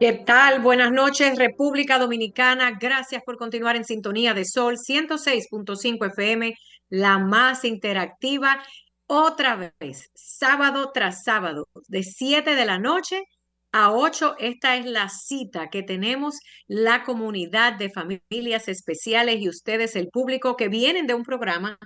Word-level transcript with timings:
¿Qué 0.00 0.12
tal? 0.12 0.60
Buenas 0.60 0.92
noches, 0.92 1.36
República 1.36 1.98
Dominicana. 1.98 2.78
Gracias 2.80 3.20
por 3.24 3.36
continuar 3.36 3.74
en 3.74 3.84
sintonía 3.84 4.32
de 4.32 4.44
Sol 4.44 4.76
106.5 4.76 6.06
FM, 6.06 6.54
la 6.88 7.18
más 7.18 7.64
interactiva. 7.64 8.62
Otra 9.08 9.72
vez, 9.80 10.08
sábado 10.14 10.92
tras 10.94 11.24
sábado, 11.24 11.66
de 11.88 12.04
7 12.04 12.54
de 12.54 12.64
la 12.64 12.78
noche 12.78 13.24
a 13.72 13.90
8. 13.90 14.36
Esta 14.38 14.76
es 14.76 14.86
la 14.86 15.08
cita 15.08 15.68
que 15.68 15.82
tenemos 15.82 16.38
la 16.68 17.02
comunidad 17.02 17.72
de 17.72 17.90
familias 17.90 18.68
especiales 18.68 19.40
y 19.40 19.48
ustedes, 19.48 19.96
el 19.96 20.10
público, 20.10 20.56
que 20.56 20.68
vienen 20.68 21.08
de 21.08 21.14
un 21.14 21.24
programa 21.24 21.76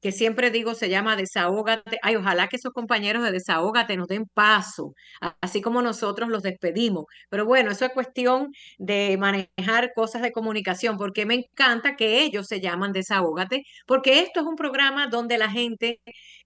que 0.00 0.12
siempre 0.12 0.50
digo 0.50 0.74
se 0.74 0.88
llama 0.88 1.16
Desahógate. 1.16 1.98
Ay, 2.02 2.16
ojalá 2.16 2.48
que 2.48 2.56
esos 2.56 2.72
compañeros 2.72 3.22
de 3.24 3.32
Desahógate 3.32 3.96
nos 3.96 4.08
den 4.08 4.26
paso, 4.32 4.94
así 5.40 5.60
como 5.60 5.82
nosotros 5.82 6.28
los 6.28 6.42
despedimos. 6.42 7.04
Pero 7.28 7.46
bueno, 7.46 7.70
eso 7.70 7.84
es 7.84 7.92
cuestión 7.92 8.52
de 8.78 9.16
manejar 9.18 9.92
cosas 9.94 10.22
de 10.22 10.32
comunicación, 10.32 10.96
porque 10.98 11.26
me 11.26 11.34
encanta 11.34 11.96
que 11.96 12.22
ellos 12.22 12.46
se 12.46 12.60
llaman 12.60 12.92
Desahógate, 12.92 13.62
porque 13.86 14.20
esto 14.20 14.40
es 14.40 14.46
un 14.46 14.56
programa 14.56 15.08
donde 15.08 15.38
la 15.38 15.50
gente 15.50 16.00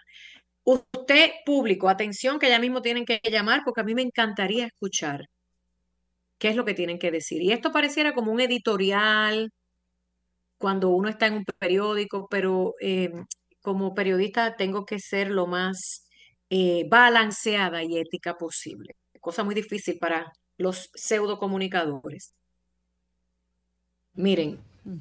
Usted, 0.70 1.32
público, 1.48 1.90
atención 1.90 2.38
que 2.38 2.48
ya 2.48 2.60
mismo 2.60 2.84
tienen 2.84 3.04
que 3.04 3.20
llamar 3.24 3.62
porque 3.66 3.82
a 3.82 3.84
mí 3.84 3.96
me 3.96 4.04
encantaría 4.04 4.68
escuchar 4.68 5.26
qué 6.38 6.50
es 6.50 6.56
lo 6.56 6.64
que 6.64 6.76
tienen 6.76 7.00
que 7.00 7.10
decir. 7.10 7.42
Y 7.42 7.52
esto 7.52 7.72
pareciera 7.72 8.14
como 8.14 8.32
un 8.32 8.40
editorial 8.40 9.52
cuando 10.60 10.90
uno 10.90 11.10
está 11.10 11.26
en 11.26 11.34
un 11.38 11.46
periódico, 11.58 12.28
pero 12.30 12.76
eh, 12.82 13.12
como 13.64 13.96
periodista 13.96 14.56
tengo 14.58 14.86
que 14.86 15.00
ser 15.00 15.32
lo 15.32 15.48
más 15.48 16.06
eh, 16.52 16.86
balanceada 16.88 17.84
y 17.84 17.98
ética 17.98 18.38
posible. 18.38 18.96
Cosa 19.20 19.44
muy 19.44 19.56
difícil 19.56 19.98
para 19.98 20.32
los 20.58 20.92
pseudo 20.94 21.40
comunicadores. 21.40 22.36
Miren, 24.14 24.60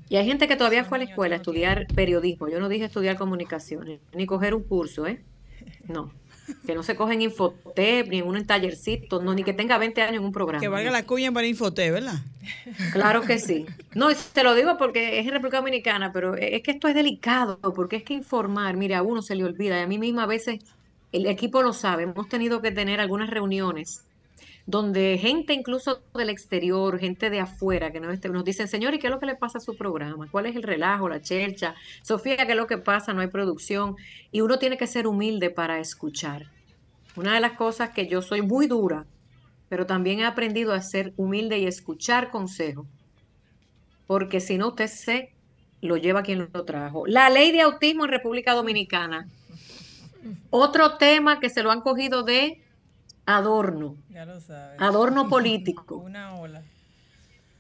y 0.09 0.17
hay 0.17 0.25
gente 0.25 0.49
que 0.49 0.57
todavía 0.57 0.85
fue 0.85 0.97
a 0.97 1.01
la 1.01 1.11
escuela 1.11 1.35
a 1.35 1.39
estudiar 1.39 1.87
periodismo. 1.95 2.49
Yo 2.49 2.59
no 2.59 2.71
dije 2.71 2.87
estudiar 2.87 3.19
comunicaciones, 3.19 4.01
ni 4.15 4.25
coger 4.25 4.55
un 4.55 4.63
curso, 4.63 5.07
¿eh? 5.07 5.23
No. 5.87 6.13
Que 6.67 6.75
no 6.75 6.83
se 6.83 6.97
cogen 6.97 7.21
Infotep, 7.21 8.09
ni 8.09 8.19
en 8.21 8.27
un 8.27 8.47
tallercito, 8.47 9.23
no, 9.23 9.35
ni 9.35 9.45
que 9.45 9.53
tenga 9.53 9.77
20 9.77 10.01
años 10.01 10.17
en 10.17 10.25
un 10.25 10.33
programa. 10.33 10.61
Que 10.61 10.69
valga 10.69 10.91
la 10.91 11.05
cuña 11.05 11.31
para 11.31 11.47
Infotep, 11.47 11.93
¿verdad? 11.93 12.15
Claro 12.93 13.21
que 13.21 13.39
sí. 13.39 13.67
No, 13.95 14.09
te 14.33 14.43
lo 14.43 14.55
digo 14.55 14.79
porque 14.79 15.21
es 15.21 15.27
en 15.27 15.33
República 15.33 15.59
Dominicana, 15.59 16.11
pero 16.13 16.35
es 16.35 16.63
que 16.63 16.71
esto 16.71 16.89
es 16.89 16.95
delicado, 16.95 17.59
porque 17.75 17.97
es 17.97 18.03
que 18.03 18.15
informar, 18.15 18.77
mire, 18.77 18.95
a 18.95 19.03
uno 19.03 19.21
se 19.21 19.35
le 19.35 19.45
olvida, 19.45 19.79
y 19.79 19.83
a 19.83 19.87
mí 19.87 19.99
misma 19.99 20.23
a 20.23 20.27
veces 20.27 20.61
el 21.13 21.27
equipo 21.27 21.63
lo 21.63 21.75
sabe, 21.75 22.05
hemos 22.05 22.29
tenido 22.29 22.63
que 22.63 22.71
tener 22.71 23.01
algunas 23.01 23.29
reuniones 23.29 24.05
donde 24.69 25.17
gente 25.19 25.55
incluso 25.55 26.03
del 26.15 26.29
exterior, 26.29 26.99
gente 26.99 27.31
de 27.31 27.41
afuera, 27.41 27.91
que 27.91 28.01
nos, 28.01 28.23
nos 28.23 28.45
dicen, 28.45 28.69
señor, 28.69 28.93
¿y 28.93 28.99
qué 28.99 29.07
es 29.07 29.11
lo 29.11 29.19
que 29.19 29.25
le 29.25 29.35
pasa 29.35 29.57
a 29.57 29.61
su 29.63 29.79
programa? 29.79 30.29
¿Cuál 30.31 30.45
es 30.45 30.57
el 30.57 30.63
relajo, 30.63 31.09
la 31.09 31.23
chercha? 31.23 31.75
Sofía, 32.03 32.45
¿qué 32.45 32.53
es 32.53 32.57
lo 32.57 32.67
que 32.67 32.77
pasa? 32.77 33.15
No 33.15 33.23
hay 33.23 33.29
producción. 33.29 33.97
Y 34.31 34.43
uno 34.43 34.59
tiene 34.59 34.77
que 34.77 34.87
ser 34.87 35.07
humilde 35.07 35.49
para 35.49 35.79
escuchar. 35.79 36.51
Una 37.17 37.33
de 37.33 37.41
las 37.41 37.53
cosas 37.53 37.91
que 37.95 38.09
yo 38.09 38.21
soy 38.21 38.43
muy 38.43 38.67
dura, 38.67 39.07
pero 39.71 39.87
también 39.87 40.21
he 40.21 40.27
aprendido 40.27 40.75
a 40.75 40.83
ser 40.83 41.15
humilde 41.17 41.59
y 41.59 41.67
escuchar 41.67 42.31
consejos. 42.31 42.87
Porque 44.07 44.39
si 44.39 44.59
no, 44.59 44.69
usted 44.69 44.89
se 44.89 45.33
lo 45.81 45.97
lleva 45.97 46.23
quien 46.23 46.47
lo 46.53 46.65
trajo. 46.67 47.07
La 47.07 47.31
ley 47.31 47.53
de 47.53 47.63
autismo 47.63 48.05
en 48.05 48.11
República 48.11 48.53
Dominicana. 48.53 49.29
Otro 50.51 50.99
tema 50.99 51.41
que 51.41 51.49
se 51.49 51.63
lo 51.63 51.71
han 51.71 51.81
cogido 51.81 52.23
de 52.23 52.63
adorno. 53.29 53.97
Ya 54.09 54.25
lo 54.25 54.41
sabes. 54.41 54.81
Adorno 54.81 55.29
político. 55.31 55.97
Una 55.97 56.35
ola. 56.37 56.63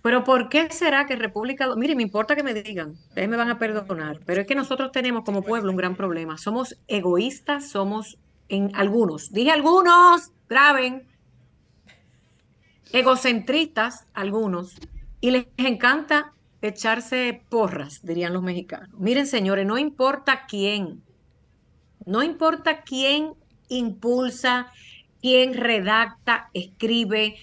Pero 0.00 0.24
¿por 0.24 0.48
qué 0.48 0.70
será 0.70 1.06
que 1.06 1.16
República... 1.16 1.68
Mire, 1.76 1.94
me 1.94 2.02
importa 2.02 2.34
que 2.34 2.42
me 2.42 2.54
digan, 2.54 2.90
ustedes 2.92 3.28
me 3.28 3.36
van 3.36 3.50
a 3.50 3.58
perdonar, 3.58 4.20
pero 4.24 4.40
es 4.40 4.46
que 4.46 4.54
nosotros 4.54 4.92
tenemos 4.92 5.24
como 5.24 5.42
pueblo 5.42 5.70
un 5.70 5.76
gran 5.76 5.96
problema. 5.96 6.38
Somos 6.38 6.78
egoístas, 6.86 7.68
somos 7.68 8.16
en 8.48 8.70
algunos, 8.74 9.32
dije 9.32 9.50
algunos, 9.50 10.30
graben, 10.48 11.06
egocentristas 12.92 14.06
algunos, 14.14 14.76
y 15.20 15.32
les 15.32 15.46
encanta 15.58 16.32
echarse 16.62 17.42
porras, 17.50 18.00
dirían 18.02 18.32
los 18.32 18.42
mexicanos. 18.42 18.88
Miren, 18.98 19.26
señores, 19.26 19.66
no 19.66 19.76
importa 19.76 20.46
quién, 20.48 21.02
no 22.06 22.22
importa 22.22 22.82
quién 22.82 23.34
impulsa, 23.68 24.72
quién 25.20 25.54
redacta, 25.54 26.50
escribe, 26.52 27.36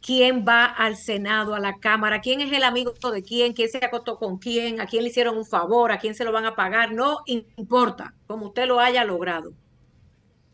quién 0.00 0.44
va 0.46 0.64
al 0.64 0.96
Senado, 0.96 1.54
a 1.54 1.60
la 1.60 1.78
Cámara, 1.78 2.20
quién 2.20 2.40
es 2.40 2.52
el 2.52 2.62
amigo 2.62 2.92
de 3.12 3.22
quién, 3.22 3.52
quién 3.52 3.68
se 3.68 3.84
acostó 3.84 4.18
con 4.18 4.38
quién, 4.38 4.80
a 4.80 4.86
quién 4.86 5.02
le 5.02 5.10
hicieron 5.10 5.36
un 5.36 5.46
favor, 5.46 5.92
a 5.92 5.98
quién 5.98 6.14
se 6.14 6.24
lo 6.24 6.32
van 6.32 6.46
a 6.46 6.56
pagar, 6.56 6.92
no 6.92 7.20
importa, 7.26 8.14
como 8.26 8.46
usted 8.46 8.66
lo 8.66 8.80
haya 8.80 9.04
logrado. 9.04 9.52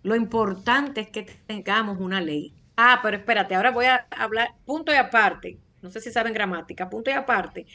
Lo 0.02 0.14
importante 0.14 1.00
es 1.00 1.08
que 1.08 1.22
tengamos 1.22 1.98
una 1.98 2.20
ley. 2.20 2.54
Ah, 2.76 3.00
pero 3.02 3.16
espérate, 3.16 3.54
ahora 3.54 3.70
voy 3.70 3.86
a 3.86 4.06
hablar 4.10 4.54
punto 4.64 4.92
y 4.92 4.96
aparte. 4.96 5.58
No 5.82 5.90
sé 5.90 6.00
si 6.00 6.10
saben 6.10 6.32
gramática, 6.32 6.88
punto 6.90 7.10
y 7.10 7.14
aparte. 7.14 7.66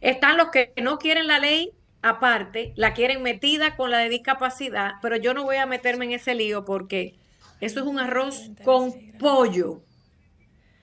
Están 0.00 0.36
los 0.36 0.48
que 0.48 0.72
no 0.82 0.98
quieren 0.98 1.26
la 1.26 1.38
ley 1.38 1.72
aparte, 2.02 2.72
la 2.76 2.92
quieren 2.92 3.22
metida 3.22 3.76
con 3.76 3.90
la 3.90 3.98
de 3.98 4.10
discapacidad, 4.10 4.92
pero 5.00 5.16
yo 5.16 5.32
no 5.34 5.44
voy 5.44 5.56
a 5.56 5.66
meterme 5.66 6.04
en 6.04 6.12
ese 6.12 6.34
lío 6.34 6.64
porque 6.64 7.16
Eso 7.64 7.80
es 7.80 7.86
un 7.86 7.98
arroz 7.98 8.50
con 8.62 8.92
pollo 9.18 9.80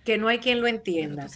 que 0.04 0.18
no 0.18 0.30
hay 0.30 0.40
quien 0.40 0.62
lo 0.62 0.68
entienda. 0.68 1.28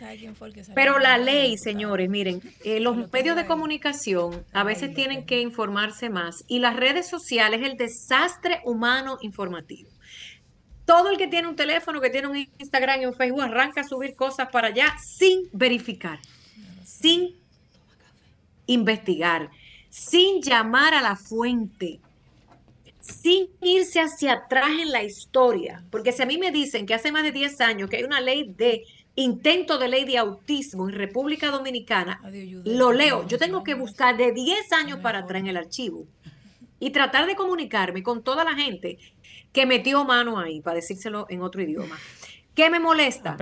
Pero 0.73 0.97
la 0.97 1.19
ley, 1.19 1.55
señores, 1.59 2.09
miren, 2.09 2.41
eh, 2.63 2.79
los 2.79 3.11
medios 3.11 3.35
de 3.35 3.45
comunicación 3.45 4.43
a 4.53 4.63
veces 4.63 4.95
tienen 4.95 5.27
que 5.27 5.39
informarse 5.39 6.09
más 6.09 6.43
y 6.47 6.57
las 6.57 6.75
redes 6.75 7.07
sociales, 7.07 7.61
el 7.63 7.77
desastre 7.77 8.61
humano 8.65 9.19
informativo. 9.21 9.89
Todo 10.85 11.11
el 11.11 11.17
que 11.17 11.27
tiene 11.27 11.47
un 11.47 11.55
teléfono, 11.55 12.01
que 12.01 12.09
tiene 12.09 12.27
un 12.27 12.37
Instagram 12.37 13.01
y 13.01 13.05
un 13.05 13.13
Facebook, 13.13 13.41
arranca 13.41 13.81
a 13.81 13.83
subir 13.83 14.15
cosas 14.15 14.49
para 14.51 14.69
allá 14.69 14.95
sin 14.99 15.47
verificar, 15.53 16.19
sin 16.83 17.35
investigar, 18.65 19.51
sin 19.89 20.41
llamar 20.41 20.95
a 20.95 21.03
la 21.03 21.15
fuente, 21.15 21.99
sin 23.05 23.47
irse 23.61 24.01
hacia 24.01 24.33
atrás 24.33 24.71
en 24.81 24.91
la 24.91 25.03
historia. 25.03 25.83
Porque 25.91 26.11
si 26.11 26.21
a 26.21 26.25
mí 26.25 26.37
me 26.37 26.51
dicen 26.51 26.85
que 26.85 26.93
hace 26.93 27.11
más 27.11 27.23
de 27.23 27.31
10 27.31 27.61
años 27.61 27.89
que 27.89 27.97
hay 27.97 28.03
una 28.03 28.21
ley 28.21 28.53
de 28.55 28.83
intento 29.15 29.77
de 29.77 29.87
ley 29.87 30.05
de 30.05 30.17
autismo 30.17 30.89
en 30.89 30.95
República 30.95 31.51
Dominicana, 31.51 32.21
lo 32.65 32.91
leo. 32.91 33.27
Yo 33.27 33.37
tengo 33.37 33.63
que 33.63 33.73
buscar 33.73 34.17
de 34.17 34.31
10 34.31 34.73
años 34.73 34.99
para 34.99 35.19
atrás 35.19 35.39
en 35.41 35.47
el 35.47 35.57
archivo 35.57 36.05
y 36.79 36.89
tratar 36.89 37.25
de 37.25 37.35
comunicarme 37.35 38.03
con 38.03 38.23
toda 38.23 38.43
la 38.43 38.55
gente 38.55 38.97
que 39.53 39.65
metió 39.65 40.03
mano 40.03 40.37
ahí, 40.37 40.59
para 40.59 40.75
decírselo 40.75 41.27
en 41.29 41.41
otro 41.41 41.61
idioma. 41.61 41.97
¿Qué 42.55 42.69
me 42.69 42.79
molesta? 42.79 43.35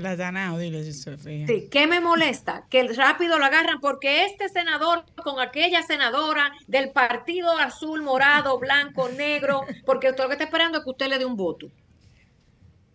Sí, 1.45 1.69
¿qué 1.69 1.85
me 1.85 1.99
molesta? 1.99 2.65
Que 2.69 2.87
rápido 2.93 3.37
lo 3.37 3.45
agarran 3.45 3.79
porque 3.79 4.25
este 4.25 4.49
senador 4.49 5.05
con 5.23 5.39
aquella 5.39 5.83
senadora 5.83 6.51
del 6.65 6.89
partido 6.89 7.55
azul, 7.59 8.01
morado, 8.01 8.57
blanco, 8.57 9.09
negro, 9.09 9.61
porque 9.85 10.09
usted 10.09 10.23
lo 10.23 10.29
que 10.29 10.33
está 10.33 10.45
esperando 10.45 10.79
es 10.79 10.83
que 10.83 10.89
usted 10.89 11.07
le 11.09 11.19
dé 11.19 11.25
un 11.25 11.35
voto. 11.35 11.67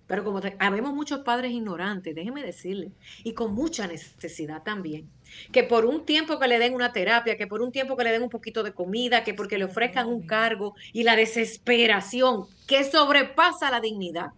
Pero 0.08 0.24
como 0.24 0.40
habemos 0.58 0.92
muchos 0.92 1.20
padres 1.20 1.52
ignorantes, 1.52 2.14
déjeme 2.14 2.42
decirle, 2.42 2.90
y 3.22 3.34
con 3.34 3.54
mucha 3.54 3.86
necesidad 3.86 4.62
también, 4.64 5.08
que 5.52 5.62
por 5.62 5.84
un 5.84 6.04
tiempo 6.04 6.40
que 6.40 6.48
le 6.48 6.58
den 6.58 6.74
una 6.74 6.92
terapia, 6.92 7.36
que 7.36 7.46
por 7.46 7.62
un 7.62 7.70
tiempo 7.70 7.96
que 7.96 8.04
le 8.04 8.10
den 8.10 8.22
un 8.22 8.30
poquito 8.30 8.64
de 8.64 8.72
comida, 8.72 9.22
que 9.22 9.34
porque 9.34 9.58
le 9.58 9.64
ofrezcan 9.64 10.08
un 10.08 10.26
cargo 10.26 10.74
y 10.92 11.04
la 11.04 11.14
desesperación 11.14 12.46
que 12.66 12.82
sobrepasa 12.82 13.70
la 13.70 13.80
dignidad 13.80 14.30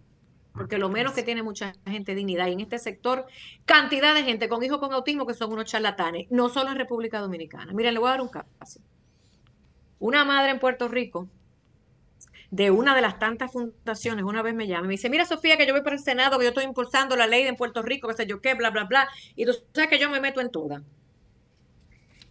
porque 0.53 0.77
lo 0.77 0.89
menos 0.89 1.13
que 1.13 1.23
tiene 1.23 1.43
mucha 1.43 1.73
gente 1.85 2.15
dignidad 2.15 2.47
y 2.47 2.53
en 2.53 2.59
este 2.61 2.77
sector 2.77 3.25
cantidad 3.65 4.13
de 4.13 4.23
gente 4.23 4.49
con 4.49 4.63
hijos 4.63 4.79
con 4.79 4.93
autismo 4.93 5.25
que 5.25 5.33
son 5.33 5.51
unos 5.51 5.65
charlatanes, 5.65 6.27
no 6.29 6.49
solo 6.49 6.71
en 6.71 6.77
República 6.77 7.19
Dominicana. 7.19 7.73
Miren, 7.73 7.93
le 7.93 7.99
voy 7.99 8.09
a 8.09 8.11
dar 8.11 8.21
un 8.21 8.29
caso. 8.29 8.81
Una 9.99 10.25
madre 10.25 10.51
en 10.51 10.59
Puerto 10.59 10.87
Rico 10.87 11.27
de 12.49 12.69
una 12.69 12.93
de 12.93 13.01
las 13.01 13.17
tantas 13.17 13.51
fundaciones, 13.53 14.25
una 14.25 14.41
vez 14.41 14.53
me 14.53 14.67
llama 14.67 14.83
y 14.83 14.87
me 14.87 14.93
dice, 14.93 15.09
mira 15.09 15.25
Sofía, 15.25 15.55
que 15.55 15.65
yo 15.65 15.73
voy 15.73 15.83
para 15.83 15.95
el 15.95 16.01
Senado, 16.01 16.37
que 16.37 16.43
yo 16.43 16.49
estoy 16.49 16.65
impulsando 16.65 17.15
la 17.15 17.25
ley 17.25 17.43
en 17.43 17.55
Puerto 17.55 17.81
Rico, 17.81 18.09
que 18.09 18.13
sé 18.13 18.27
yo 18.27 18.41
qué, 18.41 18.55
bla, 18.55 18.71
bla, 18.71 18.83
bla, 18.83 19.07
y 19.37 19.45
tú 19.45 19.53
sabes 19.73 19.89
que 19.89 19.99
yo 19.99 20.09
me 20.09 20.19
meto 20.19 20.41
en 20.41 20.51
toda. 20.51 20.83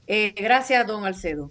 Eh, 0.06 0.34
gracias, 0.36 0.86
don 0.86 1.06
Alcedo. 1.06 1.50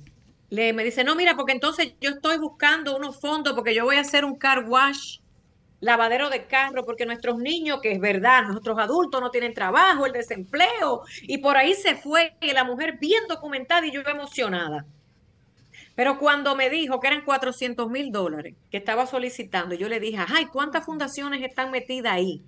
Le, 0.52 0.74
me 0.74 0.84
dice, 0.84 1.04
no, 1.04 1.16
mira, 1.16 1.36
porque 1.36 1.54
entonces 1.54 1.94
yo 2.00 2.12
estoy 2.12 2.38
buscando 2.38 2.96
unos 2.96 3.20
fondos 3.20 3.54
porque 3.54 3.74
yo 3.74 3.86
voy 3.86 3.96
a 3.96 4.02
hacer 4.02 4.24
un 4.24 4.36
car 4.36 4.66
wash 4.68 5.20
lavadero 5.80 6.30
de 6.30 6.46
carro, 6.46 6.86
porque 6.86 7.06
nuestros 7.06 7.38
niños, 7.38 7.80
que 7.82 7.92
es 7.92 8.00
verdad, 8.00 8.44
nuestros 8.44 8.78
adultos 8.80 9.22
no 9.22 9.32
tienen 9.32 9.54
trabajo, 9.54 10.06
el 10.06 10.14
desempleo, 10.14 11.04
y 11.22 11.38
por 11.40 11.58
ahí 11.58 11.74
se 11.74 11.96
fue 11.96 12.36
y 12.42 12.52
la 12.54 12.64
mujer 12.64 12.98
bien 13.00 13.24
documentada 13.28 13.86
y 13.88 13.92
yo 13.92 14.02
emocionada. 14.02 14.86
Pero 15.96 16.18
cuando 16.18 16.56
me 16.56 16.70
dijo 16.70 17.00
que 17.00 17.08
eran 17.08 17.26
400 17.26 17.90
mil 17.90 18.12
dólares 18.12 18.56
que 18.72 18.78
estaba 18.78 19.06
solicitando, 19.06 19.76
yo 19.76 19.90
le 19.90 20.00
dije, 20.00 20.18
ay, 20.28 20.46
¿cuántas 20.46 20.86
fundaciones 20.86 21.44
están 21.44 21.72
metidas 21.72 22.14
ahí? 22.14 22.44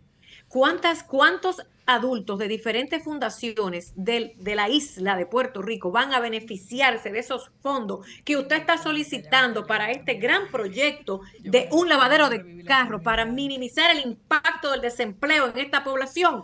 ¿Cuántas, 0.52 1.04
¿Cuántos 1.04 1.66
adultos 1.86 2.38
de 2.38 2.50
diferentes 2.50 3.02
fundaciones 3.02 3.94
de, 3.96 4.36
de, 4.38 4.56
la 4.56 4.68
isla 4.68 5.16
de 5.16 5.26
Puerto 5.26 5.62
Rico 5.62 5.92
van 5.92 6.14
a 6.14 6.20
beneficiarse 6.20 7.10
de 7.10 7.20
esos 7.20 7.52
fondos 7.62 8.06
que 8.26 8.36
usted 8.36 8.58
está 8.58 8.78
solicitando 8.78 9.66
para 9.66 9.92
este 9.92 10.16
gran 10.16 10.50
proyecto 10.52 11.22
de 11.40 11.70
un 11.72 11.88
lavadero 11.88 12.30
de 12.30 12.66
carro 12.66 13.02
para 13.02 13.24
minimizar 13.24 13.96
el 13.96 14.06
impacto 14.06 14.72
del 14.72 14.82
desempleo 14.82 15.48
en 15.48 15.58
esta 15.58 15.86
población? 15.86 16.44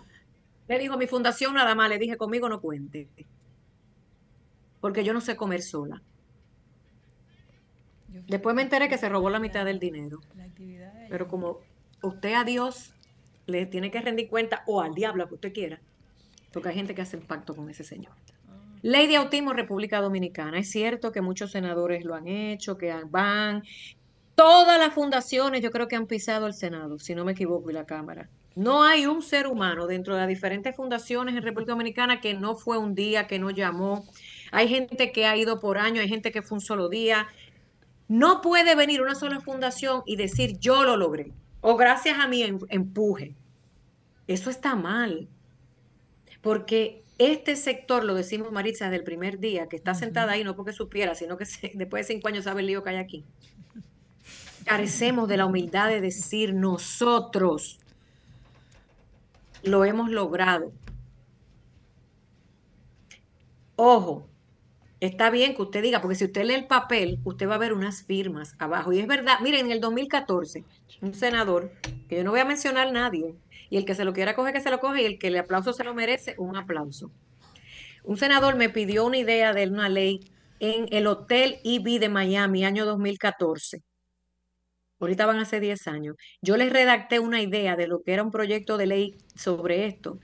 Le 0.69 0.79
dijo 0.79 0.97
mi 0.97 1.07
fundación 1.07 1.53
nada 1.53 1.75
más, 1.75 1.89
le 1.89 1.97
dije 1.97 2.15
conmigo 2.15 2.47
no 2.47 2.61
cuente, 2.61 3.09
porque 4.79 5.03
yo 5.03 5.13
no 5.13 5.19
sé 5.19 5.35
comer 5.35 5.61
sola. 5.61 6.01
Después 8.07 8.55
me 8.55 8.61
enteré 8.61 8.87
que 8.87 8.97
se 8.97 9.09
robó 9.09 9.29
la 9.29 9.39
mitad 9.39 9.65
del 9.65 9.79
dinero. 9.79 10.21
Pero 11.09 11.27
como 11.27 11.59
usted 12.01 12.33
a 12.33 12.45
Dios 12.45 12.93
le 13.47 13.65
tiene 13.65 13.89
que 13.89 14.01
rendir 14.01 14.29
cuenta 14.29 14.63
o 14.67 14.81
al 14.81 14.93
diablo 14.93 15.27
que 15.27 15.35
usted 15.35 15.53
quiera, 15.53 15.79
porque 16.53 16.69
hay 16.69 16.75
gente 16.75 16.93
que 16.93 17.01
hace 17.01 17.17
el 17.17 17.23
pacto 17.23 17.55
con 17.55 17.69
ese 17.69 17.83
señor. 17.83 18.13
Ley 18.83 19.07
de 19.07 19.15
autismo 19.15 19.53
República 19.53 20.01
Dominicana. 20.01 20.59
Es 20.59 20.69
cierto 20.69 21.11
que 21.11 21.21
muchos 21.21 21.51
senadores 21.51 22.05
lo 22.05 22.13
han 22.13 22.27
hecho, 22.27 22.77
que 22.77 22.93
van. 23.09 23.63
Todas 24.35 24.77
las 24.77 24.93
fundaciones 24.93 25.61
yo 25.61 25.71
creo 25.71 25.87
que 25.87 25.95
han 25.95 26.05
pisado 26.05 26.45
el 26.45 26.53
Senado, 26.53 26.99
si 26.99 27.15
no 27.15 27.25
me 27.25 27.31
equivoco, 27.31 27.71
y 27.71 27.73
la 27.73 27.85
Cámara. 27.85 28.29
No 28.55 28.83
hay 28.83 29.07
un 29.07 29.21
ser 29.23 29.47
humano 29.47 29.87
dentro 29.87 30.13
de 30.13 30.21
las 30.21 30.29
diferentes 30.29 30.75
fundaciones 30.75 31.35
en 31.35 31.41
República 31.41 31.71
Dominicana 31.71 32.21
que 32.21 32.33
no 32.33 32.55
fue 32.55 32.77
un 32.77 32.93
día, 32.93 33.27
que 33.27 33.39
no 33.39 33.49
llamó. 33.49 34.05
Hay 34.51 34.67
gente 34.67 35.11
que 35.11 35.25
ha 35.25 35.35
ido 35.35 35.59
por 35.59 35.77
año, 35.77 36.01
hay 36.01 36.09
gente 36.09 36.31
que 36.31 36.41
fue 36.41 36.57
un 36.57 36.61
solo 36.61 36.87
día. 36.87 37.27
No 38.07 38.41
puede 38.41 38.75
venir 38.75 39.01
una 39.01 39.15
sola 39.15 39.39
fundación 39.41 40.03
y 40.05 40.15
decir 40.17 40.59
yo 40.59 40.83
lo 40.83 40.97
logré 40.97 41.33
o 41.61 41.75
gracias 41.75 42.19
a 42.19 42.27
mi 42.27 42.43
em, 42.43 42.59
empuje. 42.69 43.35
Eso 44.27 44.49
está 44.49 44.75
mal, 44.75 45.27
porque 46.41 47.03
este 47.17 47.55
sector, 47.55 48.03
lo 48.03 48.13
decimos 48.13 48.51
Maritza 48.51 48.85
desde 48.85 48.97
el 48.97 49.03
primer 49.03 49.39
día, 49.39 49.67
que 49.67 49.75
está 49.75 49.95
sentada 49.95 50.33
ahí 50.33 50.43
no 50.43 50.55
porque 50.55 50.73
supiera, 50.73 51.15
sino 51.15 51.37
que 51.37 51.45
después 51.73 52.07
de 52.07 52.13
cinco 52.13 52.27
años 52.27 52.43
sabe 52.43 52.61
el 52.61 52.67
lío 52.67 52.83
que 52.83 52.91
hay 52.91 52.97
aquí. 52.97 53.25
Carecemos 54.65 55.27
de 55.29 55.37
la 55.37 55.45
humildad 55.45 55.87
de 55.87 56.01
decir 56.01 56.53
nosotros 56.53 57.79
lo 59.63 59.85
hemos 59.85 60.11
logrado. 60.11 60.71
Ojo, 63.75 64.27
está 64.99 65.29
bien 65.29 65.55
que 65.55 65.61
usted 65.61 65.81
diga, 65.81 66.01
porque 66.01 66.15
si 66.15 66.25
usted 66.25 66.45
lee 66.45 66.55
el 66.55 66.67
papel, 66.67 67.19
usted 67.23 67.47
va 67.47 67.55
a 67.55 67.59
ver 67.59 67.73
unas 67.73 68.03
firmas 68.03 68.55
abajo. 68.59 68.93
Y 68.93 68.99
es 68.99 69.07
verdad, 69.07 69.39
miren, 69.41 69.67
en 69.67 69.71
el 69.71 69.81
2014, 69.81 70.63
un 71.01 71.13
senador, 71.13 71.71
que 72.09 72.17
yo 72.17 72.23
no 72.23 72.31
voy 72.31 72.39
a 72.39 72.45
mencionar 72.45 72.87
a 72.87 72.91
nadie, 72.91 73.35
y 73.69 73.77
el 73.77 73.85
que 73.85 73.95
se 73.95 74.05
lo 74.05 74.13
quiera 74.13 74.35
coger, 74.35 74.53
que 74.53 74.61
se 74.61 74.71
lo 74.71 74.79
coge, 74.79 75.03
y 75.03 75.05
el 75.05 75.19
que 75.19 75.29
le 75.29 75.39
aplauso 75.39 75.73
se 75.73 75.83
lo 75.83 75.93
merece, 75.93 76.35
un 76.37 76.55
aplauso. 76.55 77.11
Un 78.03 78.17
senador 78.17 78.55
me 78.55 78.69
pidió 78.69 79.05
una 79.05 79.17
idea 79.17 79.53
de 79.53 79.67
una 79.67 79.89
ley 79.89 80.21
en 80.59 80.87
el 80.91 81.07
Hotel 81.07 81.59
IB 81.63 81.99
de 81.99 82.09
Miami, 82.09 82.65
año 82.65 82.85
2014. 82.85 83.83
Ahorita 84.99 85.27
van 85.27 85.45
ser 85.45 85.61
10 85.61 85.87
años. 85.87 86.15
Yo 86.41 86.57
les 86.57 86.73
redacté 86.73 87.19
una 87.19 87.41
idea 87.41 87.75
de 87.75 87.87
lo 87.87 88.01
que 88.01 88.13
era 88.13 88.23
un 88.23 88.31
proyecto 88.31 88.77
de 88.77 88.87
ley 88.87 89.17
sobre 89.35 89.85
esto 89.85 90.19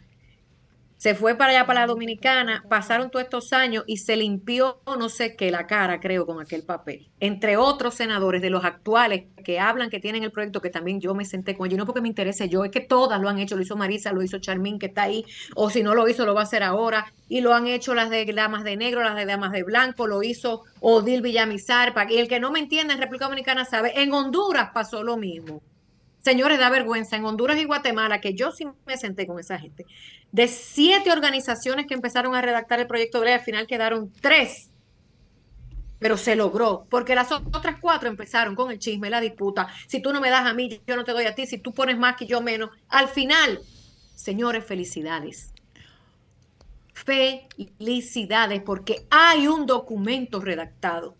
se 1.03 1.15
fue 1.15 1.35
para 1.35 1.51
allá, 1.51 1.65
para 1.65 1.81
la 1.81 1.87
Dominicana, 1.87 2.63
pasaron 2.69 3.11
todos 3.11 3.25
estos 3.25 3.51
años 3.51 3.83
y 3.87 3.97
se 3.97 4.15
limpió 4.15 4.79
no 4.85 5.09
sé 5.09 5.35
qué 5.35 5.51
la 5.51 5.67
cara, 5.67 5.99
creo, 5.99 6.25
con 6.25 6.39
aquel 6.39 6.63
papel. 6.63 7.09
Entre 7.19 7.57
otros 7.57 7.95
senadores 7.95 8.41
de 8.41 8.49
los 8.49 8.63
actuales 8.63 9.25
que 9.43 9.59
hablan, 9.59 9.89
que 9.89 9.99
tienen 9.99 10.23
el 10.23 10.31
proyecto, 10.31 10.61
que 10.61 10.69
también 10.69 11.01
yo 11.01 11.13
me 11.13 11.25
senté 11.25 11.57
con 11.57 11.67
ellos, 11.67 11.77
no 11.77 11.85
porque 11.85 11.99
me 11.99 12.07
interese 12.07 12.47
yo, 12.47 12.63
es 12.63 12.71
que 12.71 12.79
todas 12.79 13.19
lo 13.19 13.27
han 13.27 13.37
hecho, 13.37 13.57
lo 13.57 13.63
hizo 13.63 13.75
Marisa, 13.75 14.13
lo 14.13 14.23
hizo 14.23 14.39
Charmín, 14.39 14.79
que 14.79 14.85
está 14.85 15.03
ahí, 15.03 15.25
o 15.55 15.69
si 15.69 15.83
no 15.83 15.93
lo 15.93 16.07
hizo, 16.07 16.25
lo 16.25 16.35
va 16.35 16.39
a 16.39 16.43
hacer 16.45 16.63
ahora, 16.63 17.11
y 17.27 17.41
lo 17.41 17.53
han 17.53 17.67
hecho 17.67 17.93
las 17.93 18.09
de 18.09 18.23
damas 18.23 18.63
de 18.63 18.77
negro, 18.77 19.03
las 19.03 19.17
de 19.17 19.25
damas 19.25 19.51
de 19.51 19.63
blanco, 19.63 20.07
lo 20.07 20.23
hizo 20.23 20.63
Odil 20.79 21.21
Villamizar, 21.21 21.93
y 22.11 22.17
el 22.17 22.29
que 22.29 22.39
no 22.39 22.49
me 22.49 22.59
entiende 22.59 22.93
en 22.93 23.01
República 23.01 23.25
Dominicana 23.25 23.65
sabe, 23.65 24.01
en 24.01 24.13
Honduras 24.13 24.69
pasó 24.73 25.03
lo 25.03 25.17
mismo. 25.17 25.61
Señores, 26.23 26.57
da 26.57 26.69
vergüenza. 26.69 27.17
En 27.17 27.25
Honduras 27.25 27.57
y 27.57 27.65
Guatemala, 27.65 28.21
que 28.21 28.33
yo 28.33 28.51
sí 28.51 28.65
me 28.85 28.97
senté 28.97 29.27
con 29.27 29.39
esa 29.39 29.59
gente, 29.59 29.85
de 30.31 30.47
siete 30.47 31.11
organizaciones 31.11 31.85
que 31.85 31.93
empezaron 31.93 32.33
a 32.33 32.41
redactar 32.41 32.79
el 32.79 32.87
proyecto 32.87 33.19
de 33.19 33.25
ley, 33.25 33.33
al 33.33 33.41
final 33.41 33.67
quedaron 33.67 34.11
tres. 34.21 34.69
Pero 35.99 36.15
se 36.17 36.35
logró, 36.35 36.87
porque 36.89 37.13
las 37.13 37.31
otras 37.31 37.77
cuatro 37.79 38.07
empezaron 38.07 38.55
con 38.55 38.71
el 38.71 38.79
chisme, 38.79 39.09
la 39.09 39.19
disputa. 39.19 39.67
Si 39.87 40.01
tú 40.01 40.13
no 40.13 40.21
me 40.21 40.29
das 40.29 40.45
a 40.45 40.53
mí, 40.53 40.81
yo 40.87 40.95
no 40.95 41.03
te 41.03 41.11
doy 41.11 41.25
a 41.25 41.35
ti. 41.35 41.45
Si 41.45 41.57
tú 41.57 41.73
pones 41.73 41.97
más 41.97 42.15
que 42.15 42.25
yo 42.25 42.41
menos. 42.41 42.69
Al 42.87 43.09
final, 43.09 43.59
señores, 44.15 44.65
felicidades. 44.65 45.53
Felicidades, 46.93 48.61
porque 48.61 49.05
hay 49.09 49.47
un 49.47 49.65
documento 49.65 50.39
redactado. 50.39 51.15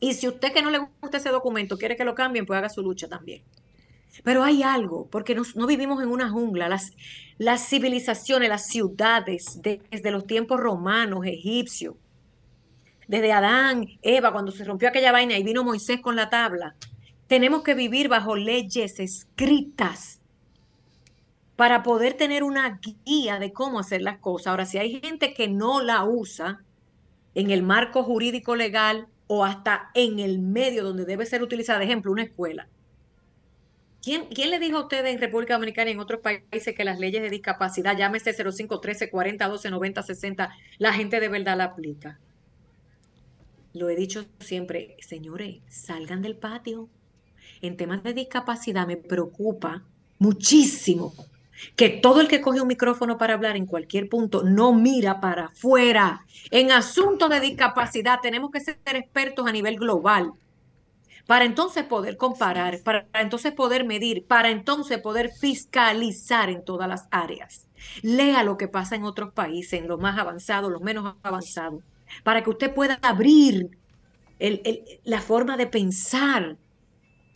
Y 0.00 0.14
si 0.14 0.28
usted 0.28 0.52
que 0.52 0.62
no 0.62 0.70
le 0.70 0.78
gusta 1.00 1.16
ese 1.16 1.30
documento 1.30 1.76
quiere 1.76 1.96
que 1.96 2.04
lo 2.04 2.14
cambien, 2.14 2.46
pues 2.46 2.56
haga 2.56 2.68
su 2.68 2.82
lucha 2.82 3.08
también. 3.08 3.42
Pero 4.24 4.42
hay 4.42 4.62
algo, 4.62 5.08
porque 5.10 5.34
no 5.34 5.66
vivimos 5.66 6.02
en 6.02 6.08
una 6.08 6.30
jungla. 6.30 6.68
Las, 6.68 6.92
las 7.38 7.68
civilizaciones, 7.68 8.48
las 8.48 8.66
ciudades, 8.66 9.60
desde 9.62 10.10
los 10.10 10.26
tiempos 10.26 10.58
romanos, 10.60 11.24
egipcios, 11.24 11.94
desde 13.06 13.32
Adán, 13.32 13.86
Eva, 14.02 14.32
cuando 14.32 14.52
se 14.52 14.64
rompió 14.64 14.88
aquella 14.88 15.12
vaina 15.12 15.38
y 15.38 15.42
vino 15.42 15.64
Moisés 15.64 16.00
con 16.00 16.14
la 16.14 16.28
tabla, 16.30 16.74
Tenemos 17.26 17.62
que 17.62 17.74
vivir 17.74 18.08
bajo 18.08 18.36
leyes 18.36 18.98
escritas 19.00 20.20
para 21.56 21.82
poder 21.82 22.14
tener 22.14 22.42
una 22.42 22.80
guía 23.04 23.38
de 23.38 23.52
cómo 23.52 23.80
hacer 23.80 24.00
las 24.00 24.18
cosas. 24.18 24.46
Ahora, 24.46 24.64
si 24.64 24.78
hay 24.78 25.00
gente 25.00 25.34
que 25.34 25.48
no 25.48 25.82
la 25.82 26.04
usa 26.04 26.62
en 27.34 27.50
el 27.50 27.62
marco 27.62 28.02
jurídico 28.02 28.56
legal 28.56 29.08
o 29.26 29.44
hasta 29.44 29.90
en 29.94 30.18
el 30.20 30.38
medio 30.38 30.84
donde 30.84 31.04
debe 31.04 31.26
ser 31.26 31.42
utilizada, 31.42 31.82
ejemplo, 31.82 32.12
una 32.12 32.22
escuela. 32.22 32.68
¿Quién, 34.02 34.26
¿Quién, 34.26 34.50
le 34.50 34.58
dijo 34.58 34.78
a 34.78 34.82
ustedes 34.82 35.12
en 35.12 35.20
República 35.20 35.54
Dominicana 35.54 35.90
y 35.90 35.94
en 35.94 36.00
otros 36.00 36.20
países 36.20 36.74
que 36.74 36.84
las 36.84 37.00
leyes 37.00 37.20
de 37.20 37.30
discapacidad, 37.30 37.96
llámese 37.96 38.32
05, 38.32 38.80
13, 38.80 39.10
40, 39.10 39.48
12, 39.48 39.70
90, 39.70 40.02
60, 40.02 40.50
la 40.78 40.92
gente 40.92 41.18
de 41.18 41.28
verdad 41.28 41.56
la 41.56 41.64
aplica? 41.64 42.18
Lo 43.74 43.90
he 43.90 43.96
dicho 43.96 44.26
siempre, 44.38 44.96
señores, 45.00 45.58
salgan 45.68 46.22
del 46.22 46.36
patio. 46.36 46.88
En 47.60 47.76
temas 47.76 48.02
de 48.04 48.14
discapacidad 48.14 48.86
me 48.86 48.96
preocupa 48.96 49.82
muchísimo 50.18 51.12
que 51.74 51.88
todo 51.88 52.20
el 52.20 52.28
que 52.28 52.40
coge 52.40 52.60
un 52.60 52.68
micrófono 52.68 53.18
para 53.18 53.34
hablar 53.34 53.56
en 53.56 53.66
cualquier 53.66 54.08
punto 54.08 54.44
no 54.44 54.72
mira 54.72 55.20
para 55.20 55.46
afuera. 55.46 56.24
En 56.50 56.70
asuntos 56.70 57.28
de 57.30 57.40
discapacidad 57.40 58.20
tenemos 58.22 58.50
que 58.52 58.60
ser 58.60 58.78
expertos 58.86 59.46
a 59.46 59.52
nivel 59.52 59.76
global 59.76 60.32
para 61.28 61.44
entonces 61.44 61.84
poder 61.84 62.16
comparar, 62.16 62.80
para 62.82 63.06
entonces 63.12 63.52
poder 63.52 63.84
medir, 63.84 64.24
para 64.24 64.48
entonces 64.48 64.96
poder 64.96 65.30
fiscalizar 65.30 66.48
en 66.48 66.64
todas 66.64 66.88
las 66.88 67.06
áreas. 67.10 67.66
Lea 68.00 68.42
lo 68.44 68.56
que 68.56 68.66
pasa 68.66 68.96
en 68.96 69.04
otros 69.04 69.34
países, 69.34 69.78
en 69.78 69.88
los 69.88 70.00
más 70.00 70.18
avanzados, 70.18 70.72
los 70.72 70.80
menos 70.80 71.16
avanzados, 71.22 71.82
para 72.24 72.42
que 72.42 72.48
usted 72.48 72.72
pueda 72.72 72.98
abrir 73.02 73.76
el, 74.38 74.62
el, 74.64 74.82
la 75.04 75.20
forma 75.20 75.58
de 75.58 75.66
pensar, 75.66 76.56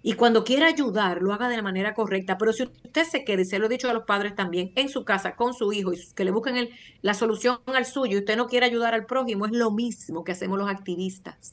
y 0.02 0.14
cuando 0.14 0.42
quiera 0.42 0.68
ayudar, 0.68 1.20
lo 1.20 1.34
haga 1.34 1.50
de 1.50 1.58
la 1.58 1.62
manera 1.62 1.92
correcta. 1.92 2.38
Pero 2.38 2.54
si 2.54 2.62
usted 2.62 3.04
se 3.04 3.24
queda, 3.24 3.42
y 3.42 3.44
se 3.44 3.58
lo 3.58 3.66
he 3.66 3.68
dicho 3.68 3.90
a 3.90 3.92
los 3.92 4.04
padres 4.04 4.34
también, 4.34 4.72
en 4.74 4.88
su 4.88 5.04
casa, 5.04 5.36
con 5.36 5.52
su 5.52 5.70
hijo, 5.70 5.92
y 5.92 5.98
que 6.16 6.24
le 6.24 6.30
busquen 6.30 6.56
el, 6.56 6.70
la 7.02 7.12
solución 7.12 7.58
al 7.66 7.84
suyo, 7.84 8.16
y 8.16 8.20
usted 8.20 8.38
no 8.38 8.46
quiere 8.46 8.64
ayudar 8.64 8.94
al 8.94 9.04
prójimo, 9.04 9.44
es 9.44 9.52
lo 9.52 9.70
mismo 9.70 10.24
que 10.24 10.32
hacemos 10.32 10.58
los 10.58 10.70
activistas 10.70 11.52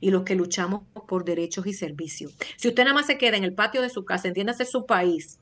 y 0.00 0.10
los 0.10 0.22
que 0.22 0.34
luchamos 0.34 0.82
por 1.06 1.24
derechos 1.24 1.66
y 1.66 1.72
servicios. 1.72 2.34
Si 2.56 2.68
usted 2.68 2.84
nada 2.84 2.94
más 2.94 3.06
se 3.06 3.18
queda 3.18 3.36
en 3.36 3.44
el 3.44 3.54
patio 3.54 3.82
de 3.82 3.90
su 3.90 4.04
casa, 4.04 4.28
entiéndase 4.28 4.64
su 4.64 4.86
país, 4.86 5.38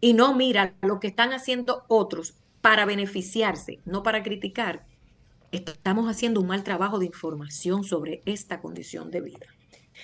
y 0.00 0.14
no 0.14 0.34
mira 0.34 0.74
lo 0.82 0.98
que 0.98 1.06
están 1.06 1.32
haciendo 1.32 1.84
otros 1.88 2.34
para 2.60 2.84
beneficiarse, 2.84 3.78
no 3.84 4.02
para 4.02 4.22
criticar, 4.22 4.84
estamos 5.52 6.08
haciendo 6.08 6.40
un 6.40 6.48
mal 6.48 6.64
trabajo 6.64 6.98
de 6.98 7.06
información 7.06 7.84
sobre 7.84 8.22
esta 8.24 8.60
condición 8.60 9.10
de 9.10 9.20
vida. 9.20 9.46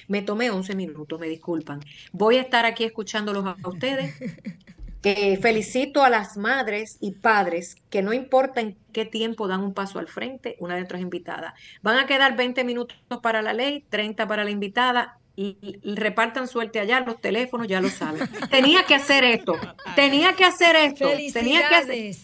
Me 0.06 0.22
tomé 0.22 0.50
11 0.50 0.76
minutos, 0.76 1.18
me 1.18 1.28
disculpan. 1.28 1.80
Voy 2.12 2.36
a 2.36 2.42
estar 2.42 2.66
aquí 2.66 2.84
escuchándolos 2.84 3.44
a 3.44 3.56
ustedes. 3.68 4.14
Eh, 5.04 5.36
felicito 5.36 6.02
a 6.02 6.10
las 6.10 6.36
madres 6.36 6.98
y 7.00 7.12
padres 7.12 7.76
que 7.88 8.02
no 8.02 8.12
importa 8.12 8.60
en 8.60 8.76
qué 8.92 9.04
tiempo 9.04 9.46
dan 9.46 9.62
un 9.62 9.72
paso 9.72 10.00
al 10.00 10.08
frente, 10.08 10.56
una 10.58 10.74
de 10.74 10.80
nuestras 10.80 11.00
invitadas. 11.00 11.54
Van 11.82 11.98
a 11.98 12.06
quedar 12.06 12.36
20 12.36 12.64
minutos 12.64 12.96
para 13.22 13.40
la 13.40 13.52
ley, 13.52 13.84
30 13.88 14.26
para 14.26 14.44
la 14.44 14.50
invitada. 14.50 15.18
Y, 15.36 15.56
y 15.62 15.94
repartan 15.94 16.48
suerte 16.48 16.80
allá, 16.80 16.98
los 16.98 17.20
teléfonos, 17.20 17.68
ya 17.68 17.80
lo 17.80 17.90
saben. 17.90 18.28
Tenía 18.50 18.82
que 18.82 18.96
hacer 18.96 19.22
esto, 19.22 19.56
tenía 19.94 20.34
que 20.34 20.44
hacer 20.44 20.74
esto, 20.74 21.08
tenía 21.32 21.68
que 21.68 21.74
hacer, 21.76 22.16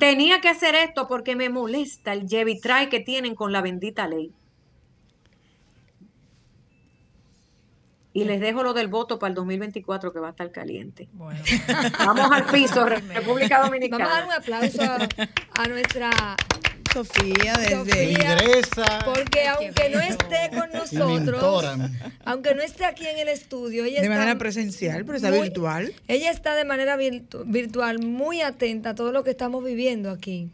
tenía 0.00 0.40
que 0.40 0.48
hacer 0.48 0.74
esto 0.74 1.06
porque 1.06 1.36
me 1.36 1.48
molesta 1.48 2.12
el 2.12 2.26
lleve 2.26 2.50
y 2.50 2.60
trae 2.60 2.88
que 2.88 2.98
tienen 2.98 3.36
con 3.36 3.52
la 3.52 3.62
bendita 3.62 4.08
ley. 4.08 4.32
Y 8.12 8.24
les 8.24 8.40
dejo 8.40 8.62
lo 8.64 8.72
del 8.72 8.88
voto 8.88 9.18
para 9.20 9.28
el 9.28 9.34
2024 9.36 10.12
que 10.12 10.18
va 10.18 10.28
a 10.28 10.30
estar 10.30 10.50
caliente. 10.50 11.08
Bueno. 11.12 11.40
Vamos 11.98 12.28
al 12.32 12.44
piso, 12.46 12.84
República 12.84 13.62
Dominicana. 13.62 14.04
Vamos 14.04 14.16
a 14.16 14.20
dar 14.20 14.26
un 14.26 14.32
aplauso 14.32 14.82
a, 14.82 15.62
a 15.62 15.68
nuestra 15.68 16.10
Sofía 16.92 17.52
desde 17.56 17.76
Sofía, 17.76 18.10
Ingresa. 18.10 18.98
Porque 19.04 19.46
aunque 19.46 19.90
no 19.90 20.00
esté 20.00 20.50
con 20.50 20.70
nosotros, 20.72 21.76
aunque 22.24 22.54
no 22.56 22.62
esté 22.62 22.84
aquí 22.84 23.06
en 23.06 23.18
el 23.20 23.28
estudio, 23.28 23.84
ella 23.84 24.00
de 24.00 24.06
está 24.06 24.16
manera 24.18 24.36
presencial, 24.38 25.04
pero 25.04 25.16
está 25.16 25.30
muy- 25.30 25.42
virtual. 25.42 25.92
Ella 26.08 26.32
está 26.32 26.56
de 26.56 26.64
manera 26.64 26.96
virtu- 26.96 27.44
virtual 27.46 28.00
muy 28.00 28.40
atenta 28.42 28.90
a 28.90 28.94
todo 28.96 29.12
lo 29.12 29.22
que 29.22 29.30
estamos 29.30 29.64
viviendo 29.64 30.10
aquí. 30.10 30.50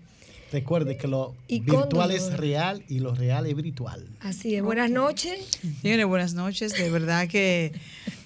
Recuerde 0.56 0.96
que 0.96 1.06
lo 1.06 1.34
Y 1.48 1.60
con 1.60 1.80
virtual 1.82 2.10
es 2.12 2.34
real 2.34 2.82
y 2.88 3.00
lo 3.00 3.14
real 3.14 3.44
es 3.44 3.54
virtual. 3.54 4.08
Así 4.20 4.54
es. 4.54 4.62
Buenas 4.62 4.90
noches. 4.90 5.58
Señores, 5.82 6.06
buenas 6.06 6.32
noches. 6.32 6.72
De 6.72 6.88
verdad 6.88 7.28
que 7.28 7.72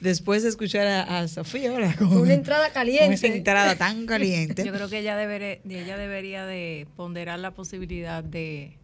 después 0.00 0.44
de 0.44 0.50
escuchar 0.50 0.86
a, 0.86 1.18
a 1.18 1.26
Sofía, 1.26 1.72
ahora 1.72 1.96
con, 1.96 2.16
Una 2.16 2.34
entrada 2.34 2.66
con 2.66 2.74
caliente. 2.74 3.14
esa 3.14 3.26
entrada 3.26 3.74
tan 3.74 4.06
caliente. 4.06 4.64
Yo 4.64 4.72
creo 4.72 4.88
que 4.88 5.00
ella, 5.00 5.16
debería, 5.16 5.58
ella 5.68 5.96
debería 5.98 6.46
de 6.46 6.86
ponderar 6.96 7.40
la 7.40 7.50
posibilidad 7.50 8.22
de, 8.22 8.76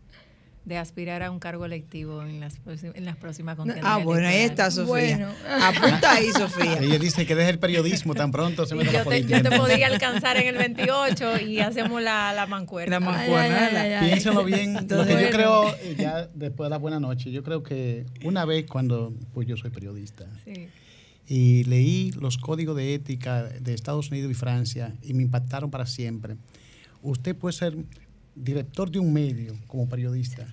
de 0.67 0.77
aspirar 0.79 1.23
a 1.23 1.31
un 1.31 1.39
cargo 1.39 1.65
electivo 1.65 2.23
en 2.23 2.41
las, 2.41 2.59
en 2.83 3.05
las 3.05 3.17
próximas 3.17 3.57
contiendas 3.57 3.85
Ah, 3.87 3.99
bueno, 3.99 4.27
ahí 4.27 4.39
está. 4.39 4.69
Sofía. 4.73 4.87
Bueno. 4.89 5.29
Apunta 5.63 6.13
ahí, 6.13 6.31
Sofía. 6.33 6.79
Ella 6.83 6.99
dice 6.99 7.25
que 7.25 7.37
deje 7.37 7.51
el 7.51 7.61
periodismo 7.61 8.15
tan 8.17 8.33
pronto 8.33 8.67
se 8.67 8.75
la 8.75 8.83
yo, 8.83 9.05
te, 9.05 9.25
yo 9.25 9.43
te 9.43 9.57
podría 9.57 9.87
alcanzar 9.87 10.37
en 10.39 10.49
el 10.49 10.57
28 10.59 11.41
y 11.43 11.61
hacemos 11.61 12.03
la, 12.03 12.33
la 12.33 12.47
mancuerna. 12.47 12.99
La 12.99 13.01
mancuerna, 13.01 13.67
Ay, 13.71 13.77
ay, 13.77 13.93
ay. 13.93 14.09
Piénsalo 14.11 14.45
bien. 14.45 14.75
Lo 14.75 14.81
Entonces, 14.81 15.17
que 15.17 15.23
yo 15.23 15.31
creo, 15.31 15.73
eh, 15.77 15.95
ya 15.97 16.27
después 16.35 16.67
de 16.67 16.71
la 16.71 16.79
buena 16.79 16.99
noche, 16.99 17.31
yo 17.31 17.45
creo 17.45 17.63
que 17.63 18.05
una 18.25 18.45
vez 18.45 18.67
cuando, 18.69 19.15
pues 19.33 19.47
yo 19.47 19.57
soy 19.57 19.71
periodista, 19.71 20.27
Sí. 20.45 20.67
y 21.29 21.63
leí 21.65 22.11
los 22.21 22.39
códigos 22.39 22.77
de 22.77 22.93
ética 22.95 23.45
de 23.45 23.73
Estados 23.73 24.11
Unidos 24.11 24.33
y 24.33 24.35
Francia 24.35 24.93
y 25.03 25.15
me 25.15 25.23
impactaron 25.23 25.71
para 25.71 25.87
siempre. 25.87 26.37
Usted 27.03 27.37
puede 27.37 27.53
ser 27.53 27.77
director 28.37 28.91
de 28.91 28.99
un 28.99 29.13
medio 29.13 29.57
como 29.67 29.89
periodista 29.89 30.47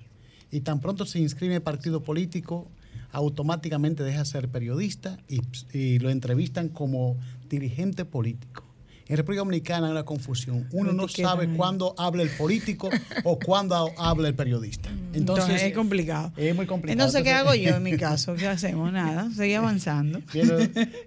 y 0.52 0.62
tan 0.62 0.80
pronto 0.80 1.06
se 1.06 1.20
inscribe 1.20 1.56
en 1.56 1.62
partido 1.62 2.04
político, 2.04 2.68
automáticamente 3.12 4.04
deja 4.04 4.20
de 4.20 4.26
ser 4.26 4.50
periodista 4.50 5.20
y, 5.28 5.42
y 5.78 6.00
lo 6.00 6.10
entrevistan 6.10 6.70
como 6.70 7.18
dirigente 7.50 8.06
político. 8.06 8.64
En 9.08 9.18
República 9.18 9.40
Dominicana 9.42 9.88
hay 9.88 9.92
una 9.92 10.04
confusión. 10.06 10.68
Uno 10.72 10.94
no 10.94 11.08
sabe 11.10 11.50
cuándo 11.56 11.94
habla 11.98 12.24
el 12.24 12.30
político 12.30 12.90
o 13.24 13.38
cuándo 13.38 13.92
habla 13.98 14.30
el 14.30 14.34
periodista. 14.36 14.90
Entonces, 14.90 15.20
Entonces, 15.20 15.62
es 15.64 15.74
complicado. 15.74 16.32
es 16.38 16.56
muy 16.56 16.66
complicado. 16.66 16.94
Entonces, 16.94 17.22
¿qué 17.24 17.32
hago 17.34 17.54
yo 17.54 17.76
en 17.76 17.84
mi 17.84 17.98
caso? 17.98 18.36
¿Qué 18.36 18.48
hacemos? 18.48 18.92
Nada, 18.94 19.30
seguir 19.32 19.58
avanzando. 19.58 20.22
Pero, 20.34 20.58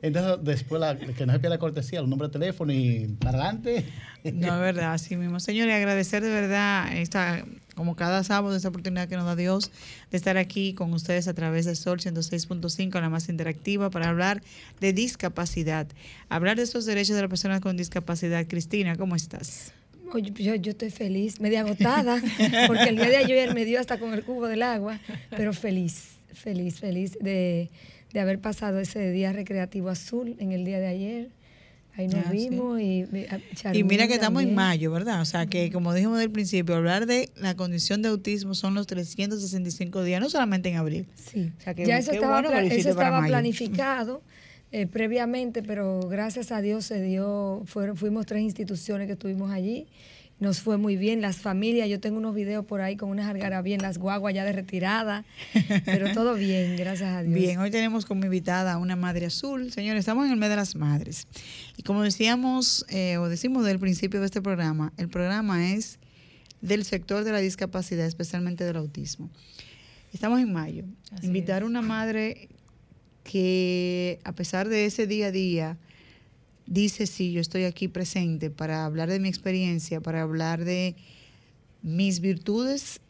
entonces, 0.03 0.45
después 0.45 0.81
la- 0.81 0.97
que 0.97 1.27
no 1.27 1.33
se 1.33 1.39
pierda 1.39 1.57
la 1.57 1.59
cortesía, 1.59 2.01
el 2.01 2.09
número 2.09 2.29
de 2.29 2.33
teléfono 2.39 2.73
y 2.73 3.17
para 3.19 3.39
adelante. 3.39 3.85
No, 4.25 4.55
es 4.55 4.61
verdad, 4.61 4.93
así 4.93 5.17
mismo. 5.17 5.41
Señores, 5.41 5.75
agradecer 5.75 6.23
de 6.23 6.31
verdad 6.31 6.97
esta, 6.97 7.45
como 7.77 7.95
cada 7.95 8.25
sábado, 8.25 8.57
esta 8.57 8.69
oportunidad 8.71 9.07
que 9.07 9.17
nos 9.17 9.27
da 9.27 9.37
Dios 9.37 9.71
de 10.11 10.17
estar 10.17 10.39
aquí 10.39 10.73
con 10.73 10.93
ustedes 10.95 11.29
a 11.29 11.35
través 11.35 11.67
de 11.67 11.77
Sol 11.77 12.01
106.5, 12.01 13.01
la 13.01 13.11
más 13.11 13.29
interactiva, 13.29 13.91
para 13.91 14.09
hablar 14.09 14.43
de 14.81 14.93
discapacidad, 14.93 15.87
hablar 16.31 16.57
de 16.57 16.63
esos 16.63 16.87
derechos 16.87 17.15
de 17.15 17.23
las 17.23 17.29
personas 17.29 17.61
con 17.61 17.77
discapacidad. 17.77 18.47
Cristina, 18.49 18.97
¿cómo 18.97 19.15
estás? 19.15 19.73
Oye, 20.13 20.33
Yo, 20.35 20.55
yo 20.55 20.71
estoy 20.71 20.91
feliz, 20.91 21.39
media 21.39 21.61
agotada, 21.61 22.21
porque 22.67 22.89
el 22.89 22.97
día 22.97 23.09
de 23.09 23.17
ayer 23.19 23.55
me 23.55 23.67
dio 23.67 23.79
hasta 23.79 23.99
con 23.99 24.15
el 24.15 24.25
cubo 24.25 24.47
del 24.47 24.63
agua, 24.63 24.99
pero 25.31 25.53
feliz, 25.53 26.17
feliz, 26.33 26.81
feliz 26.81 27.19
de, 27.21 27.69
de 28.13 28.21
haber 28.21 28.41
pasado 28.41 28.81
ese 28.81 29.11
día 29.11 29.33
recreativo 29.33 29.91
azul 29.91 30.35
en 30.39 30.53
el 30.53 30.65
día 30.65 30.79
de 30.79 30.87
ayer. 30.87 31.36
Ahí 31.97 32.09
nos 32.09 32.27
Ah, 32.27 32.31
sí. 32.33 32.51
vimos 32.51 32.81
y, 32.81 32.85
y, 32.85 33.27
a 33.65 33.75
Y 33.75 33.83
mira 33.83 34.07
que 34.07 34.15
estamos 34.15 34.43
en 34.43 34.55
mayo, 34.55 34.91
¿verdad? 34.93 35.21
O 35.23 35.25
sea, 35.25 35.47
que 35.47 35.71
como 35.73 35.95
dijimos 35.95 36.19
del 36.19 36.31
principio, 36.31 36.75
hablar 36.77 37.07
de 37.07 37.31
la 37.37 37.55
condición 37.57 38.03
de 38.03 38.09
autismo 38.11 38.55
son 38.55 38.75
los 38.75 38.87
365 38.87 40.03
días, 40.03 40.21
no 40.21 40.29
solamente 40.29 40.69
en 40.69 40.77
abril. 40.77 41.07
Sí, 41.15 41.51
O 41.59 41.61
sea, 41.63 41.75
que- 41.75 41.87
ya 41.87 41.97
eso 41.99 42.13
estaba, 42.13 42.43
bueno 42.43 42.59
eso 42.61 42.91
estaba 42.91 43.27
planificado 43.27 44.21
eh, 44.73 44.87
previamente, 44.87 45.63
pero 45.63 46.01
gracias 46.01 46.53
a 46.53 46.61
Dios 46.61 46.85
se 46.85 47.01
dio, 47.01 47.63
fueron, 47.67 47.97
fuimos 47.97 48.27
tres 48.27 48.43
instituciones 48.43 49.07
que 49.07 49.15
estuvimos 49.15 49.51
allí, 49.51 49.87
nos 50.39 50.61
fue 50.61 50.77
muy 50.77 50.97
bien, 50.97 51.23
las 51.23 51.39
familias, 51.39 51.89
yo 51.89 51.99
tengo 51.99 52.19
unos 52.19 52.35
videos 52.35 52.65
por 52.67 52.83
ahí 52.83 52.97
con 52.97 53.09
unas 53.09 53.29
algarabías 53.29 53.79
en 53.79 53.83
las 53.83 53.97
guaguas 53.97 54.35
ya 54.35 54.45
de 54.45 54.53
retirada, 54.53 55.25
pero 55.87 56.13
todo 56.13 56.35
bien, 56.35 56.77
gracias 56.77 57.09
a 57.15 57.23
Dios. 57.23 57.35
Bien, 57.35 57.59
hoy 57.59 57.71
tenemos 57.71 58.05
como 58.05 58.25
invitada 58.25 58.75
a 58.75 58.79
una 58.79 58.97
madre 58.97 59.27
azul. 59.27 59.73
Señores, 59.73 60.01
estamos 60.01 60.27
en 60.27 60.33
el 60.33 60.37
mes 60.37 60.51
de 60.51 60.57
las 60.57 60.77
madres. 60.77 61.27
Y 61.77 61.83
como 61.83 62.03
decíamos, 62.03 62.85
eh, 62.91 63.17
o 63.17 63.29
decimos 63.29 63.65
del 63.65 63.79
principio 63.79 64.21
de 64.21 64.27
este 64.27 64.43
programa, 64.43 64.93
el 64.99 65.09
programa 65.09 65.73
es 65.73 65.99
del 66.61 66.85
sector 66.85 67.25
de 67.25 67.33
la 67.33 67.39
discapacidad, 67.39 68.05
especialmente 68.05 68.65
del 68.65 68.77
autismo. 68.77 69.31
Estamos 70.13 70.41
en 70.41 70.53
mayo. 70.53 70.85
Así 71.13 71.27
Invitar 71.27 71.63
a 71.63 71.67
una 71.67 71.81
madre 71.81 72.49
que, 73.25 74.19
a 74.25 74.33
pesar 74.33 74.69
de 74.69 74.87
ese 74.87 75.07
día 75.07 75.27
a 75.27 75.31
día, 75.31 75.79
dice, 76.67 77.07
sí, 77.07 77.33
yo 77.33 77.41
estoy 77.41 77.65
aquí 77.65 77.89
presente 77.89 78.51
para 78.51 78.85
hablar 78.85 79.09
de 79.09 79.21
mi 79.21 79.29
experiencia, 79.29 80.01
para 80.01 80.23
hablar 80.23 80.65
de 80.65 80.95
mis 81.83 82.21
virtudes 82.21 83.01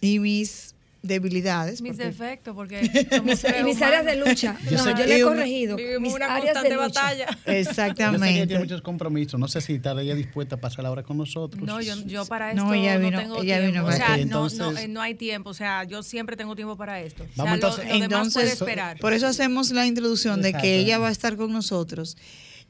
y 0.00 0.18
mis 0.18 0.74
debilidades. 1.02 1.82
Mis 1.82 1.92
porque- 1.92 2.04
defectos, 2.06 2.54
porque 2.54 2.80
Mis, 3.24 3.44
y 3.44 3.64
mis 3.64 3.82
áreas 3.82 4.04
de 4.04 4.14
lucha. 4.16 4.56
Yo 4.70 4.78
No, 4.78 4.84
sé 4.84 4.90
yo 4.96 5.04
le 5.06 5.16
he 5.18 5.22
corregido. 5.22 5.76
vivimos 5.76 6.00
Mis 6.02 6.14
una 6.14 6.32
áreas 6.36 6.62
de 6.62 6.76
constante 6.76 6.86
lucha. 6.86 7.02
batalla. 7.02 7.26
Yo 7.30 7.32
sé 7.34 7.42
que 7.44 7.50
ella 7.50 7.58
Exactamente. 7.60 8.46
tiene 8.46 8.62
muchos 8.62 8.82
compromisos. 8.82 9.40
No 9.40 9.48
sé 9.48 9.60
si 9.60 9.74
estaría 9.74 10.14
dispuesta 10.14 10.54
a 10.54 10.60
pasar 10.60 10.84
la 10.84 10.92
hora 10.92 11.02
con 11.02 11.16
nosotros. 11.18 11.60
No, 11.64 11.80
yo, 11.82 11.96
yo 12.06 12.24
para 12.26 12.54
No, 12.54 12.62
esto 12.62 12.66
no, 12.66 12.74
ella 12.74 12.98
vino- 12.98 13.18
tengo 13.18 13.42
ella 13.42 13.58
tiempo. 13.58 13.72
vino 13.80 13.86
o 13.86 13.92
sea, 13.92 14.04
acá. 14.06 14.16
no, 14.18 14.22
Entonces- 14.22 14.58
no, 14.60 14.78
eh, 14.78 14.86
no 14.88 15.00
hay 15.02 15.14
tiempo. 15.16 15.50
O 15.50 15.54
sea, 15.54 15.82
yo 15.84 16.04
siempre 16.04 16.36
tengo 16.36 16.54
tiempo 16.54 16.76
para 16.76 17.00
esto. 17.00 17.24
O 17.24 17.26
sea, 17.26 17.34
Vamos 17.44 17.50
lo- 17.50 17.54
entonces- 17.68 17.84
lo, 17.84 17.92
demás 17.94 18.08
puede 18.32 18.46
Entonces, 18.46 18.52
esperar. 18.52 18.98
por 19.00 19.12
eso 19.12 19.26
hacemos 19.26 19.70
la 19.72 19.86
introducción 19.88 20.40
de 20.40 20.52
que 20.54 20.76
ella 20.78 20.98
va 20.98 21.08
a 21.08 21.12
estar 21.12 21.36
con 21.36 21.52
nosotros 21.52 22.16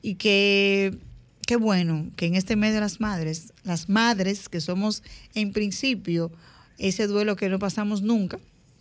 y 0.03 0.17
que 0.17 0.99
qué 1.47 1.57
bueno 1.57 2.11
que 2.17 2.27
en 2.27 2.35
este 2.35 2.57
mes 2.57 2.75
de 2.75 2.81
las 2.81 3.01
madres, 3.01 3.53
las 3.65 3.89
madres 3.89 4.49
que 4.49 4.61
somos 4.61 5.03
en 5.35 5.53
principio 5.53 6.31
ese 6.79 7.07
duelo 7.07 7.37
que 7.37 7.49
no 7.49 7.59
pasamos 7.59 8.03
nunca, 8.03 8.39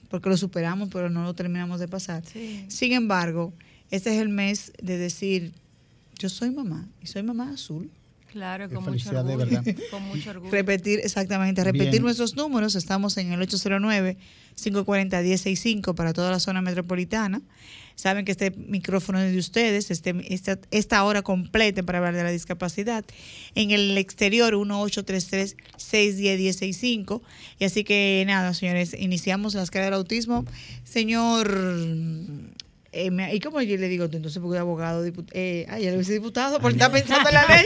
porque 0.10 0.30
lo 0.30 0.38
superamos 0.38 0.90
pero 0.92 1.10
no 1.10 1.24
lo 1.24 1.34
terminamos 1.34 1.80
de 1.80 1.88
pasar. 1.88 2.24
Sí. 2.26 2.66
Sin 2.68 2.94
embargo, 2.94 3.54
este 3.92 4.16
es 4.16 4.22
el 4.22 4.30
mes 4.30 4.72
de 4.82 4.98
decir, 4.98 5.54
yo 6.18 6.30
soy 6.30 6.52
mamá 6.52 6.88
y 7.02 7.08
soy 7.08 7.24
mamá 7.24 7.52
azul. 7.52 7.90
Claro, 8.32 8.70
con 8.70 8.86
mucho 8.86 9.10
orgullo. 9.10 9.38
verdad. 9.38 9.66
Con 9.90 10.04
mucho 10.04 10.30
orgullo. 10.30 10.52
Repetir, 10.52 11.00
exactamente, 11.04 11.62
repetir 11.64 11.90
Bien. 11.90 12.04
nuestros 12.04 12.38
números. 12.38 12.76
Estamos 12.76 13.18
en 13.18 13.34
el 13.34 13.42
809-540-1065 13.42 15.96
para 15.96 16.14
toda 16.14 16.32
la 16.32 16.40
zona 16.40 16.62
metropolitana. 16.62 17.42
Saben 17.96 18.26
que 18.26 18.32
este 18.32 18.52
micrófono 18.52 19.20
es 19.20 19.32
de 19.32 19.40
ustedes, 19.40 19.92
este, 19.92 20.16
esta, 20.34 20.58
esta 20.72 21.04
hora 21.04 21.22
completa 21.22 21.84
para 21.84 22.00
hablar 22.00 22.16
de 22.16 22.24
la 22.24 22.32
discapacidad. 22.32 23.06
En 23.56 23.72
el 23.72 23.98
exterior, 23.98 24.54
1833-610-1065. 24.56 27.22
Y 27.60 27.66
así 27.66 27.84
que 27.84 28.24
nada, 28.26 28.54
señores, 28.54 28.96
iniciamos 28.98 29.54
las 29.54 29.70
caras 29.72 29.88
del 29.88 29.96
autismo. 29.96 30.46
Señor 30.84 31.52
eh, 32.94 33.10
me- 33.12 33.34
¿Y 33.34 33.40
cómo 33.40 33.62
yo 33.62 33.78
le 33.78 33.88
digo 33.88 34.10
tú? 34.10 34.18
Entonces, 34.18 34.42
porque 34.42 34.58
abogado, 34.60 35.02
diput 35.04 35.30
eh, 35.34 35.66
ay, 35.70 35.84
ya 35.86 35.94
hice 35.96 36.14
diputado, 36.14 36.60
porque 36.60 36.76
está 36.78 36.92
pensando 36.92 37.30
en 37.30 37.36
la 37.36 37.46
ley. 37.48 37.66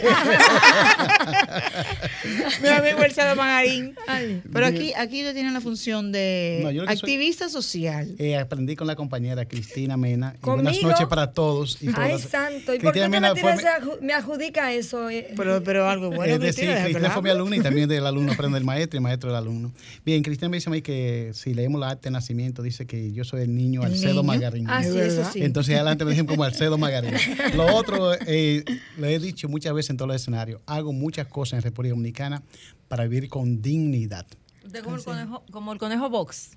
Mi 2.61 2.69
amigo 2.69 3.03
Elzado 3.03 3.35
Magarín. 3.35 3.95
Ay. 4.07 4.41
Pero 4.51 4.65
aquí, 4.67 4.93
aquí 4.95 5.21
ellos 5.21 5.33
tienen 5.33 5.53
la 5.53 5.61
función 5.61 6.11
de 6.11 6.59
No, 6.63 6.71
yo 6.71 6.81
lo 6.83 6.87
que 6.87 6.95
soy- 6.97 7.09
activista 7.09 7.49
social. 7.49 8.15
Eh, 8.19 8.37
aprendí 8.37 8.75
con 8.75 8.87
la 8.87 8.95
compañera 8.95 9.45
Cristina 9.45 9.97
Mena. 9.97 10.35
Y 10.41 10.45
buenas 10.45 10.81
noches 10.81 11.07
para 11.07 11.31
todos. 11.31 11.81
Y 11.81 11.87
Ay, 11.87 11.93
todas. 11.93 12.21
santo. 12.21 12.73
¿Y 12.73 12.79
por 12.79 12.93
qué 12.93 13.07
Mena 13.09 13.33
me, 13.33 13.41
fue 13.41 13.55
me 14.01 14.13
adjudica 14.13 14.71
eso? 14.73 15.09
eh? 15.09 15.33
Pero, 15.35 15.63
pero 15.63 15.89
algo 15.89 16.09
bueno, 16.11 16.33
es 16.35 16.39
decir, 16.39 16.65
Cristina, 16.65 16.83
Cristina 16.85 17.09
fue 17.11 17.21
mi 17.23 17.29
alumna 17.29 17.55
y 17.57 17.61
también 17.61 17.89
del 17.89 18.05
alumno 18.05 18.33
aprende 18.33 18.57
el 18.57 18.63
maestro 18.63 18.97
y 18.97 18.99
el 18.99 19.03
maestro 19.03 19.29
del 19.29 19.37
alumno. 19.37 19.71
Bien, 20.05 20.21
Cristina 20.23 20.49
me 20.49 20.57
dice 20.57 20.69
a 20.69 20.71
mí 20.71 20.81
que 20.81 21.31
si 21.33 21.53
leemos 21.53 21.79
la 21.81 21.89
acta 21.89 22.09
de 22.09 22.11
nacimiento, 22.11 22.61
dice 22.61 22.85
que 22.85 23.11
yo 23.11 23.23
soy 23.23 23.41
el 23.41 23.55
niño 23.55 23.81
¿El 23.83 23.93
Alcedo? 23.93 24.23
Magarín. 24.23 24.67
Ah, 24.69 24.81
Es 24.83 24.93
eso 25.15 25.21
verdad. 25.21 25.33
sí. 25.33 25.43
Entonces 25.43 25.75
adelante 25.75 26.05
me 26.05 26.11
dicen 26.11 26.25
como 26.25 26.43
Alcedo 26.43 26.77
Magarín. 26.77 27.13
Lo 27.55 27.75
otro, 27.75 28.13
eh, 28.27 28.63
lo 28.97 29.07
he 29.07 29.19
dicho 29.19 29.49
muchas 29.49 29.73
veces 29.73 29.91
en 29.91 29.97
todos 29.97 30.07
los 30.09 30.21
escenarios, 30.21 30.61
hago 30.65 30.93
muchas 30.93 31.27
cosas 31.27 31.57
en 31.57 31.63
República 31.63 31.93
Dominicana 31.93 32.43
para 32.87 33.03
vivir 33.05 33.29
con 33.29 33.61
dignidad. 33.61 34.25
Usted 34.65 34.83
como 34.83 34.95
el 34.95 35.03
conejo, 35.03 35.43
como 35.51 35.73
el 35.73 35.77
conejo 35.77 36.09
box. 36.09 36.51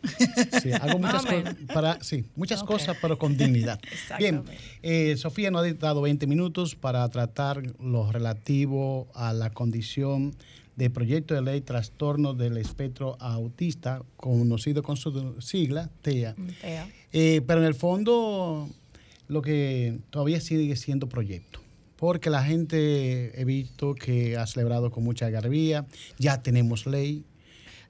Sí, 0.62 0.72
hago 0.72 0.98
muchas 0.98 1.26
cosas 1.26 1.56
para, 1.72 2.02
sí, 2.02 2.24
muchas 2.36 2.64
cosas, 2.64 2.96
pero 3.02 3.18
con 3.18 3.36
dignidad. 3.36 3.78
Bien, 4.18 4.44
eh, 4.82 5.14
Sofía 5.18 5.50
nos 5.50 5.66
ha 5.66 5.72
dado 5.74 6.00
20 6.00 6.26
minutos 6.26 6.74
para 6.74 7.06
tratar 7.10 7.62
lo 7.78 8.10
relativo 8.10 9.08
a 9.14 9.34
la 9.34 9.50
condición 9.50 10.34
de 10.78 10.90
proyecto 10.90 11.34
de 11.34 11.42
ley 11.42 11.60
trastorno 11.60 12.34
del 12.34 12.56
espectro 12.56 13.16
autista, 13.20 14.00
conocido 14.16 14.84
con 14.84 14.96
su 14.96 15.34
sigla, 15.40 15.90
TEA. 16.02 16.36
Tea. 16.60 16.88
Eh, 17.12 17.42
pero 17.46 17.58
en 17.60 17.66
el 17.66 17.74
fondo, 17.74 18.68
lo 19.26 19.42
que 19.42 19.98
todavía 20.10 20.40
sigue 20.40 20.76
siendo 20.76 21.08
proyecto. 21.08 21.60
Porque 21.96 22.30
la 22.30 22.44
gente 22.44 23.40
he 23.40 23.44
visto 23.44 23.96
que 23.96 24.36
ha 24.36 24.46
celebrado 24.46 24.92
con 24.92 25.02
mucha 25.02 25.28
garabía, 25.30 25.84
ya 26.16 26.42
tenemos 26.44 26.86
ley. 26.86 27.24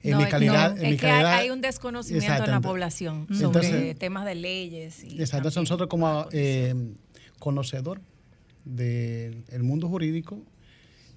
En 0.01 0.11
No, 0.13 0.19
mi 0.21 0.25
calidad, 0.25 0.71
no, 0.71 0.77
en 0.79 0.85
es 0.85 0.91
mi 0.93 0.97
que 0.97 1.05
hay, 1.05 1.11
calidad- 1.11 1.37
hay 1.41 1.49
un 1.51 1.61
desconocimiento 1.61 2.43
en 2.45 2.49
la 2.51 2.61
población 2.61 3.27
sobre 3.27 3.45
Entonces- 3.67 3.99
temas 3.99 4.25
de 4.25 4.33
leyes. 4.33 5.03
Y 5.03 5.19
Exacto, 5.21 5.49
también 5.51 5.63
nosotros 5.65 5.89
como 5.89 6.25
eh, 6.31 6.73
conocedor 7.37 8.01
del 8.65 9.43
mundo 9.61 9.87
jurídico, 9.89 10.41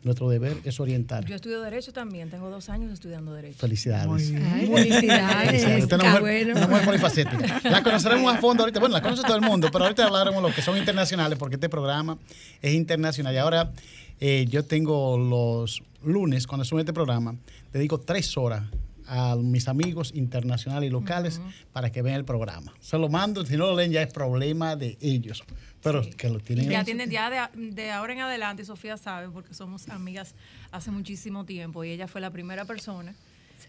nuestro 0.02 0.28
deber 0.28 0.56
es 0.64 0.80
orientar. 0.80 1.24
Yo 1.26 1.36
estudio 1.36 1.60
Derecho 1.60 1.92
también, 1.92 2.30
tengo 2.30 2.50
dos 2.50 2.68
años 2.68 2.92
estudiando 2.92 3.32
Derecho. 3.32 3.58
Felicidades. 3.58 4.32
Ay, 4.32 4.66
felicidades. 4.66 5.62
Usted 5.62 5.76
es 5.76 5.82
Está 5.84 5.96
una 5.96 6.04
mujer, 6.04 6.20
bueno. 6.20 6.56
una 6.56 6.68
mujer 6.68 6.84
polifacética. 6.84 7.60
La 7.64 7.82
conoceremos 7.82 8.34
a 8.34 8.38
fondo 8.38 8.62
ahorita. 8.64 8.80
Bueno, 8.80 8.94
la 8.94 9.02
conoce 9.02 9.22
todo 9.22 9.36
el 9.36 9.42
mundo, 9.42 9.68
pero 9.72 9.84
ahorita 9.84 10.06
hablaremos 10.06 10.42
de 10.42 10.48
los 10.48 10.56
que 10.56 10.62
son 10.62 10.76
internacionales, 10.76 11.38
porque 11.38 11.54
este 11.56 11.68
programa 11.68 12.18
es 12.60 12.74
internacional. 12.74 13.34
Y 13.34 13.38
ahora 13.38 13.72
eh, 14.20 14.46
yo 14.48 14.64
tengo 14.64 15.16
los 15.18 15.82
lunes, 16.04 16.46
cuando 16.46 16.64
sube 16.64 16.80
este 16.80 16.92
programa, 16.92 17.36
dedico 17.72 17.98
tres 17.98 18.36
horas 18.36 18.64
a 19.06 19.36
mis 19.36 19.68
amigos 19.68 20.12
internacionales 20.14 20.88
y 20.88 20.90
locales 20.90 21.40
para 21.72 21.90
que 21.90 22.02
vean 22.02 22.16
el 22.16 22.24
programa. 22.24 22.72
Se 22.80 22.98
lo 22.98 23.08
mando, 23.08 23.44
si 23.46 23.56
no 23.56 23.66
lo 23.66 23.76
leen 23.76 23.92
ya 23.92 24.02
es 24.02 24.12
problema 24.12 24.76
de 24.76 24.96
ellos. 25.00 25.42
Pero 25.82 26.02
que 26.16 26.28
lo 26.28 26.38
tienen. 26.38 26.68
Ya 26.70 26.80
en- 26.80 26.84
tienen, 26.84 27.10
ya 27.10 27.28
de, 27.50 27.70
de 27.72 27.90
ahora 27.90 28.12
en 28.12 28.20
adelante, 28.20 28.64
Sofía 28.64 28.96
sabe, 28.96 29.28
porque 29.30 29.52
somos 29.54 29.88
amigas 29.88 30.34
hace 30.70 30.90
muchísimo 30.90 31.44
tiempo 31.44 31.82
y 31.84 31.90
ella 31.90 32.06
fue 32.06 32.20
la 32.20 32.30
primera 32.30 32.64
persona 32.64 33.14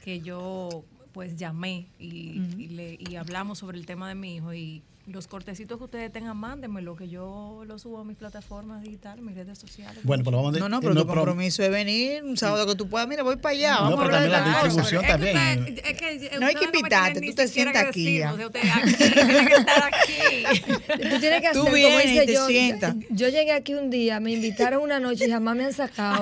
que 0.04 0.20
yo 0.22 0.84
pues 1.12 1.38
llamé 1.38 1.88
y, 2.00 2.42
y 2.58 2.68
le, 2.70 2.98
y 3.00 3.16
hablamos 3.16 3.60
sobre 3.60 3.78
el 3.78 3.86
tema 3.86 4.08
de 4.10 4.16
mi 4.16 4.36
hijo 4.36 4.54
y 4.54 4.82
los 5.06 5.28
cortecitos 5.28 5.78
que 5.78 5.84
ustedes 5.84 6.12
tengan, 6.14 6.38
mándenmelo, 6.38 6.96
que 6.96 7.10
yo 7.10 7.64
lo 7.68 7.78
subo 7.78 8.00
a 8.00 8.04
mis 8.06 8.16
plataformas 8.16 8.82
digitales, 8.84 9.22
mis 9.22 9.36
redes 9.36 9.58
sociales. 9.60 10.00
Bueno, 10.04 10.24
pues 10.24 10.34
vamos 10.34 10.56
a 10.56 10.60
No, 10.60 10.70
no, 10.70 10.80
pero 10.80 10.94
eh, 10.94 10.96
tu 10.96 11.06
pro- 11.06 11.16
compromiso 11.16 11.62
es 11.62 11.70
venir 11.70 12.24
un 12.24 12.38
sábado 12.38 12.66
que 12.66 12.76
tú 12.76 12.88
puedas. 12.88 13.06
Mira, 13.08 13.22
voy 13.22 13.36
para 13.36 13.54
allá. 13.54 13.74
No, 13.76 13.82
Vamos 13.84 14.00
pero 14.00 14.12
también 14.12 14.32
la 14.32 14.44
distribución 14.64 15.02
Es 15.04 15.08
que 15.08 15.12
también. 15.12 15.60
usted- 15.60 15.86
es 15.86 16.30
que 16.30 16.40
No 16.40 16.46
hay 16.46 16.56
que 16.56 16.66
invitarte, 16.66 17.20
tú 17.22 17.34
te 17.36 17.48
sientas 17.50 17.84
aquí, 17.84 18.04
decir, 18.06 18.20
ya. 18.22 18.34
o 18.34 18.38
sea, 18.38 18.48
usted 18.48 18.62
aquí, 18.74 18.94
tiene 19.14 19.46
que 19.46 19.54
estar 19.56 19.84
aquí. 19.94 20.62
Tú 21.10 21.20
tienes 21.20 21.42
que 21.42 21.48
hacer 21.48 21.54
Tú 21.54 21.60
como 21.64 21.74
vienes 21.74 22.06
y 22.06 22.10
hice 22.14 22.26
te 22.26 22.34
yo. 22.34 22.48
sientas. 22.48 22.96
Yo 23.10 23.28
llegué 23.28 23.52
aquí 23.52 23.74
un 23.74 23.90
día, 23.90 24.22
me 24.22 24.32
invitaron 24.32 24.82
una 24.84 25.02
noche 25.02 25.28
y 25.28 25.32
jamás 25.32 25.56
me 25.58 25.66
han 25.66 25.74
sacado. 25.74 26.22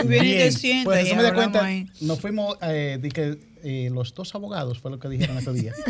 Tú 0.00 0.08
vienes 0.08 0.30
y 0.30 0.32
te 0.32 0.36
Bien, 0.38 0.52
sientas 0.52 0.84
Pues 0.84 1.06
eso 1.06 1.16
me 1.16 1.22
da 1.22 1.34
cuenta, 1.34 1.64
ahí. 1.64 1.86
nos 2.00 2.20
fuimos, 2.20 2.56
eh, 2.62 2.98
de 3.00 3.08
que 3.10 3.38
eh, 3.64 3.88
los 3.92 4.14
dos 4.14 4.34
abogados, 4.34 4.78
fue 4.78 4.90
lo 4.90 4.98
que 4.98 5.08
dijeron 5.08 5.36
ese 5.38 5.52
día. 5.52 5.72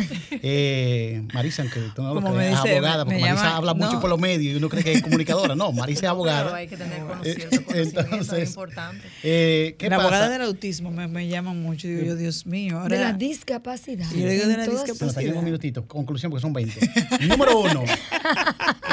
Eh, 0.47 1.23
Marisa, 1.33 1.61
aunque 1.63 1.79
tú 1.95 2.01
no 2.03 2.13
lo 2.13 2.21
Como 2.21 2.35
crees, 2.35 2.53
es 2.53 2.59
abogada, 2.59 3.05
porque 3.05 3.19
Marisa 3.19 3.43
llama- 3.43 3.55
habla 3.57 3.73
mucho 3.73 3.93
no. 3.93 3.99
por 4.01 4.09
los 4.09 4.19
medios 4.19 4.53
y 4.53 4.57
uno 4.57 4.69
cree 4.69 4.83
que 4.83 4.93
es 4.93 5.01
comunicadora. 5.01 5.55
No, 5.55 5.71
Marisa 5.71 6.01
es 6.05 6.09
abogada. 6.09 6.43
Pero 6.45 6.55
hay 6.55 6.67
que 6.67 6.77
tener 6.77 6.99
Eh, 6.99 7.05
conocimiento, 7.05 7.49
conocimiento 7.65 7.99
entonces, 8.01 8.39
es 8.39 8.49
importante. 8.49 9.07
Eh, 9.23 9.75
¿Qué 9.79 9.89
la 9.89 9.97
pasa? 9.97 10.07
abogada 10.07 10.29
del 10.29 10.41
autismo 10.43 10.91
me, 10.91 11.07
me 11.07 11.27
llama 11.27 11.53
mucho. 11.53 11.87
Digo 11.87 12.03
yo, 12.03 12.15
Dios 12.15 12.45
mío. 12.45 12.79
Ahora, 12.79 12.95
De 12.97 13.03
la 13.03 13.13
discapacidad. 13.13 14.09
Yo 14.11 14.25
le 14.25 14.33
digo 14.33 14.47
de 14.47 14.57
la 14.57 14.67
discapacidad. 14.67 15.35
Un 15.35 15.43
minutito. 15.45 15.87
Conclusión, 15.87 16.31
porque 16.31 16.41
son 16.41 16.53
20. 16.53 16.79
Número 17.27 17.59
uno. 17.59 17.83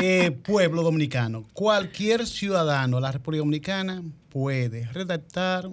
eh, 0.00 0.30
pueblo 0.30 0.82
dominicano. 0.82 1.44
Cualquier 1.52 2.26
ciudadano 2.26 2.96
de 2.96 3.02
la 3.02 3.12
República 3.12 3.40
Dominicana 3.40 4.02
puede 4.30 4.86
redactar 4.92 5.68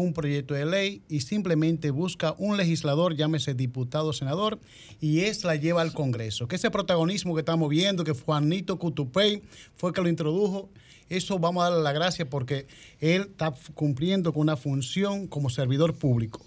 un 0.00 0.14
proyecto 0.14 0.54
de 0.54 0.64
ley 0.64 1.02
y 1.08 1.20
simplemente 1.20 1.90
busca 1.90 2.34
un 2.38 2.56
legislador, 2.56 3.14
llámese 3.14 3.52
diputado 3.54 4.08
o 4.08 4.12
senador, 4.12 4.58
y 5.00 5.20
es 5.20 5.44
la 5.44 5.54
lleva 5.56 5.82
al 5.82 5.92
Congreso. 5.92 6.48
Que 6.48 6.56
ese 6.56 6.70
protagonismo 6.70 7.34
que 7.34 7.40
estamos 7.40 7.68
viendo, 7.68 8.02
que 8.02 8.12
Juanito 8.12 8.78
Cutupey 8.78 9.42
fue 9.76 9.92
que 9.92 10.00
lo 10.00 10.08
introdujo, 10.08 10.70
eso 11.10 11.38
vamos 11.38 11.62
a 11.62 11.68
darle 11.68 11.84
la 11.84 11.92
gracia 11.92 12.28
porque 12.28 12.66
él 13.00 13.26
está 13.30 13.52
cumpliendo 13.74 14.32
con 14.32 14.40
una 14.42 14.56
función 14.56 15.26
como 15.26 15.50
servidor 15.50 15.94
público. 15.94 16.40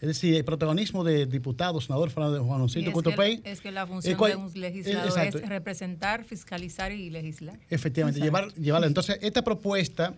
Es 0.00 0.08
decir, 0.08 0.34
el 0.34 0.44
protagonismo 0.44 1.04
de 1.04 1.26
diputado, 1.26 1.80
senador 1.80 2.10
Fernando 2.10 2.38
Y 2.38 2.46
Juancito 2.46 2.88
es, 2.88 2.94
Cutupey. 2.94 3.38
que, 3.40 3.50
es 3.50 3.60
que 3.60 3.72
la 3.72 3.86
función 3.86 4.16
cual- 4.16 4.32
de 4.32 4.36
un 4.36 4.52
legislador 4.54 5.06
exacto. 5.06 5.38
es 5.38 5.48
representar, 5.48 6.24
fiscalizar 6.24 6.92
y 6.92 7.10
legislar. 7.10 7.58
Efectivamente, 7.68 8.20
llevar, 8.20 8.52
llevarla. 8.54 8.86
Entonces, 8.86 9.18
esta 9.22 9.42
propuesta, 9.42 10.14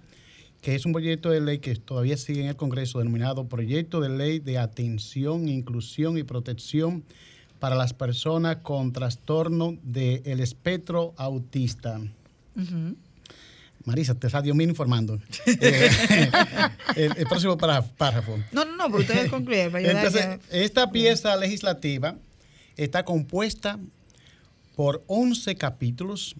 que 0.60 0.74
es 0.74 0.86
un 0.86 0.92
proyecto 0.92 1.30
de 1.30 1.40
ley 1.40 1.58
que 1.58 1.74
todavía 1.76 2.16
sigue 2.16 2.42
en 2.42 2.48
el 2.48 2.56
Congreso, 2.56 2.98
denominado 2.98 3.48
Proyecto 3.48 4.00
de 4.00 4.08
Ley 4.08 4.38
de 4.40 4.58
Atención, 4.58 5.48
Inclusión 5.48 6.18
y 6.18 6.24
Protección 6.24 7.04
para 7.58 7.74
las 7.76 7.92
personas 7.92 8.58
con 8.58 8.92
trastorno 8.92 9.76
del 9.82 10.40
espectro 10.40 11.14
autista. 11.16 12.00
Marisa, 13.84 14.14
te 14.14 14.26
está 14.26 14.42
Dios 14.42 14.56
mío 14.56 14.68
informando. 14.68 15.18
Eh, 15.46 15.90
el, 16.96 17.16
el 17.16 17.26
próximo 17.26 17.56
párrafo-. 17.56 18.38
No, 18.52 18.64
no, 18.64 18.76
no, 18.76 18.84
pero 18.90 18.98
ustedes 18.98 19.30
concluyen 19.30 19.72
para. 19.72 19.90
Entonces, 19.90 20.40
esta 20.50 20.90
pieza 20.90 21.34
legislativa 21.36 22.16
está 22.76 23.04
compuesta 23.04 23.78
por 24.76 25.02
11 25.06 25.56
capítulos 25.56 26.36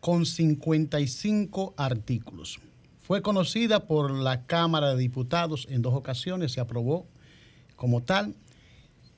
con 0.00 0.26
55 0.26 1.74
artículos. 1.76 2.60
Fue 3.04 3.22
conocida 3.22 3.86
por 3.86 4.10
la 4.10 4.44
Cámara 4.46 4.90
de 4.94 4.96
Diputados 4.98 5.66
en 5.70 5.82
dos 5.82 5.94
ocasiones, 5.94 6.52
se 6.52 6.60
aprobó 6.60 7.06
como 7.76 8.02
tal 8.02 8.34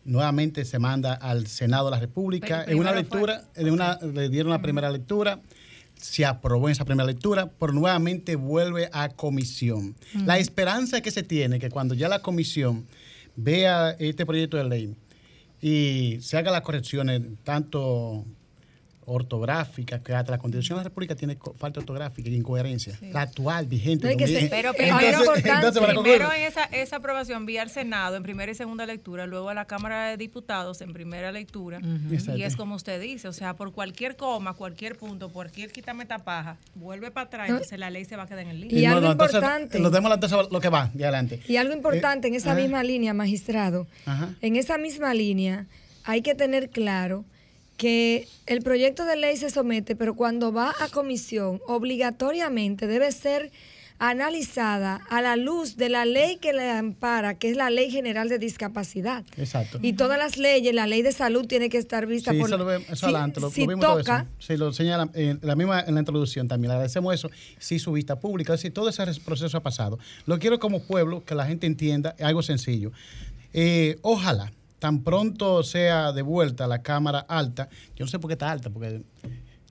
nuevamente 0.05 0.65
se 0.65 0.79
manda 0.79 1.15
al 1.15 1.49
Senado 1.49 1.87
de 1.87 1.91
la 1.91 1.99
República. 2.01 2.63
Pero 2.65 2.73
En 2.77 2.79
una 2.79 2.91
fue- 2.91 3.01
lectura, 3.01 3.43
en 3.57 3.71
una, 3.73 3.99
le 4.01 4.29
dieron 4.29 4.51
la 4.53 4.63
primera 4.63 4.89
lectura, 4.91 5.41
se 5.97 6.25
aprobó 6.25 6.69
en 6.69 6.73
esa 6.73 6.85
primera 6.85 7.05
lectura, 7.07 7.51
pero 7.59 7.73
nuevamente 7.73 8.37
vuelve 8.37 8.89
a 8.93 9.09
comisión. 9.09 9.97
La 10.25 10.39
esperanza 10.39 11.01
que 11.01 11.11
se 11.11 11.25
tiene 11.25 11.59
que 11.59 11.71
cuando 11.71 11.95
ya 11.95 12.09
la 12.09 12.21
comisión 12.23 12.87
vea 13.35 13.97
este 13.99 14.25
proyecto 14.25 14.57
de 14.57 14.65
ley 14.65 14.95
y 15.61 16.19
se 16.21 16.37
haga 16.37 16.53
las 16.53 16.61
correcciones 16.61 17.23
tanto 17.43 18.25
ortográficas, 19.07 20.01
que 20.03 20.15
hasta 20.15 20.33
la 20.33 20.39
Constitución 20.39 20.77
de 20.79 20.81
la 20.85 20.89
República 20.89 21.15
tiene 21.15 21.39
falta 21.59 21.81
ortográfica 21.81 22.29
y 22.29 22.35
incoherencia. 22.35 22.99
La 23.13 23.23
actual, 23.23 23.67
vigente. 23.67 24.05
No 24.05 24.11
hay 24.11 24.17
que 24.17 24.27
ser- 24.27 24.51
Pero 24.51 24.71
Entonces- 24.71 24.95
primero, 24.99 25.19
importante. 25.21 25.81
para 25.81 25.95
concluir, 25.95 26.19
primero 26.19 26.33
en 26.35 26.43
esa, 26.43 26.65
esa 26.65 26.97
aprobación 26.97 27.47
vía 27.47 27.63
al 27.63 27.71
Senado 27.71 28.17
en 28.17 28.23
primera 28.23 28.51
y 28.51 28.55
segunda 28.55 28.85
lectura, 28.87 29.27
luego 29.27 29.49
a 29.49 29.55
la 29.55 29.65
Cámara 29.65 30.09
de 30.11 30.17
Diputados 30.17 30.81
en 30.81 30.93
primera 30.93 31.33
lectura. 31.33 31.81
Y 32.37 32.43
es 32.43 32.57
como 32.57 32.75
usted 32.75 33.01
dice, 33.01 33.29
o 33.29 33.33
sea, 33.33 33.55
por 33.55 33.73
cualquier 33.73 34.17
coma, 34.17 34.55
cualquier 34.55 34.97
punto, 34.97 35.29
cualquier 35.31 35.71
quítame 35.73 36.05
tapaja, 36.07 36.57
vuelve 36.75 37.11
para 37.11 37.27
atrás, 37.27 37.49
No. 37.49 37.55
entonces 37.57 37.79
la 37.79 37.91
ley 37.91 38.05
se 38.05 38.17
va 38.17 38.25
a 38.25 38.27
quedar 38.27 38.41
en 38.41 38.49
el 38.51 38.65
Y 38.65 38.69
libro. 38.71 38.97
algo 38.97 39.13
entonces, 39.13 39.35
importante. 39.37 39.79
Nos 39.79 39.93
demos 39.93 40.09
la 40.09 40.15
entonces 40.17 40.39
lo 40.51 40.61
que 40.61 40.69
va, 40.69 40.91
de 40.93 41.05
adelante. 41.05 41.41
Y 41.47 41.57
algo 41.57 41.73
importante 41.75 42.29
en 42.29 42.35
esa 42.35 42.53
ajá. 42.53 42.61
misma 42.61 42.83
línea, 42.83 43.15
magistrado, 43.15 43.87
Ajá. 44.05 44.31
en 44.41 44.57
esa 44.57 44.79
misma 44.79 45.15
línea 45.15 45.67
hay 46.05 46.23
que 46.23 46.35
tener 46.35 46.71
claro 46.71 47.25
que 47.77 48.27
el 48.47 48.63
proyecto 48.63 49.05
de 49.05 49.17
ley 49.17 49.37
se 49.37 49.51
somete, 49.51 49.97
pero 49.97 50.15
cuando 50.15 50.53
va 50.53 50.75
a 50.81 50.89
comisión, 50.89 51.61
obligatoriamente 51.67 52.87
debe 52.87 53.13
ser 53.13 53.51
analizada 53.99 55.01
a 55.09 55.23
la 55.23 55.37
luz 55.37 55.77
de 55.79 55.89
la 55.89 56.05
ley 56.05 56.37
que 56.37 56.53
le 56.53 56.71
ampara, 56.71 57.39
que 57.39 57.51
es 57.51 57.57
la 57.57 57.71
Ley 57.71 57.91
General 57.91 58.29
de 58.29 58.39
Discapacidad. 58.39 59.25
Exacto. 59.39 59.79
Y 59.81 59.95
todas 59.95 60.19
las 60.19 60.37
leyes, 60.37 60.75
la 60.75 60.87
ley 60.87 61.01
de 61.01 61.13
salud 61.13 61.47
tiene 61.47 61.71
que 61.71 61.79
estar 61.79 62.07
vista 62.07 62.33
Sí, 62.33 62.39
por... 62.39 62.49
eso, 62.51 62.59
lo 62.59 62.67
ve- 62.67 62.85
eso 62.87 62.95
si- 62.97 63.05
adelante, 63.07 63.41
lo, 63.41 63.51
si 63.51 63.63
lo 63.63 63.69
vimos 63.69 63.85
todo 63.87 63.99
toca, 63.99 64.27
eso. 64.39 64.47
Sí, 64.53 64.57
lo 64.59 64.73
señala 64.75 65.09
en 65.15 65.39
la 65.43 65.57
misma 65.57 65.81
en 65.81 65.95
la 65.95 66.01
introducción 66.01 66.47
también. 66.47 66.69
Le 66.69 66.75
agradecemos 66.75 67.15
eso. 67.15 67.31
Sí, 67.59 67.79
su 67.79 67.93
vista 67.93 68.21
pública, 68.21 68.53
es 68.55 68.61
decir, 68.61 68.75
todo 68.75 68.89
ese 68.91 69.03
proceso 69.25 69.57
ha 69.57 69.63
pasado. 69.63 69.99
Lo 70.27 70.39
quiero 70.39 70.59
como 70.59 70.83
pueblo, 70.83 71.25
que 71.25 71.35
la 71.35 71.47
gente 71.47 71.67
entienda, 71.67 72.15
algo 72.21 72.43
sencillo. 72.43 72.93
Eh, 73.55 73.97
ojalá, 74.03 74.53
tan 74.79 75.03
pronto 75.03 75.63
sea 75.63 76.13
de 76.13 76.23
vuelta 76.23 76.65
a 76.65 76.69
la 76.69 76.83
Cámara 76.83 77.21
Alta, 77.21 77.69
yo 77.95 78.05
no 78.05 78.11
sé 78.11 78.19
por 78.19 78.29
qué 78.29 78.35
está 78.35 78.51
alta, 78.51 78.71
porque... 78.71 79.03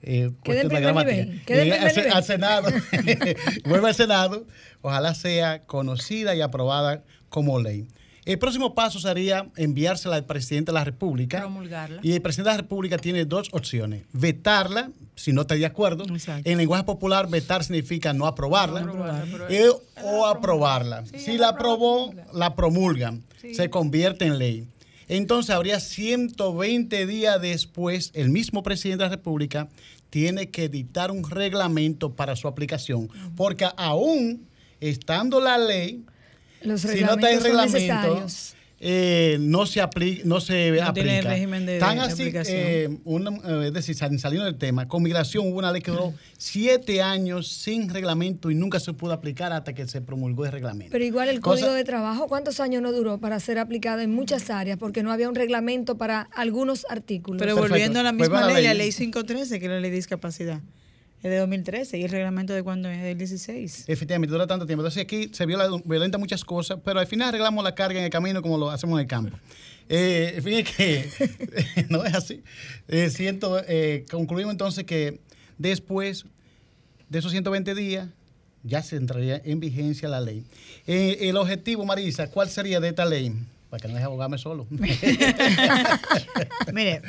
Eh, 0.08 0.30
cuestión 0.46 0.70
de 0.70 0.82
nivel, 0.82 1.42
quede 1.46 1.74
al, 1.74 1.88
nivel. 1.88 2.12
al 2.12 2.24
Senado, 2.24 2.70
vuelve 3.66 3.88
al 3.88 3.96
Senado, 3.96 4.46
ojalá 4.82 5.16
sea 5.16 5.64
conocida 5.64 6.36
y 6.36 6.42
aprobada 6.42 7.04
como 7.30 7.60
ley. 7.60 7.88
El 8.26 8.40
próximo 8.40 8.74
paso 8.74 9.00
sería 9.00 9.50
enviársela 9.56 10.16
al 10.16 10.26
presidente 10.26 10.72
de 10.72 10.74
la 10.74 10.84
República. 10.84 11.40
Promulgarla. 11.42 12.02
Y 12.04 12.14
el 12.14 12.22
presidente 12.24 12.50
de 12.50 12.56
la 12.56 12.62
República 12.64 12.98
tiene 12.98 13.26
dos 13.26 13.50
opciones. 13.52 14.04
Vetarla, 14.14 14.90
si 15.16 15.32
no 15.32 15.42
está 15.42 15.54
de 15.54 15.66
acuerdo. 15.66 16.06
Exacto. 16.06 16.50
En 16.50 16.58
lenguaje 16.58 16.84
popular, 16.84 17.30
vetar 17.30 17.64
significa 17.64 18.14
no 18.14 18.26
aprobarla. 18.26 18.82
No 18.82 18.92
aprobarla, 18.94 19.26
pero 19.32 19.50
eh, 19.50 19.70
o 20.04 20.26
aprobarla. 20.26 21.06
Sí, 21.06 21.20
si 21.20 21.38
la 21.38 21.50
aprobó, 21.50 22.14
la 22.34 22.56
promulgan. 22.56 23.24
Sí. 23.40 23.54
Se 23.54 23.70
convierte 23.70 24.26
en 24.26 24.40
ley. 24.40 24.68
Entonces 25.08 25.56
habría 25.56 25.80
120 25.80 27.06
días 27.06 27.42
después, 27.42 28.12
el 28.14 28.30
mismo 28.30 28.64
presidente 28.64 29.04
de 29.04 29.10
la 29.10 29.16
República 29.16 29.70
tiene 30.10 30.50
que 30.50 30.70
dictar 30.70 31.12
un 31.12 31.30
reglamento 31.30 32.16
para 32.16 32.36
su 32.36 32.48
aplicación. 32.48 33.10
Porque 33.36 33.68
aún 33.78 34.48
estando 34.80 35.40
la 35.40 35.58
ley, 35.58 36.04
los 36.62 36.82
si 36.82 37.02
no 37.02 37.14
está 37.14 37.32
el 37.32 37.42
reglamentos 37.42 37.72
son 37.72 37.82
reglamento, 37.82 38.20
necesarios. 38.24 38.55
Eh, 38.80 39.38
no 39.40 39.66
se 39.66 39.80
aplica, 39.82 40.22
no 40.26 40.42
se 40.42 40.72
No 40.72 40.84
aplica. 40.84 40.94
tiene 40.94 41.22
régimen 41.22 41.66
de- 41.66 41.80
Tan 41.80 41.96
de 41.98 42.04
así, 42.04 42.32
eh, 42.48 42.90
una- 43.06 43.32
eh, 43.64 43.68
es 43.68 43.74
decir, 43.74 43.96
sal- 43.96 44.20
saliendo 44.20 44.46
del 44.46 44.58
tema, 44.58 44.88
con 44.88 45.02
migración 45.02 45.48
hubo 45.48 45.58
una 45.60 45.72
ley 45.72 45.82
que 45.82 45.92
duró 45.92 46.14
siete 46.38 47.02
años 47.02 47.48
sin 47.48 47.90
reglamento 47.90 48.52
y 48.52 48.56
nunca 48.56 48.80
se 48.80 48.92
pudo 48.94 49.14
aplicar 49.14 49.54
hasta 49.54 49.74
que 49.74 49.88
se 49.88 50.02
promulgó 50.02 50.46
el 50.46 50.52
reglamento. 50.52 50.92
Pero 50.92 51.06
igual 51.06 51.30
el 51.30 51.40
Cosa- 51.40 51.62
Código 51.62 51.74
de 51.76 51.84
Trabajo, 51.86 52.28
¿cuántos 52.28 52.60
años 52.60 52.82
no 52.82 52.92
duró 52.92 53.18
para 53.20 53.40
ser 53.40 53.60
aplicado 53.60 54.02
en 54.02 54.14
muchas 54.14 54.50
áreas? 54.50 54.78
Porque 54.78 55.04
no 55.04 55.12
había 55.12 55.30
un 55.30 55.36
reglamento 55.36 55.98
para 55.98 56.22
algunos 56.36 56.86
artículos. 56.90 57.40
Pero 57.40 57.56
Perfecto. 57.56 57.74
volviendo 57.74 58.00
a 58.00 58.04
la 58.04 58.12
Pues 58.14 58.30
misma 58.30 58.46
ley, 58.48 58.64
la 58.66 58.74
ley. 58.74 58.78
ley 58.90 58.92
513, 58.92 59.60
que 59.60 59.66
es 59.66 59.72
la 59.72 59.80
ley 59.80 59.90
de 59.92 59.96
discapacidad, 59.96 60.60
es 61.26 61.32
de 61.32 61.38
2013 61.38 61.98
y 61.98 62.04
el 62.04 62.12
reglamento 62.12 62.54
de 62.54 62.62
cuándo 62.62 62.88
es 62.88 63.02
del 63.02 63.18
16. 63.18 63.86
Efectivamente, 63.88 64.32
dura 64.32 64.46
tanto 64.46 64.68
tiempo. 64.68 64.84
Entonces 64.84 65.02
aquí 65.02 65.30
se 65.32 65.48
viola, 65.48 65.68
violenta 65.84 66.20
muchas 66.20 66.46
cosas, 66.46 66.78
pero 66.86 67.00
al 67.00 67.08
final 67.08 67.30
arreglamos 67.30 67.64
la 67.64 67.74
carga 67.74 67.98
en 67.98 68.06
el 68.06 68.12
camino 68.12 68.44
como 68.44 68.60
lo 68.60 68.70
hacemos 68.70 69.00
en 69.00 69.02
el 69.02 69.08
campo. 69.08 69.36
Eh, 69.90 70.40
es 70.46 70.70
que 70.70 71.88
no 71.90 72.06
es 72.06 72.14
así. 72.14 72.44
Eh, 72.88 73.10
siento, 73.10 73.60
eh, 73.68 74.06
concluimos 74.12 74.52
entonces 74.52 74.84
que 74.84 75.20
después 75.58 76.28
de 77.10 77.18
esos 77.18 77.32
120 77.32 77.74
días 77.74 78.08
ya 78.62 78.84
se 78.84 78.96
entraría 78.96 79.42
en 79.44 79.60
vigencia 79.60 80.08
la 80.08 80.22
ley. 80.22 80.46
Eh, 80.86 81.18
el 81.22 81.38
objetivo, 81.38 81.86
Marisa, 81.86 82.30
¿cuál 82.30 82.50
sería 82.50 82.80
de 82.80 82.90
esta 82.90 83.06
ley? 83.06 83.34
Para 83.76 83.82
que 83.82 83.88
no 83.90 83.96
deje 83.96 84.06
abogarme 84.06 84.38
solo. 84.38 84.66
Mire, 86.74 87.02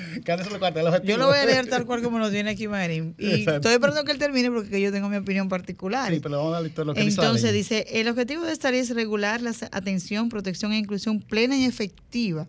yo 1.04 1.16
lo 1.16 1.28
voy 1.28 1.38
a 1.38 1.46
leer 1.46 1.68
tal 1.68 1.86
cual 1.86 2.02
como 2.02 2.18
lo 2.18 2.28
tiene 2.28 2.50
aquí 2.50 2.66
Mayrin. 2.66 3.14
Y 3.18 3.26
Exacto. 3.26 3.54
estoy 3.54 3.74
esperando 3.74 4.04
que 4.04 4.10
él 4.10 4.18
termine 4.18 4.50
porque 4.50 4.80
yo 4.80 4.90
tengo 4.90 5.08
mi 5.08 5.16
opinión 5.16 5.48
particular. 5.48 6.12
Sí, 6.12 6.18
pero 6.18 6.38
vamos 6.38 6.56
a 6.56 6.62
lo 6.82 6.92
que 6.92 7.02
Entonces 7.02 7.52
dice, 7.52 7.86
el 7.92 8.08
objetivo 8.08 8.44
de 8.44 8.52
esta 8.52 8.72
ley 8.72 8.80
es 8.80 8.90
regular 8.90 9.42
la 9.42 9.54
atención, 9.70 10.28
protección 10.28 10.72
e 10.72 10.78
inclusión 10.78 11.20
plena 11.20 11.56
y 11.56 11.66
efectiva 11.66 12.48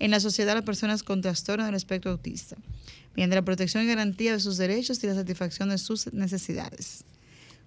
en 0.00 0.10
la 0.10 0.18
sociedad 0.18 0.50
de 0.50 0.56
las 0.56 0.64
personas 0.64 1.04
con 1.04 1.22
trastorno 1.22 1.64
del 1.64 1.76
espectro 1.76 2.10
autista, 2.10 2.56
mediante 3.14 3.36
la 3.36 3.42
protección 3.42 3.84
y 3.84 3.86
garantía 3.86 4.32
de 4.32 4.40
sus 4.40 4.56
derechos 4.56 5.04
y 5.04 5.06
la 5.06 5.14
satisfacción 5.14 5.68
de 5.68 5.78
sus 5.78 6.12
necesidades. 6.12 7.04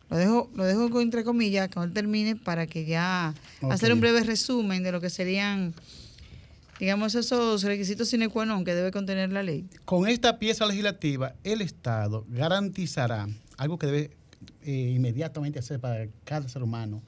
Lo 0.10 0.18
dejo, 0.18 0.50
lo 0.56 0.64
dejo 0.64 0.90
con 0.90 1.02
entre 1.02 1.24
comillas, 1.24 1.68
cuando 1.68 1.88
él 1.90 1.94
termine, 1.94 2.36
para 2.36 2.66
que 2.68 2.86
ya 2.86 3.34
Ok. 3.62 3.74
hacer 3.74 3.92
un 3.92 4.00
breve 4.00 4.24
resumen 4.24 4.84
de 4.84 4.92
lo 4.92 5.02
que 5.02 5.10
serían, 5.10 5.74
digamos, 6.80 7.16
esos 7.16 7.64
requisitos 7.64 8.08
sine 8.08 8.30
qua 8.30 8.46
non 8.46 8.64
que 8.64 8.72
debe 8.74 8.92
contener 8.92 9.34
la 9.34 9.44
ley. 9.44 9.66
Con 9.84 10.08
esta 10.08 10.40
pieza 10.40 10.66
legislativa, 10.66 11.36
el 11.44 11.62
Estado 11.62 12.24
garantizará 12.30 13.28
algo 13.58 13.78
que 13.78 13.88
debe 13.88 14.18
eh, 14.64 14.94
inmediatamente 14.96 15.60
hacer 15.60 15.80
para 15.80 16.08
cada 16.24 16.48
ser 16.48 16.64
humano, 16.64 17.02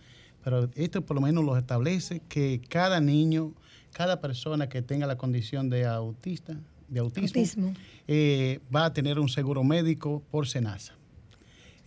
pero 0.43 0.69
esto 0.75 0.99
por 1.05 1.15
lo 1.15 1.21
menos 1.21 1.43
lo 1.45 1.55
establece 1.57 2.21
que 2.27 2.59
cada 2.67 2.99
niño, 2.99 3.53
cada 3.93 4.19
persona 4.19 4.67
que 4.67 4.81
tenga 4.81 5.07
la 5.07 5.15
condición 5.17 5.69
de 5.69 5.85
autista, 5.85 6.57
de 6.89 6.99
autismo, 6.99 7.27
Autismo. 7.39 7.73
eh, 8.07 8.59
va 8.73 8.85
a 8.85 8.93
tener 8.93 9.19
un 9.19 9.29
seguro 9.29 9.63
médico 9.63 10.23
por 10.31 10.47
SENASA. 10.47 10.95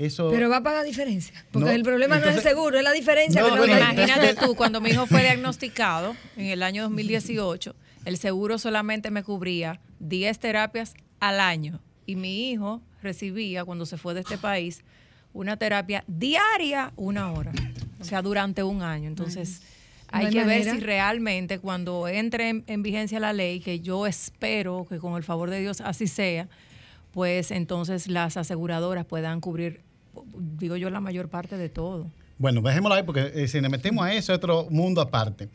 Eso, 0.02 0.30
Pero 0.30 0.48
va 0.48 0.58
a 0.58 0.62
pagar 0.62 0.84
diferencia. 0.84 1.32
Porque 1.52 1.66
No, 1.66 1.72
el 1.72 1.82
problema 1.82 2.18
no 2.18 2.26
es 2.26 2.36
el 2.36 2.42
seguro, 2.42 2.76
es 2.76 2.82
la 2.82 2.92
diferencia. 2.92 3.40
No, 3.40 3.50
que 3.50 3.56
no 3.56 3.64
Imagínate 3.66 4.34
tú, 4.40 4.54
cuando 4.56 4.80
mi 4.80 4.90
hijo 4.90 5.06
fue 5.06 5.20
diagnosticado 5.22 6.16
en 6.36 6.46
el 6.46 6.62
año 6.62 6.82
2018, 6.84 7.74
el 8.04 8.16
seguro 8.16 8.58
solamente 8.58 9.10
me 9.10 9.22
cubría 9.22 9.80
10 10.00 10.38
terapias 10.40 10.94
al 11.20 11.38
año 11.38 11.80
y 12.04 12.16
mi 12.16 12.50
hijo 12.50 12.80
recibía, 13.02 13.64
cuando 13.64 13.86
se 13.86 13.96
fue 13.96 14.14
de 14.14 14.20
este 14.20 14.38
país, 14.38 14.82
una 15.34 15.56
terapia 15.56 16.04
diaria, 16.08 16.92
una 16.96 17.32
hora, 17.32 17.52
o 18.00 18.04
sea, 18.04 18.22
durante 18.22 18.62
un 18.62 18.82
año. 18.82 19.06
Entonces, 19.06 19.62
hay 20.08 20.26
hay 20.26 20.32
que 20.32 20.44
ver 20.44 20.64
si 20.64 20.80
realmente 20.80 21.58
cuando 21.58 22.08
entre 22.08 22.48
en, 22.48 22.64
en 22.66 22.82
vigencia 22.82 23.20
la 23.20 23.32
ley, 23.32 23.60
que 23.60 23.80
yo 23.80 24.06
espero 24.06 24.84
que 24.88 24.98
con 24.98 25.16
el 25.16 25.22
favor 25.22 25.48
de 25.48 25.60
Dios 25.60 25.80
así 25.80 26.06
sea, 26.08 26.48
pues 27.12 27.50
entonces 27.50 28.08
las 28.08 28.36
aseguradoras 28.36 29.04
puedan 29.06 29.40
cubrir, 29.40 29.80
digo 30.58 30.76
yo, 30.76 30.90
la 30.90 31.00
mayor 31.00 31.28
parte 31.28 31.56
de 31.56 31.68
todo. 31.68 32.10
Bueno, 32.38 32.60
dejémoslo 32.62 32.94
ahí 32.96 33.02
porque 33.04 33.30
eh, 33.34 33.48
si 33.48 33.60
nos 33.60 33.70
metemos 33.70 34.04
a 34.04 34.12
eso 34.14 34.32
es 34.32 34.36
otro 34.38 34.66
mundo 34.70 35.00
aparte. 35.00 35.48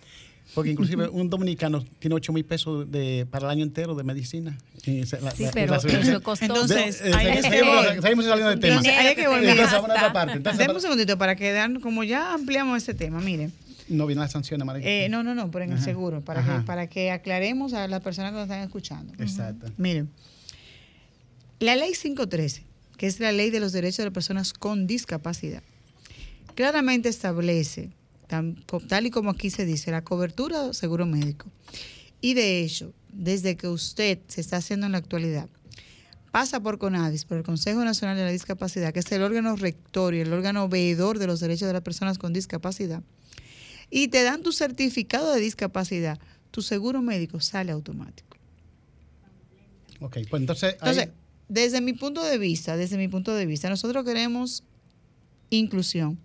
Porque 0.55 0.71
inclusive 0.71 1.07
un 1.11 1.29
dominicano 1.29 1.83
tiene 1.99 2.15
8 2.15 2.31
mil 2.31 2.45
pesos 2.45 2.89
de, 2.89 3.27
para 3.29 3.45
el 3.47 3.51
año 3.51 3.63
entero 3.63 3.95
de 3.95 4.03
medicina. 4.03 4.57
Y 4.85 5.05
se- 5.05 5.19
la- 5.19 5.31
Sí, 5.31 5.43
la- 5.43 5.51
pero 5.51 5.71
la- 5.71 5.77
eso 5.77 5.87
es 5.89 6.19
costoso. 6.21 6.45
Entonces, 6.53 7.03
De- 7.03 7.09
eh, 7.09 7.13
es 7.33 7.45
que 7.45 7.49
seguimos, 7.51 7.85
seguimos 8.01 8.25
saliendo 8.25 8.49
del 8.51 8.59
tema. 8.59 8.75
Entonces, 8.77 8.93
hay 8.97 9.15
que 9.15 9.27
volver. 9.27 9.59
A 9.61 9.79
otra 9.81 10.13
parte. 10.13 10.33
Entonces, 10.33 10.67
un 10.69 10.79
segundito 10.81 11.17
para 11.17 11.35
quedar, 11.35 11.77
como 11.81 12.03
ya 12.05 12.33
ampliamos 12.33 12.77
ese 12.81 12.93
tema, 12.93 13.19
miren. 13.19 13.51
no 13.89 14.05
vienen 14.05 14.21
las 14.21 14.31
sanciones, 14.31 14.65
María. 14.65 14.87
Eh, 14.87 15.09
no, 15.09 15.21
no, 15.23 15.35
no, 15.35 15.51
pero 15.51 15.65
en 15.65 15.73
el 15.73 15.81
seguro, 15.81 16.21
para 16.21 16.39
ajá. 16.39 16.59
que, 16.59 16.65
para 16.65 16.87
que 16.87 17.11
aclaremos 17.11 17.73
a 17.73 17.87
las 17.89 18.01
personas 18.01 18.31
que 18.31 18.35
nos 18.35 18.43
están 18.43 18.61
escuchando. 18.61 19.13
Exacto. 19.21 19.67
Miren, 19.77 20.09
la 21.59 21.75
ley 21.75 21.91
513, 21.91 22.63
que 22.97 23.07
es 23.07 23.19
la 23.19 23.31
ley 23.31 23.49
de 23.49 23.59
los 23.59 23.71
derechos 23.71 23.97
de 23.97 24.05
las 24.05 24.13
personas 24.13 24.53
con 24.53 24.87
discapacidad, 24.87 25.63
claramente 26.55 27.09
establece, 27.09 27.91
tal 28.27 29.05
y 29.05 29.11
como 29.11 29.29
aquí 29.29 29.49
se 29.49 29.65
dice, 29.65 29.91
la 29.91 30.03
cobertura 30.03 30.67
de 30.67 30.73
seguro 30.73 31.05
médico. 31.05 31.51
Y 32.19 32.33
de 32.33 32.61
hecho, 32.61 32.93
desde 33.13 33.55
que 33.55 33.67
usted 33.67 34.19
se 34.27 34.41
está 34.41 34.57
haciendo 34.57 34.87
en 34.87 34.93
la 34.93 34.97
actualidad, 34.97 35.47
pasa 36.31 36.59
por 36.59 36.77
CONADIS, 36.79 37.25
por 37.25 37.37
el 37.37 37.43
Consejo 37.43 37.85
Nacional 37.85 38.17
de 38.17 38.25
la 38.25 38.31
Discapacidad, 38.31 38.91
que 38.91 38.99
es 38.99 39.11
el 39.11 39.21
órgano 39.21 39.55
rector 39.55 40.13
y 40.13 40.19
el 40.19 40.33
órgano 40.33 40.67
veedor 40.67 41.19
de 41.19 41.27
los 41.27 41.39
derechos 41.39 41.67
de 41.67 41.73
las 41.73 41.83
personas 41.83 42.17
con 42.17 42.33
discapacidad, 42.33 43.03
y 43.89 44.09
te 44.09 44.23
dan 44.23 44.43
tu 44.43 44.51
certificado 44.51 45.31
de 45.31 45.39
discapacidad, 45.39 46.19
tu 46.51 46.61
seguro 46.61 47.01
médico 47.01 47.39
sale 47.39 47.71
automático. 47.71 48.35
Ok, 49.99 50.17
pues 50.29 50.41
entonces... 50.41 50.73
Entonces, 50.73 51.09
desde 51.49 51.81
mi 51.81 51.93
punto 51.93 52.23
de 52.23 52.37
vista, 52.37 52.75
desde 52.77 52.97
mi 52.97 53.07
punto 53.07 53.33
de 53.33 53.45
vista, 53.45 53.69
nosotros 53.69 54.03
queremos 54.05 54.63
inclusión. 55.49 56.17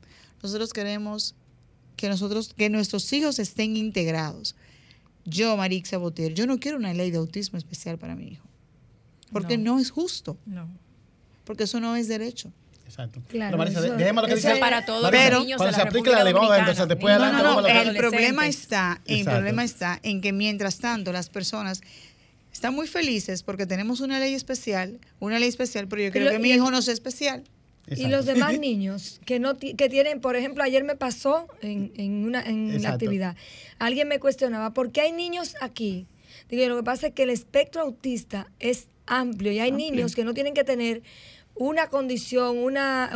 Nosotros 0.43 0.73
queremos 0.73 1.35
que 1.97 2.09
nosotros, 2.09 2.53
que 2.57 2.69
nuestros 2.71 3.13
hijos 3.13 3.39
estén 3.39 3.77
integrados. 3.77 4.57
Yo, 5.25 5.57
Marixa 5.57 5.99
Botier, 5.99 6.35
yo 6.35 6.47
no 6.47 6.59
quiero 6.59 6.79
una 6.79 6.93
ley 6.93 7.11
de 7.13 7.19
autismo 7.19 7.59
especial 7.59 7.99
para 7.99 8.17
mi 8.17 8.27
hijo. 8.29 8.45
Porque 9.33 9.57
no, 9.57 9.75
No. 9.75 9.81
es 9.81 9.91
justo, 9.91 10.37
No. 10.47 10.69
porque 11.45 11.65
eso 11.65 11.79
no 11.81 11.95
es 11.97 12.09
derecho. 12.09 12.53
Exacto. 12.85 13.23
Claro, 13.29 13.53
Pero 13.53 13.59
Marisa, 13.59 13.79
eso- 13.79 13.89
lo 14.13 14.27
que 14.27 14.35
dice. 14.35 14.57
para 14.57 14.85
todos 14.85 15.03
Marisa, 15.05 15.31
los 15.31 15.45
niños 15.45 15.57
cuando 15.57 15.71
de 15.71 15.79
se 15.79 15.85
la 15.85 15.89
aplique 15.89 16.11
la 16.11 16.25
ley, 16.25 16.33
vamos 16.35 16.51
a 16.51 16.53
ver, 16.53 16.61
entonces 16.61 16.89
después 16.89 17.05
No, 17.17 17.25
adelante 17.25 17.37
no, 17.43 17.49
no, 17.49 17.57
vamos 17.63 17.71
a 17.71 17.83
el 17.83 17.97
problema 17.97 18.47
está, 18.49 19.01
el 19.07 19.17
Exacto. 19.21 19.39
problema 19.39 19.65
está 19.65 20.01
en 20.03 20.21
que 20.21 20.33
mientras 20.33 20.79
tanto 20.79 21.11
las 21.13 21.31
personas 21.31 21.81
están 22.53 22.75
muy 22.75 22.87
felices 22.87 23.43
porque 23.43 23.67
tenemos 23.67 24.01
una 24.01 24.19
ley 24.19 24.35
especial, 24.35 24.99
una 25.21 25.39
ley 25.39 25.49
especial, 25.49 25.89
pero 25.89 26.03
yo 26.03 26.11
creo 26.11 26.31
que 26.31 26.39
mi 26.39 26.51
hijo 26.51 26.71
no 26.71 26.83
sea 26.83 26.95
especial. 26.95 27.45
Y 27.89 28.07
los 28.07 28.27
demás 28.27 28.59
niños 28.61 29.21
que 29.25 29.41
no 29.41 29.57
que 29.57 29.89
tienen, 29.89 30.21
por 30.21 30.37
ejemplo, 30.37 30.63
ayer 30.63 30.85
me 30.85 30.95
pasó 30.95 31.49
en, 31.63 31.93
en 31.97 32.25
una 32.25 32.43
en 32.43 32.81
la 32.83 32.91
actividad, 32.91 33.37
alguien 33.79 34.09
me 34.09 34.21
cuestionaba, 34.21 34.73
¿por 34.73 34.93
qué 34.93 35.01
hay 35.01 35.13
niños 35.13 35.57
aquí? 35.61 36.07
Digo, 36.49 36.67
lo 36.69 36.77
que 36.77 36.83
pasa 36.83 37.09
es 37.09 37.15
que 37.15 37.25
el 37.25 37.31
espectro 37.31 37.83
autista 37.83 38.49
es 38.61 38.87
amplio 39.07 39.53
y 39.53 39.59
hay 39.59 39.73
niños 39.73 40.15
que 40.15 40.25
no 40.25 40.35
tienen 40.35 40.55
que 40.55 40.65
tener 40.65 41.03
una 41.55 41.89
condición, 41.89 42.59
una, 42.59 43.11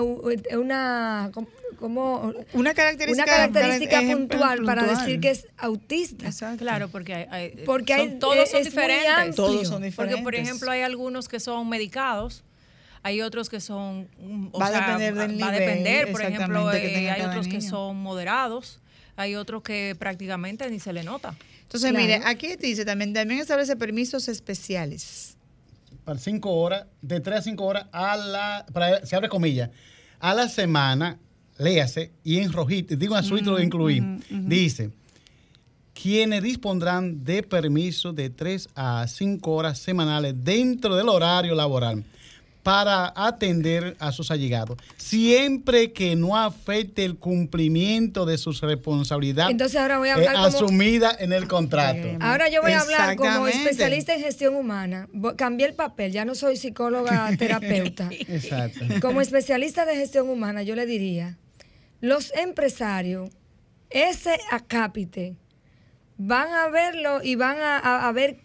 una, 0.52 1.30
como- 1.78 2.32
Una 2.52 2.74
característica, 2.74 3.24
una 3.24 3.24
característica 3.50 4.00
puntual 4.02 4.62
para 4.64 4.82
puntual. 4.82 5.04
decir 5.06 5.20
que 5.20 5.30
es 5.30 5.46
autista. 5.56 6.26
Exacto. 6.26 6.58
Claro, 6.58 6.88
porque 6.88 7.14
hay, 7.14 7.26
hay- 7.30 7.64
Porque 7.64 7.94
son- 7.96 8.08
hay- 8.10 8.18
todos 8.18 8.36
eh, 8.36 8.46
son 8.46 8.62
diferentes. 8.64 9.08
amplio. 9.10 9.34
Todos 9.34 9.68
son 9.68 9.82
Porque, 9.94 10.16
por 10.18 10.34
ejemplo, 10.34 10.70
hay 10.70 10.82
algunos 10.82 11.28
que 11.28 11.40
son 11.40 11.68
medicados, 11.68 12.44
hay 13.02 13.20
otros 13.22 13.48
que 13.48 13.60
son... 13.60 14.08
mm, 14.18 14.48
o 14.52 14.58
Va 14.58 14.66
a 14.66 14.70
sea, 14.70 14.80
depender 14.98 15.14
del 15.14 15.42
Va 15.42 15.48
a 15.48 15.52
depender, 15.52 16.12
por 16.12 16.22
ejemplo, 16.22 16.72
eh, 16.72 17.10
hay 17.10 17.22
otros 17.22 17.48
que 17.48 17.60
son 17.60 17.96
moderados, 17.96 18.80
hay 19.16 19.34
otros 19.34 19.62
que 19.62 19.96
prácticamente 19.98 20.68
ni 20.70 20.78
se 20.80 20.92
le 20.92 21.02
nota. 21.04 21.34
Entonces, 21.62 21.90
Claro. 21.90 22.04
mire, 22.06 22.20
aquí 22.24 22.56
te 22.56 22.66
dice 22.66 22.84
también, 22.84 23.12
también 23.12 23.40
establece 23.40 23.76
permisos 23.76 24.28
especiales. 24.28 25.35
Para 26.06 26.20
cinco 26.20 26.52
horas, 26.52 26.86
de 27.02 27.18
3 27.18 27.40
a 27.40 27.42
5 27.42 27.64
horas 27.64 27.86
a 27.90 28.16
la, 28.16 28.66
para, 28.72 29.04
se 29.04 29.16
abre 29.16 29.28
comillas, 29.28 29.70
a 30.20 30.34
la 30.34 30.48
semana, 30.48 31.18
léase, 31.58 32.12
y 32.22 32.38
en 32.38 32.52
rojito, 32.52 32.94
digo 32.94 33.14
en 33.14 33.24
azulito 33.24 33.50
lo 33.50 33.60
incluí, 33.60 34.00
dice, 34.30 34.92
quienes 36.00 36.44
dispondrán 36.44 37.24
de 37.24 37.42
permiso 37.42 38.12
de 38.12 38.30
3 38.30 38.68
a 38.76 39.04
5 39.08 39.50
horas 39.50 39.80
semanales 39.80 40.32
dentro 40.44 40.94
del 40.94 41.08
horario 41.08 41.56
laboral 41.56 42.04
para 42.66 43.12
atender 43.14 43.96
a 44.00 44.10
sus 44.10 44.32
allegados, 44.32 44.76
siempre 44.96 45.92
que 45.92 46.16
no 46.16 46.36
afecte 46.36 47.04
el 47.04 47.16
cumplimiento 47.16 48.26
de 48.26 48.38
sus 48.38 48.60
responsabilidades 48.60 49.52
Entonces 49.52 49.80
ahora 49.80 49.98
voy 49.98 50.08
a 50.08 50.14
hablar 50.14 50.32
eh, 50.32 50.34
como- 50.34 50.46
asumida 50.48 51.16
en 51.16 51.32
el 51.32 51.46
contrato. 51.46 52.08
Ahora 52.18 52.48
yo 52.48 52.62
voy 52.62 52.72
a 52.72 52.80
hablar 52.80 53.14
como 53.14 53.46
especialista 53.46 54.14
en 54.16 54.20
gestión 54.22 54.56
humana. 54.56 55.08
Cambié 55.36 55.66
el 55.68 55.74
papel, 55.74 56.10
ya 56.10 56.24
no 56.24 56.34
soy 56.34 56.56
psicóloga 56.56 57.30
terapeuta. 57.38 58.08
Exacto. 58.10 58.80
Como 59.00 59.20
especialista 59.20 59.84
de 59.86 59.94
gestión 59.94 60.28
humana, 60.28 60.64
yo 60.64 60.74
le 60.74 60.86
diría, 60.86 61.38
los 62.00 62.32
empresarios, 62.34 63.30
ese 63.90 64.36
acápite, 64.50 65.36
van 66.18 66.52
a 66.52 66.66
verlo 66.68 67.22
y 67.22 67.36
van 67.36 67.58
a, 67.60 67.78
a- 67.78 68.08
a 68.08 68.12
ver, 68.12 68.38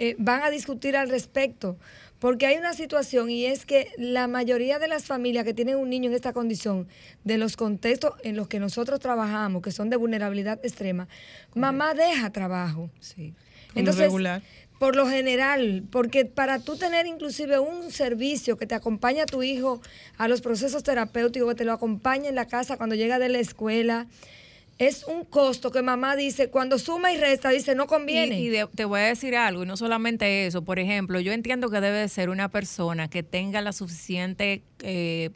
eh, 0.00 0.16
van 0.18 0.42
a 0.42 0.50
discutir 0.50 0.96
al 0.96 1.08
respecto. 1.10 1.78
Porque 2.18 2.46
hay 2.46 2.56
una 2.56 2.74
situación 2.74 3.30
y 3.30 3.46
es 3.46 3.64
que 3.64 3.92
la 3.96 4.26
mayoría 4.26 4.78
de 4.78 4.88
las 4.88 5.04
familias 5.04 5.44
que 5.44 5.54
tienen 5.54 5.76
un 5.76 5.88
niño 5.88 6.10
en 6.10 6.16
esta 6.16 6.32
condición, 6.32 6.88
de 7.24 7.38
los 7.38 7.56
contextos 7.56 8.14
en 8.24 8.36
los 8.36 8.48
que 8.48 8.58
nosotros 8.58 8.98
trabajamos, 8.98 9.62
que 9.62 9.70
son 9.70 9.88
de 9.90 9.96
vulnerabilidad 9.96 10.58
extrema, 10.64 11.08
mamá 11.54 11.94
deja 11.94 12.30
trabajo. 12.30 12.90
Sí. 13.00 13.34
Por 13.74 13.84
lo 13.84 13.92
regular. 13.92 14.42
Por 14.78 14.94
lo 14.94 15.08
general, 15.08 15.82
porque 15.90 16.24
para 16.24 16.60
tú 16.60 16.76
tener 16.76 17.06
inclusive 17.06 17.58
un 17.58 17.90
servicio 17.90 18.56
que 18.56 18.66
te 18.66 18.76
acompañe 18.76 19.20
a 19.20 19.26
tu 19.26 19.42
hijo 19.42 19.80
a 20.18 20.28
los 20.28 20.40
procesos 20.40 20.84
terapéuticos, 20.84 21.48
que 21.48 21.54
te 21.56 21.64
lo 21.64 21.72
acompañe 21.72 22.28
en 22.28 22.36
la 22.36 22.46
casa 22.46 22.76
cuando 22.76 22.94
llega 22.94 23.18
de 23.18 23.28
la 23.28 23.40
escuela, 23.40 24.06
es 24.78 25.04
un 25.04 25.24
costo 25.24 25.70
que 25.72 25.82
mamá 25.82 26.14
dice, 26.14 26.50
cuando 26.50 26.78
suma 26.78 27.12
y 27.12 27.16
resta, 27.18 27.50
dice, 27.50 27.74
no 27.74 27.86
conviene. 27.86 28.40
Y, 28.40 28.46
y 28.46 28.48
de- 28.48 28.68
te 28.74 28.84
voy 28.84 29.00
a 29.00 29.04
decir 29.04 29.34
algo, 29.36 29.64
y 29.64 29.66
no 29.66 29.76
solamente 29.76 30.46
eso, 30.46 30.62
por 30.62 30.78
ejemplo, 30.78 31.18
yo 31.20 31.32
entiendo 31.32 31.68
que 31.68 31.80
debe 31.80 31.98
de 31.98 32.08
ser 32.08 32.30
una 32.30 32.48
persona 32.48 33.08
que 33.08 33.22
tenga 33.24 33.60
la 33.60 33.72
suficiente, 33.72 34.62
eh, 34.82 35.30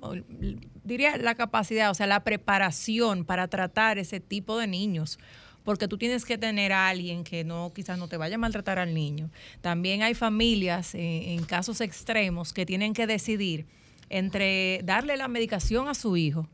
diría 0.85 1.17
la 1.17 1.35
capacidad, 1.35 1.91
o 1.91 1.95
sea, 1.95 2.07
la 2.07 2.23
preparación 2.25 3.25
para 3.25 3.49
tratar 3.49 3.99
ese 3.99 4.21
tipo 4.21 4.59
de 4.59 4.67
niños. 4.67 5.19
Porque 5.65 5.87
tú 5.87 5.97
tienes 5.97 6.25
que 6.25 6.39
tener 6.39 6.73
a 6.73 6.89
alguien 6.89 7.23
que 7.23 7.45
no, 7.45 7.73
quizás 7.73 7.97
no 7.97 8.09
te 8.09 8.17
vaya 8.17 8.35
a 8.35 8.39
maltratar 8.39 8.81
al 8.81 8.95
niño. 8.95 9.31
También 9.61 10.03
hay 10.03 10.15
familias 10.15 10.93
eh, 10.97 11.35
en 11.35 11.45
casos 11.45 11.81
extremos 11.81 12.53
que 12.53 12.67
tienen 12.67 12.95
que 12.95 13.07
decidir 13.07 13.67
entre 14.11 14.81
darle 14.83 15.17
la 15.17 15.29
medicación 15.29 15.87
a 15.89 15.95
su 15.95 16.17
hijo 16.17 16.49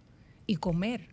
y 0.46 0.56
comer. 0.56 1.08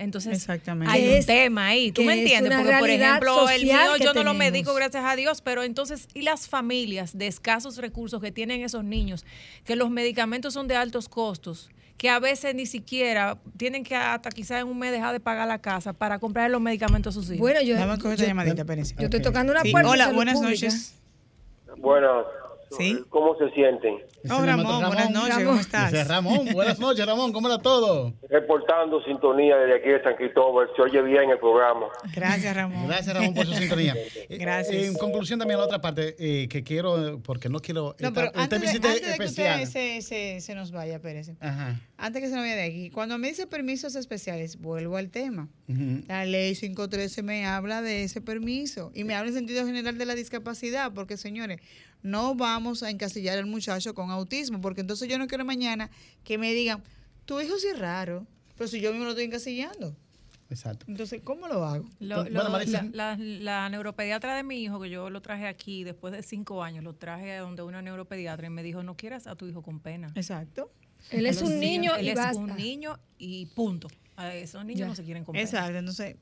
Entonces, 0.00 0.32
Exactamente. 0.34 0.92
hay 0.92 1.08
un 1.08 1.14
es- 1.16 1.26
tema 1.26 1.66
ahí. 1.66 1.90
¿Tú 1.92 2.02
me 2.02 2.14
es 2.14 2.20
entiendes? 2.20 2.56
Porque, 2.56 2.76
por 2.78 2.88
ejemplo, 2.90 3.50
el 3.50 3.64
mío 3.64 3.96
yo 4.00 4.14
no 4.14 4.22
lo 4.22 4.32
medico, 4.34 4.72
gracias 4.74 5.04
a 5.04 5.16
Dios, 5.16 5.40
pero 5.42 5.62
entonces, 5.64 6.06
¿y 6.14 6.22
las 6.22 6.48
familias 6.48 7.18
de 7.18 7.26
escasos 7.26 7.76
recursos 7.78 8.20
que 8.22 8.30
tienen 8.30 8.62
esos 8.62 8.84
niños? 8.84 9.26
Que 9.64 9.74
los 9.76 9.90
medicamentos 9.90 10.54
son 10.54 10.68
de 10.68 10.76
altos 10.76 11.08
costos, 11.08 11.68
que 11.96 12.08
a 12.10 12.20
veces 12.20 12.54
ni 12.54 12.64
siquiera 12.66 13.38
tienen 13.56 13.82
que 13.82 13.96
hasta 13.96 14.30
quizás 14.30 14.60
en 14.60 14.68
un 14.68 14.78
mes 14.78 14.92
dejar 14.92 15.12
de 15.12 15.18
pagar 15.20 15.48
la 15.48 15.58
casa 15.60 15.92
para 15.92 16.20
comprar 16.20 16.48
los 16.48 16.60
medicamentos 16.60 17.16
a 17.16 17.20
sus 17.20 17.26
hijos. 17.26 17.38
Bueno, 17.40 17.60
yo, 17.60 17.74
Dame 17.74 17.98
con 17.98 18.12
esta 18.12 18.22
yo- 18.22 18.28
llamadita, 18.28 18.62
espérense. 18.62 18.94
yo 18.96 19.04
estoy 19.06 19.20
tocando 19.20 19.50
una 19.52 19.62
Sí, 19.62 19.72
puerta. 19.72 19.90
Hola, 19.90 20.12
buenas 20.12 20.34
pública. 20.38 20.66
noches. 20.66 20.94
Buenas. 21.76 22.24
Sí. 22.76 22.98
¿Cómo 23.08 23.36
se 23.38 23.50
sienten? 23.50 23.98
Oh, 24.30 24.44
Ramón, 24.44 24.84
buenas 24.86 25.10
noches, 25.10 25.44
¿cómo 25.44 25.60
estás? 25.60 26.08
Ramón, 26.08 26.48
buenas 26.52 26.78
noches, 26.78 27.06
Ramón, 27.06 27.32
¿cómo 27.32 27.48
era 27.48 27.58
todo? 27.58 28.14
Reportando 28.28 29.02
sintonía 29.04 29.56
desde 29.56 29.76
aquí 29.76 29.88
de 29.88 30.02
San 30.02 30.16
Cristóbal. 30.16 30.68
Se 30.76 30.82
oye 30.82 31.02
bien 31.02 31.30
el 31.30 31.38
programa. 31.38 31.86
Gracias, 32.14 32.54
Ramón. 32.54 32.86
Gracias, 32.86 33.14
Ramón, 33.14 33.34
por 33.34 33.46
su 33.46 33.54
sintonía. 33.54 33.94
Eh, 34.28 34.36
Gracias. 34.36 34.84
En 34.84 34.94
conclusión, 34.94 35.38
también 35.38 35.58
la 35.58 35.64
otra 35.64 35.80
parte 35.80 36.14
eh, 36.18 36.48
que 36.48 36.62
quiero, 36.62 37.08
eh, 37.14 37.18
porque 37.22 37.48
no 37.48 37.60
quiero. 37.60 37.94
No, 37.98 38.12
pero 38.12 38.30
antes 38.34 38.60
de, 38.60 38.66
visite 38.66 38.88
antes 38.88 39.10
de 39.10 39.16
que 39.16 39.24
usted 39.24 39.64
se, 39.64 40.02
se, 40.02 40.40
se 40.40 40.54
nos 40.54 40.70
vaya, 40.72 40.98
Pérez. 40.98 41.32
Ajá. 41.40 41.80
Antes 41.96 42.22
que 42.22 42.28
se 42.28 42.34
nos 42.34 42.44
vaya 42.44 42.56
de 42.56 42.64
aquí, 42.64 42.90
cuando 42.90 43.16
me 43.16 43.28
dice 43.28 43.46
permisos 43.46 43.94
especiales, 43.96 44.60
vuelvo 44.60 44.96
al 44.96 45.10
tema. 45.10 45.48
La 46.06 46.24
ley 46.24 46.54
513 46.54 47.22
me 47.22 47.46
habla 47.46 47.82
de 47.82 48.04
ese 48.04 48.20
permiso 48.20 48.90
y 48.94 49.04
me 49.04 49.14
habla 49.14 49.28
en 49.28 49.34
sentido 49.34 49.66
general 49.66 49.98
de 49.98 50.06
la 50.06 50.14
discapacidad, 50.14 50.92
porque 50.94 51.16
señores, 51.16 51.60
no 52.02 52.34
vamos 52.34 52.82
a 52.82 52.90
encasillar 52.90 53.38
al 53.38 53.46
muchacho 53.46 53.94
con 53.94 54.10
autismo, 54.10 54.60
porque 54.60 54.80
entonces 54.80 55.08
yo 55.08 55.18
no 55.18 55.26
quiero 55.26 55.44
mañana 55.44 55.90
que 56.24 56.38
me 56.38 56.52
digan, 56.54 56.82
tu 57.24 57.40
hijo 57.40 57.58
sí 57.58 57.66
es 57.68 57.78
raro, 57.78 58.26
pero 58.56 58.68
si 58.68 58.80
yo 58.80 58.90
mismo 58.90 59.04
lo 59.04 59.10
estoy 59.10 59.24
encasillando. 59.24 59.94
Exacto. 60.50 60.86
Entonces, 60.88 61.20
¿cómo 61.22 61.46
lo 61.46 61.62
hago? 61.64 61.84
Lo- 62.00 62.22
Bueno, 62.22 62.42
lo- 62.44 62.50
Marisa. 62.50 62.82
la, 62.92 63.16
la- 63.16 63.18
la 63.18 63.68
neuropediatra 63.68 64.34
de 64.34 64.42
mi 64.44 64.62
hijo, 64.62 64.80
que 64.80 64.88
yo 64.88 65.10
lo 65.10 65.20
traje 65.20 65.46
aquí 65.46 65.84
después 65.84 66.12
de 66.14 66.22
cinco 66.22 66.62
años, 66.64 66.82
lo 66.84 66.94
traje 66.94 67.32
a 67.34 67.40
donde 67.42 67.62
una 67.62 67.82
neuropediatra 67.82 68.46
y 68.46 68.50
me 68.50 68.62
dijo, 68.62 68.82
no 68.82 68.96
quieras 68.96 69.26
a 69.26 69.36
tu 69.36 69.46
hijo 69.46 69.60
con 69.62 69.78
pena. 69.80 70.10
Exacto. 70.14 70.72
Él 71.10 71.26
es 71.26 71.42
un 71.42 71.60
niño 71.60 71.94
Él 71.96 72.06
y 72.06 72.08
es 72.10 72.14
basta. 72.16 72.38
un 72.40 72.56
niño 72.56 72.98
y 73.18 73.46
punto. 73.46 73.88
A 74.16 74.34
esos 74.34 74.64
niños 74.64 74.80
Ya. 74.80 74.86
no 74.88 74.94
se 74.94 75.04
quieren 75.04 75.22
con 75.24 75.34
pena. 75.34 75.44
Exacto. 75.44 75.76
Entonces, 75.78 76.16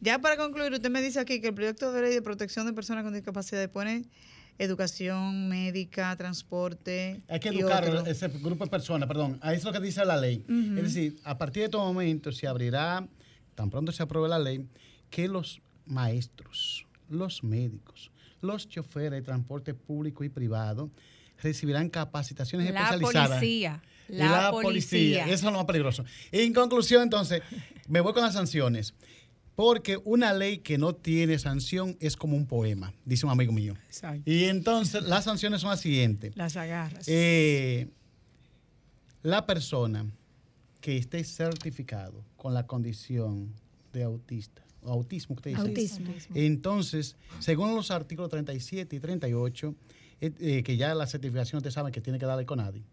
ya 0.00 0.18
para 0.18 0.36
concluir, 0.36 0.72
usted 0.72 0.90
me 0.90 1.00
dice 1.00 1.20
aquí 1.20 1.40
que 1.40 1.48
el 1.48 1.54
proyecto 1.54 1.92
de 1.92 2.02
ley 2.02 2.12
de 2.14 2.20
protección 2.22 2.66
de 2.66 2.72
personas 2.72 3.04
con 3.04 3.14
discapacidad 3.14 3.70
pone 3.70 4.04
educación 4.58 5.48
médica, 5.48 6.14
transporte. 6.16 7.22
Hay 7.28 7.40
que 7.40 7.52
y 7.52 7.58
educar 7.58 7.84
a 7.84 8.10
ese 8.10 8.28
grupo 8.28 8.64
de 8.64 8.70
personas, 8.70 9.08
perdón. 9.08 9.38
A 9.40 9.52
eso 9.52 9.68
es 9.68 9.74
lo 9.74 9.80
que 9.80 9.86
dice 9.86 10.04
la 10.04 10.16
ley. 10.16 10.44
Es 10.76 10.82
decir, 10.82 11.16
a 11.24 11.38
partir 11.38 11.62
de 11.62 11.68
todo 11.68 11.84
momento 11.84 12.32
se 12.32 12.46
abrirá, 12.46 13.06
tan 13.54 13.70
pronto 13.70 13.92
se 13.92 14.02
apruebe 14.02 14.28
la 14.28 14.38
ley, 14.38 14.66
que 15.10 15.28
los 15.28 15.60
maestros, 15.86 16.86
los 17.08 17.42
médicos, 17.42 18.10
los 18.40 18.68
choferes 18.68 19.12
de 19.12 19.22
transporte 19.22 19.74
público 19.74 20.24
y 20.24 20.28
privado 20.28 20.90
recibirán 21.42 21.88
capacitaciones 21.88 22.72
La 22.72 22.80
especializadas. 22.80 23.28
policía. 23.28 23.82
Y 24.08 24.16
La, 24.16 24.50
policía. 24.50 25.24
Eso 25.24 25.34
es 25.34 25.42
lo 25.44 25.52
más 25.52 25.64
peligroso. 25.66 26.04
En 26.32 26.52
conclusión, 26.52 27.02
entonces, 27.02 27.42
me 27.88 28.00
voy 28.00 28.12
con 28.12 28.22
las 28.22 28.34
sanciones. 28.34 28.94
Porque 29.58 29.98
una 30.04 30.32
ley 30.32 30.58
que 30.58 30.78
no 30.78 30.94
tiene 30.94 31.36
sanción 31.36 31.96
es 31.98 32.16
como 32.16 32.36
un 32.36 32.46
poema, 32.46 32.94
dice 33.04 33.26
un 33.26 33.32
amigo 33.32 33.52
mío. 33.52 33.74
Exacto. 33.86 34.22
Y 34.24 34.44
entonces 34.44 35.02
las 35.02 35.24
sanciones 35.24 35.62
son 35.62 35.70
las 35.70 35.80
siguientes. 35.80 36.36
Las 36.36 36.56
agarras. 36.56 37.08
Eh, 37.08 37.88
la 39.24 39.46
persona 39.46 40.06
que 40.80 40.96
esté 40.96 41.24
certificado 41.24 42.24
con 42.36 42.54
la 42.54 42.68
condición 42.68 43.52
de 43.92 44.04
autista, 44.04 44.62
o 44.80 44.92
autismo, 44.92 45.34
usted 45.34 45.50
dice. 45.50 45.62
Autismo. 45.62 46.14
Entonces, 46.34 47.16
según 47.40 47.74
los 47.74 47.90
artículos 47.90 48.30
37 48.30 48.94
y 48.94 49.00
38, 49.00 49.74
eh, 50.20 50.32
eh, 50.38 50.62
que 50.62 50.76
ya 50.76 50.94
la 50.94 51.08
certificación 51.08 51.56
usted 51.56 51.72
sabe 51.72 51.90
que 51.90 52.00
tiene 52.00 52.20
que 52.20 52.26
darle 52.26 52.46
CONADI, 52.46 52.84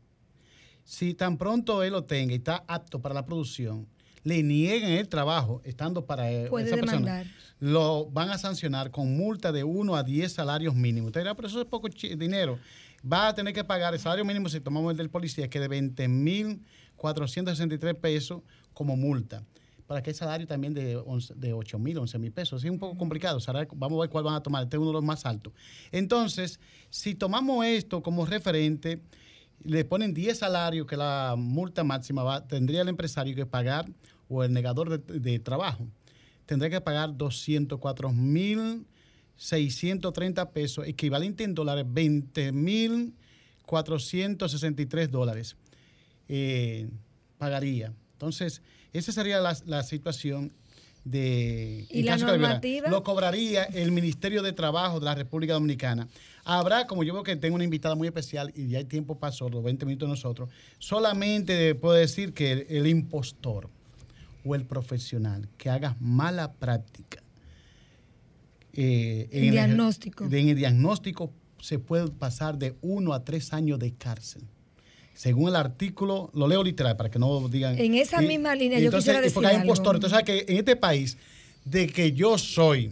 si 0.83 1.13
tan 1.13 1.37
pronto 1.37 1.83
él 1.83 1.91
lo 1.91 2.05
tenga 2.05 2.33
y 2.33 2.37
está 2.37 2.63
apto 2.67 2.99
para 3.03 3.13
la 3.13 3.23
producción, 3.23 3.85
le 4.25 4.43
nieguen 4.43 4.91
el 4.91 5.07
trabajo 5.07 5.61
estando 5.63 6.05
para 6.05 6.29
eh, 6.31 6.47
Puede 6.49 6.65
esa 6.65 6.75
persona, 6.77 7.23
lo 7.59 8.07
van 8.07 8.31
a 8.31 8.39
sancionar 8.39 8.89
con 8.89 9.15
multa 9.15 9.51
de 9.51 9.63
1 9.63 9.95
a 9.95 10.01
10 10.01 10.33
salarios 10.33 10.73
mínimos. 10.73 11.09
Usted 11.09 11.21
dirá, 11.21 11.35
pero 11.35 11.47
eso 11.47 11.61
es 11.61 11.67
poco 11.67 11.87
dinero. 11.87 12.57
Va 13.09 13.27
a 13.27 13.35
tener 13.35 13.53
que 13.53 13.63
pagar 13.63 13.93
el 13.93 13.99
salario 13.99 14.25
mínimo 14.25 14.49
si 14.49 14.59
tomamos 14.59 14.89
el 14.91 14.97
del 14.97 15.11
policía, 15.11 15.47
que 15.47 15.59
de 15.59 15.69
20.463 15.69 17.99
pesos 17.99 18.41
como 18.73 18.97
multa. 18.97 19.43
Para 19.85 20.01
que 20.01 20.09
el 20.09 20.15
salario 20.15 20.47
también 20.47 20.73
de, 20.73 20.95
11 20.95 21.35
de 21.35 21.53
8 21.53 21.77
mil, 21.77 21.99
11 21.99 22.17
mil 22.17 22.31
pesos. 22.31 22.63
Es 22.63 22.71
un 22.71 22.79
poco 22.79 22.97
complicado. 22.97 23.37
Vamos 23.75 23.99
a 23.99 24.01
ver 24.01 24.09
cuál 24.09 24.23
van 24.23 24.33
a 24.33 24.41
tomar. 24.41 24.63
Este 24.63 24.77
es 24.77 24.79
uno 24.79 24.89
de 24.89 24.93
los 24.93 25.03
más 25.03 25.27
altos. 25.27 25.53
Entonces, 25.91 26.59
si 26.89 27.13
tomamos 27.13 27.63
esto 27.63 28.01
como 28.01 28.25
referente, 28.25 29.03
le 29.63 29.85
ponen 29.85 30.13
10 30.13 30.37
salarios, 30.37 30.85
que 30.87 30.97
la 30.97 31.35
multa 31.37 31.83
máxima 31.83 32.23
va, 32.23 32.47
tendría 32.47 32.81
el 32.81 32.89
empresario 32.89 33.35
que 33.35 33.45
pagar, 33.45 33.85
o 34.29 34.43
el 34.43 34.53
negador 34.53 34.99
de, 34.99 35.19
de 35.19 35.39
trabajo, 35.39 35.87
tendría 36.45 36.69
que 36.69 36.81
pagar 36.81 37.15
204 37.15 38.11
mil 38.11 38.85
630 39.37 40.51
pesos, 40.51 40.87
equivalente 40.87 41.43
en 41.43 41.53
dólares 41.53 41.85
20 41.87 42.51
mil 42.51 43.13
463 43.65 45.11
dólares. 45.11 45.55
eh, 46.27 46.87
pagaría. 47.37 47.93
Entonces, 48.13 48.61
esa 48.93 49.11
sería 49.11 49.39
la, 49.39 49.57
la 49.65 49.83
situación 49.83 50.53
de... 51.03 51.85
¿Y 51.89 52.03
la 52.03 52.15
normativa? 52.17 52.89
Lo 52.89 53.03
cobraría 53.03 53.65
el 53.65 53.91
Ministerio 53.91 54.41
de 54.41 54.53
Trabajo 54.53 54.99
de 54.99 55.05
la 55.05 55.15
República 55.15 55.53
Dominicana. 55.53 56.07
Habrá, 56.45 56.87
como 56.87 57.03
yo 57.03 57.13
veo 57.13 57.23
que 57.23 57.35
tengo 57.35 57.55
una 57.55 57.65
invitada 57.65 57.95
muy 57.95 58.07
especial 58.07 58.53
y 58.55 58.69
ya 58.69 58.79
el 58.79 58.87
tiempo 58.87 59.19
pasó, 59.19 59.49
los 59.49 59.63
20 59.63 59.85
minutos 59.85 60.07
de 60.07 60.11
nosotros, 60.11 60.49
solamente 60.79 61.75
puedo 61.75 61.95
decir 61.95 62.33
que 62.33 62.53
el, 62.53 62.65
el 62.69 62.87
impostor 62.87 63.69
o 64.45 64.55
el 64.55 64.65
profesional 64.65 65.49
que 65.57 65.69
haga 65.69 65.95
mala 65.99 66.53
práctica 66.53 67.21
eh, 68.73 69.27
En 69.31 69.45
el- 69.45 69.51
diagnóstico. 69.51 70.27
de- 70.27 70.39
en 70.39 70.49
el 70.49 70.55
diagnóstico 70.55 71.31
se 71.59 71.79
puede 71.79 72.09
pasar 72.09 72.57
de 72.57 72.75
uno 72.81 73.13
a 73.13 73.23
tres 73.23 73.53
años 73.53 73.79
de 73.79 73.93
cárcel. 73.93 74.43
Según 75.13 75.47
el 75.49 75.55
artículo, 75.55 76.29
lo 76.33 76.47
leo 76.47 76.61
literal 76.63 76.97
para 76.97 77.09
que 77.09 77.17
no 77.17 77.47
digan. 77.47 77.79
En 77.79 77.95
esa 77.95 78.21
misma 78.21 78.53
línea, 78.53 78.79
yo 78.79 78.85
entonces, 78.85 79.05
quisiera 79.05 79.21
decir 79.21 79.33
Porque 79.33 79.47
hay 79.47 79.55
algo. 79.55 79.65
impostores. 79.67 79.97
Entonces, 79.99 80.19
¿sabes 80.19 80.45
que 80.45 80.51
en 80.51 80.57
este 80.59 80.75
país, 80.75 81.17
de 81.63 81.87
que 81.87 82.11
yo 82.11 82.37
soy. 82.37 82.91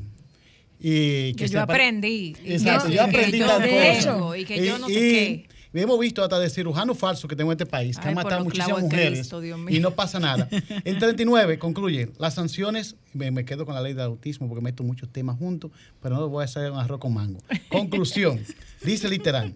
Y 0.79 1.33
Que 1.35 1.47
yo 1.49 1.61
aprendí. 1.61 2.35
y 2.43 2.53
Exacto, 2.53 2.87
que- 2.89 2.95
yo 2.95 3.01
y 3.07 3.09
que 3.11 3.17
aprendí 3.17 3.39
yo. 3.39 4.35
Y 4.35 4.45
que 4.45 4.65
yo 4.65 4.79
no 4.79 4.87
sé 4.87 4.93
Y- 4.93 4.97
qué. 4.97 5.49
Y 5.73 5.79
hemos 5.79 5.99
visto 5.99 6.21
hasta 6.21 6.39
de 6.39 6.49
cirujanos 6.49 6.97
falsos 6.97 7.27
que 7.27 7.35
tengo 7.35 7.51
en 7.51 7.57
este 7.57 7.65
país, 7.65 7.97
que 7.97 8.03
Ay, 8.03 8.09
han 8.09 8.15
matado 8.15 8.43
muchísimas 8.43 8.81
mujeres 8.81 9.27
Cristo, 9.27 9.43
y 9.43 9.79
no 9.79 9.91
pasa 9.91 10.19
nada. 10.19 10.47
En 10.85 10.99
39, 10.99 11.57
concluye, 11.57 12.11
las 12.19 12.35
sanciones, 12.35 12.95
me, 13.13 13.31
me 13.31 13.43
quedo 13.43 13.65
con 13.65 13.73
la 13.73 13.81
ley 13.81 13.93
del 13.93 14.05
autismo 14.05 14.47
porque 14.47 14.61
meto 14.61 14.83
muchos 14.83 15.09
temas 15.09 15.37
juntos, 15.37 15.71
pero 15.99 16.15
no 16.15 16.29
voy 16.29 16.43
a 16.43 16.45
hacer 16.45 16.71
un 16.71 16.77
arroz 16.77 16.99
con 16.99 17.13
mango. 17.13 17.39
Conclusión, 17.69 18.39
dice 18.83 19.09
literal, 19.09 19.55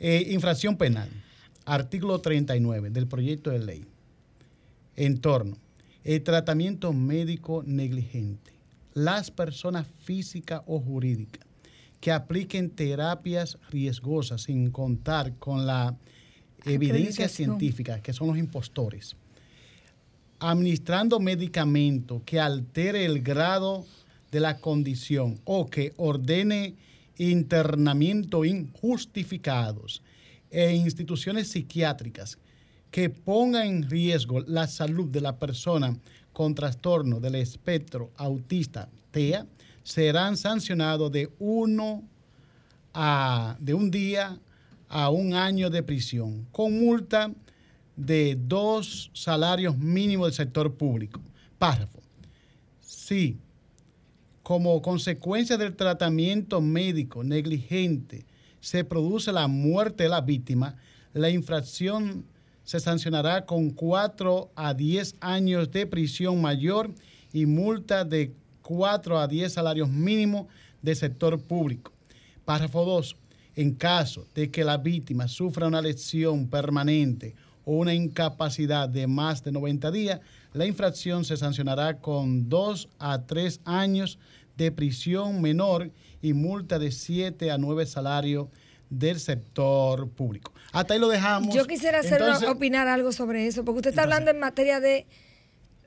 eh, 0.00 0.26
infracción 0.30 0.76
penal, 0.76 1.08
artículo 1.64 2.20
39 2.20 2.90
del 2.90 3.06
proyecto 3.06 3.50
de 3.50 3.60
ley, 3.60 3.84
en 4.96 5.20
torno, 5.20 5.56
el 6.02 6.20
tratamiento 6.24 6.92
médico 6.92 7.62
negligente, 7.64 8.52
las 8.92 9.30
personas 9.30 9.86
físicas 10.02 10.62
o 10.66 10.80
jurídicas 10.80 11.51
que 12.02 12.10
apliquen 12.10 12.68
terapias 12.70 13.56
riesgosas 13.70 14.42
sin 14.42 14.72
contar 14.72 15.36
con 15.38 15.66
la 15.66 15.96
evidencia 16.64 17.28
científica, 17.28 18.02
que 18.02 18.12
son 18.12 18.26
los 18.26 18.38
impostores, 18.38 19.14
administrando 20.40 21.20
medicamento 21.20 22.20
que 22.26 22.40
altere 22.40 23.04
el 23.04 23.22
grado 23.22 23.86
de 24.32 24.40
la 24.40 24.58
condición 24.58 25.40
o 25.44 25.66
que 25.66 25.92
ordene 25.96 26.74
internamiento 27.18 28.44
injustificados 28.44 30.02
e 30.50 30.74
instituciones 30.74 31.50
psiquiátricas 31.50 32.36
que 32.90 33.10
pongan 33.10 33.68
en 33.68 33.88
riesgo 33.88 34.40
la 34.40 34.66
salud 34.66 35.08
de 35.08 35.20
la 35.20 35.38
persona 35.38 35.96
con 36.32 36.56
trastorno 36.56 37.20
del 37.20 37.36
espectro 37.36 38.10
autista 38.16 38.88
TEA 39.12 39.46
serán 39.82 40.36
sancionados 40.36 41.10
de 41.12 41.30
uno 41.38 42.02
a 42.94 43.56
de 43.60 43.74
un 43.74 43.90
día 43.90 44.38
a 44.88 45.08
un 45.10 45.34
año 45.34 45.70
de 45.70 45.82
prisión 45.82 46.46
con 46.52 46.78
multa 46.78 47.32
de 47.96 48.36
dos 48.38 49.10
salarios 49.14 49.76
mínimos 49.76 50.28
del 50.28 50.34
sector 50.34 50.74
público. 50.74 51.20
Párrafo. 51.58 52.00
Sí, 52.80 53.38
como 54.42 54.82
consecuencia 54.82 55.56
del 55.56 55.76
tratamiento 55.76 56.60
médico 56.60 57.22
negligente 57.24 58.26
se 58.60 58.84
produce 58.84 59.32
la 59.32 59.48
muerte 59.48 60.04
de 60.04 60.08
la 60.08 60.20
víctima, 60.20 60.76
la 61.12 61.30
infracción 61.30 62.24
se 62.64 62.80
sancionará 62.80 63.44
con 63.44 63.70
4 63.70 64.52
a 64.54 64.74
10 64.74 65.16
años 65.20 65.70
de 65.70 65.86
prisión 65.86 66.40
mayor 66.40 66.94
y 67.32 67.46
multa 67.46 68.04
de 68.04 68.34
4 68.76 69.18
a 69.18 69.28
10 69.28 69.52
salarios 69.52 69.90
mínimos 69.90 70.46
del 70.80 70.96
sector 70.96 71.38
público. 71.38 71.92
Párrafo 72.44 72.84
2. 72.84 73.16
En 73.54 73.74
caso 73.74 74.26
de 74.34 74.50
que 74.50 74.64
la 74.64 74.78
víctima 74.78 75.28
sufra 75.28 75.66
una 75.66 75.82
lesión 75.82 76.48
permanente 76.48 77.34
o 77.66 77.74
una 77.76 77.92
incapacidad 77.92 78.88
de 78.88 79.06
más 79.06 79.44
de 79.44 79.52
90 79.52 79.90
días, 79.90 80.20
la 80.54 80.64
infracción 80.64 81.26
se 81.26 81.36
sancionará 81.36 81.98
con 81.98 82.48
2 82.48 82.88
a 82.98 83.26
3 83.26 83.60
años 83.66 84.18
de 84.56 84.72
prisión 84.72 85.42
menor 85.42 85.90
y 86.22 86.32
multa 86.32 86.78
de 86.78 86.90
7 86.92 87.50
a 87.50 87.58
9 87.58 87.84
salarios 87.84 88.48
del 88.88 89.20
sector 89.20 90.08
público. 90.08 90.52
Hasta 90.72 90.94
ahí 90.94 91.00
lo 91.00 91.08
dejamos. 91.08 91.54
Yo 91.54 91.66
quisiera 91.66 92.00
hacer 92.00 92.22
Entonces, 92.22 92.48
opinar 92.48 92.88
algo 92.88 93.12
sobre 93.12 93.46
eso, 93.46 93.64
porque 93.64 93.80
usted 93.80 93.90
está 93.90 94.02
hablando 94.04 94.30
en 94.30 94.38
materia 94.38 94.80
de 94.80 95.06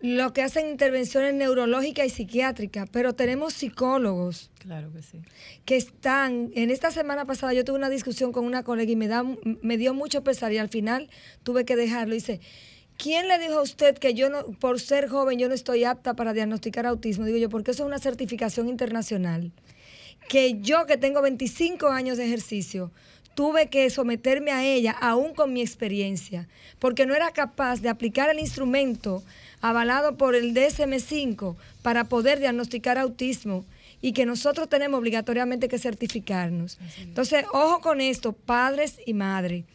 lo 0.05 0.33
que 0.33 0.43
hacen 0.43 0.69
intervenciones 0.69 1.33
neurológicas 1.33 2.05
y 2.05 2.09
psiquiátricas, 2.09 2.87
pero 2.91 3.13
tenemos 3.13 3.53
psicólogos 3.53 4.51
Claro 4.59 4.91
que 4.91 5.01
sí. 5.01 5.19
que 5.65 5.75
están, 5.75 6.51
en 6.55 6.69
esta 6.69 6.91
semana 6.91 7.25
pasada 7.25 7.53
yo 7.53 7.65
tuve 7.65 7.77
una 7.77 7.89
discusión 7.89 8.31
con 8.31 8.45
una 8.45 8.63
colega 8.63 8.91
y 8.91 8.95
me, 8.95 9.07
da, 9.07 9.23
me 9.61 9.77
dio 9.77 9.93
mucho 9.93 10.23
pesar 10.23 10.51
y 10.53 10.57
al 10.57 10.69
final 10.69 11.09
tuve 11.43 11.65
que 11.65 11.75
dejarlo. 11.75 12.13
Dice, 12.13 12.39
¿quién 12.97 13.27
le 13.27 13.39
dijo 13.39 13.55
a 13.55 13.61
usted 13.61 13.97
que 13.97 14.13
yo 14.13 14.29
no, 14.29 14.43
por 14.59 14.79
ser 14.79 15.07
joven 15.09 15.39
yo 15.39 15.47
no 15.47 15.55
estoy 15.55 15.83
apta 15.83 16.13
para 16.13 16.33
diagnosticar 16.33 16.85
autismo? 16.85 17.25
Digo 17.25 17.37
yo, 17.37 17.49
porque 17.49 17.71
eso 17.71 17.83
es 17.83 17.87
una 17.87 17.99
certificación 17.99 18.69
internacional. 18.69 19.51
Que 20.29 20.59
yo 20.59 20.85
que 20.85 20.97
tengo 20.97 21.21
25 21.21 21.87
años 21.87 22.17
de 22.17 22.25
ejercicio, 22.25 22.91
tuve 23.35 23.69
que 23.69 23.89
someterme 23.89 24.51
a 24.51 24.65
ella, 24.65 24.91
aún 24.91 25.33
con 25.33 25.53
mi 25.53 25.61
experiencia, 25.61 26.47
porque 26.79 27.05
no 27.05 27.13
era 27.13 27.31
capaz 27.31 27.81
de 27.81 27.89
aplicar 27.89 28.29
el 28.29 28.39
instrumento 28.39 29.23
avalado 29.69 30.17
por 30.17 30.35
el 30.35 30.53
DSM-5 30.53 31.55
para 31.81 32.03
poder 32.03 32.39
diagnosticar 32.39 32.97
autismo 32.97 33.65
y 34.01 34.11
que 34.11 34.25
nosotros 34.25 34.69
tenemos 34.69 34.99
obligatoriamente 34.99 35.67
que 35.67 35.79
certificarnos. 35.79 36.77
Entonces, 36.99 37.45
ojo 37.51 37.81
con 37.81 38.01
esto, 38.01 38.33
padres 38.33 38.99
y 39.05 39.13
madres. 39.13 39.65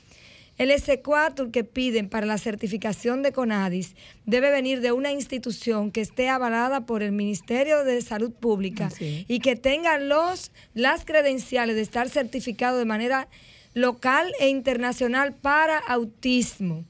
El 0.58 0.70
S4 0.70 1.50
que 1.50 1.64
piden 1.64 2.08
para 2.10 2.26
la 2.26 2.36
certificación 2.36 3.22
de 3.22 3.32
CONADIS 3.32 3.96
debe 4.26 4.50
venir 4.50 4.82
de 4.82 4.92
una 4.92 5.10
institución 5.10 5.90
que 5.90 6.02
esté 6.02 6.28
avalada 6.28 6.84
por 6.84 7.02
el 7.02 7.12
Ministerio 7.12 7.82
de 7.82 8.02
Salud 8.02 8.30
Pública 8.30 8.90
y 9.00 9.40
que 9.40 9.56
tenga 9.56 9.98
los, 9.98 10.52
las 10.74 11.06
credenciales 11.06 11.76
de 11.76 11.82
estar 11.82 12.10
certificado 12.10 12.78
de 12.78 12.84
manera 12.84 13.26
local 13.72 14.30
e 14.38 14.50
internacional 14.50 15.32
para 15.32 15.78
autismo. 15.78 16.84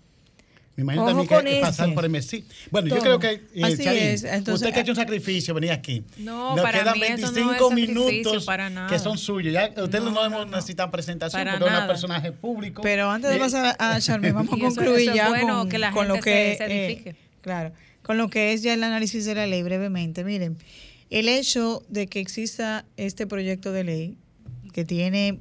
Me 0.84 0.94
imagino 0.94 1.04
Ojo 1.20 1.26
también 1.34 1.56
que 1.56 1.60
pasar 1.60 1.86
eso. 1.88 1.94
por 1.94 2.08
MSI. 2.08 2.44
Bueno, 2.70 2.88
yo 2.88 2.98
creo 3.02 3.18
que, 3.18 3.30
eh, 3.54 3.62
Así 3.64 3.84
Charín, 3.84 4.02
es, 4.02 4.24
entonces- 4.24 4.54
usted 4.54 4.72
que 4.72 4.78
ha 4.78 4.82
hecho 4.82 4.92
un 4.92 4.96
sacrificio, 4.96 5.52
venir 5.54 5.72
aquí. 5.72 6.02
No, 6.18 6.56
Nos 6.56 6.60
para 6.64 6.80
quedan 6.80 6.94
mí 6.98 7.02
esto 7.02 7.20
no 7.20 7.26
es 7.28 7.34
25 7.34 7.68
sacrificio, 7.68 8.04
minutos 8.06 8.44
para 8.46 8.70
nada. 8.70 8.88
que 8.88 8.98
son 8.98 9.18
suyos. 9.18 9.52
Ya, 9.52 9.68
ustedes 9.82 10.02
no, 10.04 10.10
No, 10.10 10.28
no, 10.28 10.44
necesitan 10.46 10.90
presentación 10.90 11.40
Para 11.44 11.58
porque 11.58 11.74
es 11.74 11.80
un 11.80 11.86
personaje 11.86 12.32
público. 12.32 12.82
Pero 12.82 13.10
antes 13.10 13.30
de 13.30 13.36
Eh, 13.36 13.40
pasar 13.40 13.76
a 13.78 14.00
Charmy, 14.00 14.30
vamos 14.30 14.52
a 14.52 14.56
eso- 14.56 14.64
concluir 14.66 15.00
eso 15.00 15.10
es 15.10 15.16
ya 15.16 15.28
bueno 15.28 15.58
con, 15.58 15.68
que 15.68 15.78
la 15.78 15.90
con 15.92 16.08
lo 16.08 16.14
que 16.14 16.54
se- 16.56 16.66
eh, 17.10 17.16
claro, 17.42 17.72
con 18.02 18.16
lo 18.16 18.28
que 18.30 18.52
es 18.52 18.62
ya 18.62 18.72
el 18.74 18.82
análisis 18.82 19.24
de 19.26 19.34
la 19.34 19.46
ley 19.46 19.62
brevemente. 19.62 20.24
Miren, 20.24 20.56
el 21.10 21.28
hecho 21.28 21.82
de 21.88 22.06
que 22.06 22.20
exista 22.20 22.84
este 22.96 23.26
proyecto 23.26 23.72
de 23.72 23.84
ley 23.84 24.16
que 24.72 24.84
tiene 24.84 25.40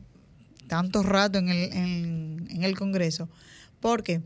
tanto 0.67 1.01
rato 1.03 1.39
en 1.39 1.49
el, 1.49 1.73
en, 1.73 2.47
en 2.51 2.63
el 2.63 2.75
Congreso, 2.77 3.29
¿por 3.79 4.03
qué? 4.03 4.21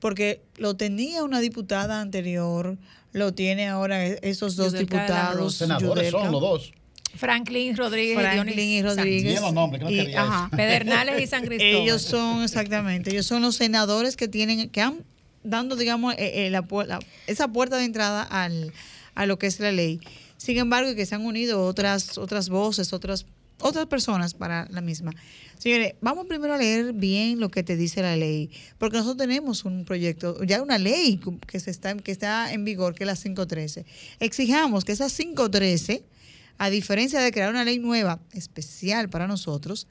Porque 0.00 0.42
lo 0.56 0.76
tenía 0.76 1.24
una 1.24 1.40
diputada 1.40 2.00
anterior, 2.00 2.78
lo 3.12 3.32
tiene 3.34 3.66
ahora 3.68 4.06
e-, 4.06 4.18
esos 4.22 4.54
dos 4.56 4.72
Yudelka 4.72 4.96
diputados. 5.02 5.54
Senadores 5.56 6.10
son 6.10 6.20
Yudelka. 6.22 6.30
los 6.32 6.40
dos. 6.40 6.72
Franklin 7.16 7.76
Rodríguez, 7.76 8.18
Franklin 8.18 8.68
y 8.68 8.82
Rodríguez. 8.82 9.24
Bien 9.24 9.42
los 9.42 9.52
nombres, 9.54 9.82
que 9.82 9.84
no 9.84 9.90
Y- 10.10 10.14
ajá. 10.14 10.50
Pedernales 10.54 11.20
y 11.22 11.26
San 11.26 11.44
Cristóbal. 11.44 11.82
Ellos 11.82 12.02
son, 12.02 12.42
exactamente, 12.44 13.10
ellos 13.10 13.26
son 13.26 13.42
los 13.42 13.56
senadores 13.56 14.16
que 14.16 14.28
tienen, 14.28 14.68
que 14.68 14.80
han 14.82 15.04
dando, 15.42 15.74
digamos, 15.74 16.14
eh, 16.14 16.46
eh, 16.46 16.50
la, 16.50 16.62
pu- 16.62 16.84
la- 16.86 17.00
esa 17.26 17.48
puerta 17.48 17.76
de 17.78 17.84
entrada 17.84 18.22
al, 18.22 18.72
a 19.14 19.24
lo 19.26 19.38
que 19.38 19.46
es 19.46 19.58
la 19.58 19.72
ley. 19.72 20.00
Sin 20.36 20.58
embargo, 20.58 20.94
que 20.94 21.06
se 21.06 21.14
han 21.14 21.24
unido 21.24 21.64
otras, 21.64 22.18
otras 22.18 22.50
voces, 22.50 22.92
otras, 22.92 23.24
otras 23.60 23.86
personas 23.86 24.34
para 24.34 24.66
la 24.70 24.80
misma. 24.80 25.12
Señores, 25.58 25.94
vamos 26.00 26.26
primero 26.26 26.54
a 26.54 26.58
leer 26.58 26.92
bien 26.92 27.40
lo 27.40 27.50
que 27.50 27.62
te 27.62 27.76
dice 27.76 28.02
la 28.02 28.16
ley, 28.16 28.50
porque 28.78 28.98
nosotros 28.98 29.16
tenemos 29.26 29.64
un 29.64 29.84
proyecto, 29.84 30.42
ya 30.44 30.62
una 30.62 30.78
ley 30.78 31.20
que, 31.46 31.58
se 31.60 31.70
está, 31.70 31.96
que 31.96 32.12
está 32.12 32.52
en 32.52 32.64
vigor, 32.64 32.94
que 32.94 33.04
es 33.04 33.08
la 33.08 33.16
513. 33.16 33.84
Exijamos 34.20 34.84
que 34.84 34.92
esa 34.92 35.08
513, 35.08 36.04
a 36.58 36.70
diferencia 36.70 37.20
de 37.20 37.32
crear 37.32 37.50
una 37.50 37.64
ley 37.64 37.78
nueva, 37.78 38.20
especial 38.32 39.08
para 39.10 39.26
nosotros, 39.26 39.86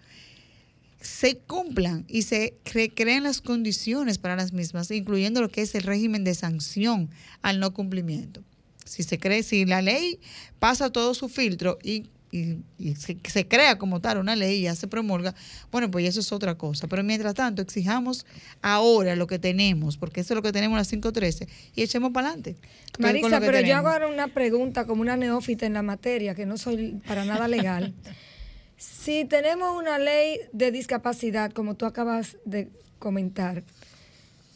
se 1.00 1.38
cumplan 1.38 2.06
y 2.08 2.24
se 2.24 2.56
cre- 2.66 2.92
creen 2.94 3.24
las 3.24 3.42
condiciones 3.42 4.18
para 4.18 4.36
las 4.36 4.52
mismas, 4.52 4.90
incluyendo 4.92 5.42
lo 5.42 5.50
que 5.50 5.62
es 5.62 5.76
el 5.76 5.84
régimen 5.84 6.24
de 6.24 6.34
sanción 6.34 7.10
al 7.42 7.60
no 7.60 7.74
cumplimiento. 7.74 8.44
Si 8.84 9.04
se 9.04 9.20
cree, 9.20 9.44
si 9.44 9.66
la 9.66 9.82
ley 9.82 10.20
pasa 10.60 10.90
todo 10.90 11.14
su 11.14 11.30
filtro 11.30 11.78
y, 11.84 12.06
y- 12.32 12.58
y 12.78 12.96
se, 12.96 13.18
se 13.26 13.48
crea 13.48 13.78
como 13.78 14.02
tal 14.02 14.18
una 14.18 14.36
ley 14.36 14.60
y 14.60 14.62
ya 14.64 14.76
se 14.76 14.88
promulga, 14.88 15.34
bueno, 15.72 15.90
pues 15.90 16.08
eso 16.08 16.20
es 16.20 16.32
otra 16.32 16.56
cosa. 16.56 16.88
Pero 16.88 17.04
mientras 17.04 17.34
tanto, 17.36 17.62
exijamos 17.62 18.26
ahora 18.62 19.16
lo 19.16 19.28
que 19.28 19.40
tenemos, 19.40 19.98
porque 19.98 20.22
eso 20.22 20.34
es 20.34 20.36
lo 20.36 20.42
que 20.42 20.52
tenemos 20.52 20.76
en 20.76 20.80
las 20.80 20.90
513, 20.90 21.48
y 21.76 21.82
echemos 21.84 22.12
para 22.12 22.28
adelante. 22.30 22.56
Marisa, 23.00 23.40
pero 23.40 23.60
yo 23.70 23.76
hago 23.78 23.88
ahora 23.90 24.08
una 24.08 24.28
pregunta 24.28 24.86
como 24.86 25.02
una 25.02 25.16
neófita 25.18 25.66
en 25.66 25.74
la 25.74 25.82
materia, 25.84 26.36
que 26.36 26.46
no 26.46 26.58
soy 26.58 27.00
para 27.08 27.24
nada 27.26 27.48
legal. 27.48 27.94
si 28.78 29.26
tenemos 29.26 29.76
una 29.80 29.98
ley 29.98 30.40
de 30.54 30.72
discapacidad, 30.72 31.52
como 31.52 31.76
tú 31.76 31.86
acabas 31.86 32.38
de 32.46 32.70
comentar, 33.00 33.64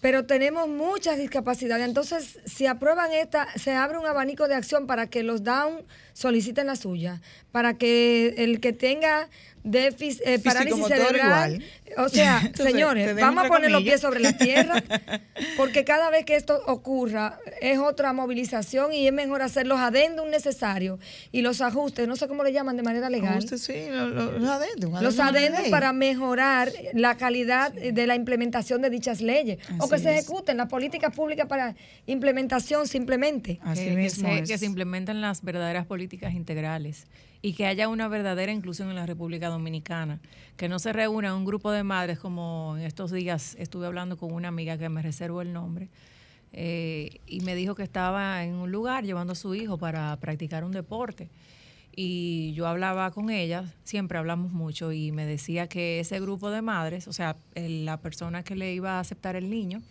pero 0.02 0.26
tenemos 0.26 0.68
muchas 0.68 1.18
discapacidades, 1.18 1.88
entonces 1.88 2.40
si 2.46 2.66
aprueban 2.66 3.14
esta, 3.14 3.48
se 3.58 3.74
abre 3.74 4.00
un 4.00 4.08
abanico 4.08 4.48
de 4.48 4.56
acción 4.56 4.88
para 4.88 5.08
que 5.08 5.24
los 5.24 5.44
down 5.44 5.84
soliciten 6.14 6.68
la 6.68 6.76
suya, 6.76 7.22
para 7.52 7.78
que 7.78 8.34
el 8.38 8.60
que 8.60 8.74
tenga 8.74 9.30
déficit, 9.64 10.22
eh, 10.26 10.40
parálisis 10.40 10.86
cerebral, 10.88 11.64
o 11.98 12.10
sea, 12.10 12.42
señores, 12.56 13.16
vamos 13.16 13.46
a 13.46 13.48
poner 13.48 13.70
los 13.72 13.84
pies 13.84 14.02
sobre 14.02 14.20
la 14.20 14.34
tierra, 14.38 14.82
porque 15.58 15.84
cada 15.86 16.10
vez 16.10 16.26
que 16.26 16.36
esto 16.36 16.60
ocurra 16.68 17.40
es 17.62 17.78
otra 17.80 18.14
movilización 18.14 18.94
y 18.94 19.08
es 19.08 19.14
mejor 19.14 19.42
hacer 19.42 19.68
los 19.68 19.80
adendum 19.80 20.30
necesarios 20.30 21.00
y 21.32 21.42
los 21.42 21.62
ajustes, 21.62 22.08
no 22.08 22.16
sé 22.16 22.28
cómo 22.28 22.44
le 22.44 22.54
llaman 22.54 22.76
de 22.78 22.84
manera 22.84 23.10
legal. 23.10 23.38
Usted 23.40 23.58
sí, 23.58 23.74
lo- 23.90 24.08
lo- 24.10 24.40
los 24.40 24.50
adendum. 24.50 25.00
Los 25.02 25.20
adendum 25.20 25.70
para 25.70 25.94
mejorar 25.94 26.72
la 26.94 27.16
calidad 27.18 27.72
de 27.72 28.08
la 28.08 28.16
implementación 28.16 28.82
de 28.82 28.90
dichas 28.90 29.22
leyes 29.22 29.60
o 29.80 29.88
que 29.90 30.00
se 30.00 30.12
ejecuten. 30.14 30.58
Las 30.58 30.70
políticas 30.70 31.14
públicas 31.16 31.48
para 31.48 31.76
implementación 32.08 32.88
simplemente. 32.88 33.60
Así 33.64 33.84
que, 33.84 33.90
que 33.92 33.96
mismo 33.96 34.30
se, 34.30 34.44
que 34.44 34.58
se 34.58 34.66
implementen 34.66 35.22
las 35.22 35.44
verdaderas 35.44 35.86
políticas 35.86 36.34
integrales 36.34 37.06
y 37.42 37.54
que 37.54 37.66
haya 37.66 37.88
una 37.88 38.08
verdadera 38.08 38.52
inclusión 38.52 38.90
en 38.90 38.96
la 38.96 39.06
República 39.06 39.50
Dominicana. 39.50 40.20
Que 40.58 40.70
no 40.70 40.80
se 40.80 40.94
reúna 40.94 41.36
un 41.36 41.46
grupo 41.46 41.72
de 41.72 41.84
madres 41.84 42.20
como 42.20 42.76
en 42.78 42.84
estos 42.84 43.12
días 43.12 43.56
estuve 43.60 43.88
hablando 43.88 44.18
con 44.18 44.32
una 44.32 44.50
amiga 44.50 44.78
que 44.78 44.90
me 44.90 45.02
reservo 45.02 45.42
el 45.42 45.54
nombre 45.54 45.90
eh, 46.54 47.20
y 47.26 47.42
me 47.42 47.56
dijo 47.56 47.76
que 47.76 47.84
estaba 47.84 48.44
en 48.44 48.56
un 48.56 48.72
lugar 48.72 49.06
llevando 49.06 49.34
a 49.34 49.36
su 49.36 49.56
hijo 49.56 49.78
para 49.78 50.16
practicar 50.20 50.64
un 50.64 50.72
deporte. 50.72 51.30
Y 51.94 52.54
yo 52.54 52.68
hablaba 52.68 53.12
con 53.12 53.30
ella, 53.30 53.66
siempre 53.84 54.18
hablamos 54.18 54.52
mucho, 54.52 54.94
y 54.94 55.12
me 55.12 55.26
decía 55.26 55.68
que 55.68 56.00
ese 56.00 56.22
grupo 56.22 56.50
de 56.50 56.62
madres, 56.62 57.08
o 57.10 57.14
sea, 57.14 57.36
la 57.56 57.98
persona 58.00 58.44
que 58.44 58.56
le 58.56 58.74
iba 58.74 58.92
a 58.92 59.00
aceptar 59.02 59.36
el 59.36 59.50
niño, 59.50 59.82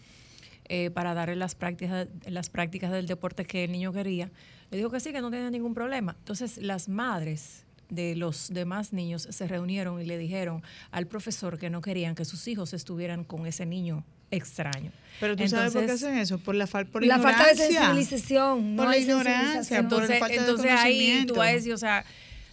eh, 0.73 0.91
para 0.91 1.15
darle 1.15 1.37
las 1.37 1.55
prácticas, 1.55 2.09
las 2.27 2.49
prácticas 2.49 2.91
del 2.93 3.07
deporte 3.07 3.45
que 3.45 3.65
el 3.65 3.73
niño 3.73 3.93
quería. 3.93 4.31
Le 4.71 4.77
dijo 4.79 4.91
que 4.91 5.01
sí, 5.01 5.13
que 5.13 5.21
no 5.21 5.31
tenía 5.31 5.51
ningún 5.51 5.75
problema. 5.75 6.15
Entonces 6.19 6.59
las 6.59 6.89
madres 6.89 7.65
de 7.89 8.15
los 8.15 8.51
demás 8.53 8.93
niños 8.93 9.27
se 9.31 9.49
reunieron 9.49 10.01
y 10.01 10.05
le 10.07 10.17
dijeron 10.17 10.63
al 10.93 11.07
profesor 11.09 11.59
que 11.59 11.71
no 11.71 11.81
querían 11.81 12.15
que 12.15 12.25
sus 12.25 12.47
hijos 12.47 12.73
estuvieran 12.73 13.25
con 13.25 13.47
ese 13.47 13.67
niño 13.67 14.05
extraño. 14.31 14.93
Pero 15.19 15.35
tú 15.37 15.49
sabes 15.49 15.73
por 15.73 15.81
qué 15.81 15.87
Entonces- 15.87 16.07
hacen 16.09 16.19
eso, 16.19 16.39
por 16.39 16.55
la, 16.55 16.69
fal- 16.69 16.87
por 16.87 17.05
la 17.05 17.19
falta 17.19 17.49
de 17.49 17.57
sensibilización. 17.57 18.77
Por 18.77 18.85
no 18.87 18.91
la 18.93 18.99
ignorancia, 18.99 19.77
por 19.79 19.85
entonces, 19.85 20.19
falta 20.21 20.35
de 20.35 20.41
entonces 20.41 20.71
ahí 20.71 21.25
tú 21.27 21.35
vas 21.35 21.49
a 21.49 21.53
decir, 21.53 21.73
o 21.73 21.79
sea, 21.79 22.05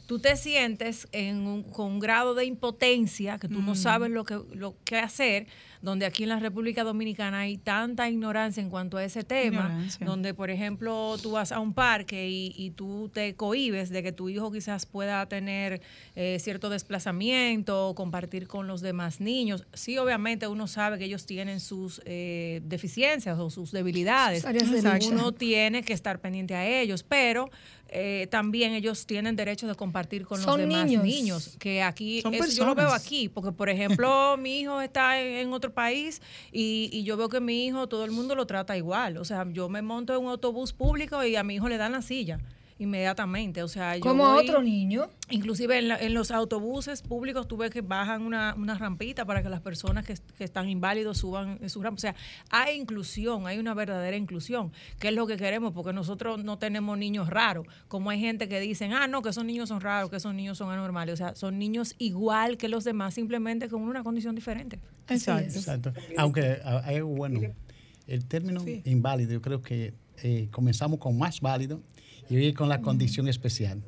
tú 0.07 0.19
te 0.19 0.35
sientes 0.37 1.07
en 1.11 1.45
un, 1.45 1.63
con 1.63 1.85
un 1.87 1.99
grado 1.99 2.33
de 2.33 2.45
impotencia 2.45 3.37
que 3.37 3.47
tú 3.49 3.61
no 3.61 3.75
sabes 3.75 4.09
lo 4.09 4.23
que, 4.23 4.39
lo 4.53 4.75
que 4.85 4.97
hacer, 4.97 5.47
donde 5.81 6.05
aquí 6.05 6.23
en 6.23 6.29
la 6.29 6.39
República 6.39 6.83
Dominicana 6.83 7.41
hay 7.41 7.57
tanta 7.57 8.09
ignorancia 8.09 8.63
en 8.63 8.69
cuanto 8.69 8.97
a 8.97 9.03
ese 9.03 9.23
tema, 9.23 9.65
Ignorancia. 9.65 10.07
donde 10.07 10.33
por 10.33 10.49
ejemplo 10.49 11.17
tú 11.21 11.31
vas 11.31 11.51
a 11.51 11.59
un 11.59 11.73
parque 11.73 12.29
y, 12.29 12.53
y 12.57 12.71
tú 12.71 13.11
te 13.13 13.35
cohibes 13.35 13.89
de 13.89 14.01
que 14.01 14.13
tu 14.13 14.29
hijo 14.29 14.51
quizás 14.51 14.85
pueda 14.85 15.25
tener 15.27 15.81
eh, 16.15 16.37
cierto 16.39 16.69
desplazamiento, 16.69 17.93
compartir 17.95 18.47
con 18.47 18.65
los 18.65 18.81
demás 18.81 19.19
niños. 19.19 19.67
Sí, 19.73 19.97
obviamente 19.97 20.47
uno 20.47 20.67
sabe 20.67 20.97
que 20.97 21.05
ellos 21.05 21.25
tienen 21.25 21.59
sus 21.59 22.01
eh, 22.05 22.61
deficiencias 22.63 23.37
o 23.37 23.49
sus 23.49 23.71
debilidades. 23.71 24.39
Sus 24.39 24.49
áreas 24.49 24.71
de. 24.71 25.07
Uno 25.07 25.33
tiene 25.33 25.83
que 25.83 25.93
estar 25.93 26.19
pendiente 26.19 26.55
a 26.55 26.65
ellos, 26.65 27.03
pero 27.03 27.49
eh, 27.89 28.27
también 28.29 28.73
ellos 28.73 29.05
tienen 29.05 29.35
derecho 29.35 29.67
de 29.67 29.75
compartir 29.75 30.25
con 30.25 30.39
Son 30.41 30.59
los 30.61 30.69
demás 30.69 30.85
niños. 30.85 31.03
niños. 31.03 31.55
Que 31.59 31.81
aquí, 31.81 32.21
Son 32.21 32.33
eso 32.33 32.49
yo 32.51 32.65
lo 32.65 32.75
veo 32.75 32.89
aquí, 32.93 33.29
porque 33.29 33.51
por 33.51 33.69
ejemplo, 33.69 34.35
mi 34.39 34.59
hijo 34.59 34.81
está 34.81 35.21
en, 35.21 35.47
en 35.47 35.53
otro 35.53 35.73
país 35.73 36.21
y, 36.51 36.89
y 36.91 37.03
yo 37.03 37.17
veo 37.17 37.29
que 37.29 37.39
mi 37.39 37.65
hijo, 37.65 37.87
todo 37.87 38.05
el 38.05 38.11
mundo 38.11 38.35
lo 38.35 38.45
trata 38.47 38.75
igual. 38.77 39.17
O 39.17 39.25
sea, 39.25 39.45
yo 39.51 39.69
me 39.69 39.81
monto 39.81 40.13
en 40.13 40.23
un 40.23 40.29
autobús 40.29 40.73
público 40.73 41.23
y 41.23 41.35
a 41.35 41.43
mi 41.43 41.55
hijo 41.55 41.69
le 41.69 41.77
dan 41.77 41.91
la 41.93 42.01
silla 42.01 42.39
inmediatamente. 42.79 43.63
O 43.63 43.67
sea, 43.67 43.95
yo 43.95 44.01
Como 44.01 44.25
a 44.27 44.35
otro 44.35 44.61
niño. 44.61 45.09
Inclusive 45.29 45.77
en, 45.79 45.87
la- 45.89 45.97
en 45.97 46.13
los 46.13 46.31
autobuses 46.31 47.01
públicos 47.01 47.47
tú 47.47 47.57
ves 47.57 47.71
que 47.71 47.81
bajan 47.81 48.21
una, 48.21 48.53
una 48.57 48.77
rampita 48.77 49.25
para 49.25 49.43
que 49.43 49.49
las 49.49 49.61
personas 49.61 50.05
que, 50.05 50.15
que 50.37 50.43
están 50.43 50.69
inválidos 50.69 51.17
suban 51.17 51.57
en 51.61 51.69
su 51.69 51.81
rampa. 51.81 51.97
O 51.97 51.99
sea, 51.99 52.15
hay 52.49 52.77
inclusión, 52.77 53.45
hay 53.47 53.57
una 53.59 53.73
verdadera 53.73 54.15
inclusión, 54.15 54.71
que 54.99 55.09
es 55.09 55.13
lo 55.13 55.27
que 55.27 55.37
queremos, 55.37 55.73
porque 55.73 55.91
nosotros 55.93 56.43
no 56.43 56.57
tenemos 56.57 56.97
niños 56.97 57.29
raros, 57.29 57.65
como 57.87 58.09
hay 58.09 58.19
gente 58.19 58.47
que 58.47 58.59
dicen, 58.59 58.93
ah, 58.93 59.07
no, 59.07 59.21
que 59.21 59.29
esos 59.29 59.43
niños 59.43 59.69
son 59.69 59.81
raros, 59.81 60.09
que 60.09 60.17
esos 60.17 60.33
niños 60.33 60.57
son 60.57 60.71
anormales. 60.71 61.13
O 61.13 61.17
sea, 61.17 61.35
son 61.35 61.57
niños 61.59 61.95
igual 61.97 62.57
que 62.57 62.69
los 62.69 62.83
demás, 62.83 63.13
simplemente 63.13 63.67
con 63.69 63.81
una 63.81 64.03
condición 64.03 64.35
diferente. 64.35 64.79
Exacto. 65.09 65.57
Exacto. 65.57 65.93
Aunque 66.17 66.59
hay 66.83 66.95
algo 66.97 67.09
bueno. 67.09 67.39
El 68.07 68.25
término 68.25 68.63
inválido, 68.85 69.33
yo 69.33 69.41
creo 69.41 69.61
que 69.61 69.93
eh, 70.23 70.47
comenzamos 70.51 70.99
con 70.99 71.17
más 71.17 71.41
válido 71.41 71.81
y 72.29 72.35
hoy 72.37 72.53
con 72.53 72.69
la 72.69 72.81
condición 72.81 73.27
especial. 73.27 73.81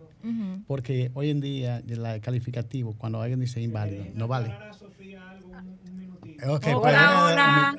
Porque 0.67 1.11
hoy 1.13 1.29
en 1.29 1.39
día, 1.41 1.81
de 1.81 1.95
la 1.95 2.19
calificativo, 2.19 2.93
cuando 2.97 3.21
alguien 3.21 3.39
dice 3.39 3.61
inválido, 3.61 4.05
no 4.13 4.27
vale. 4.27 4.53
Hola, 6.41 6.59
pues, 6.61 6.73
hola. 7.33 7.75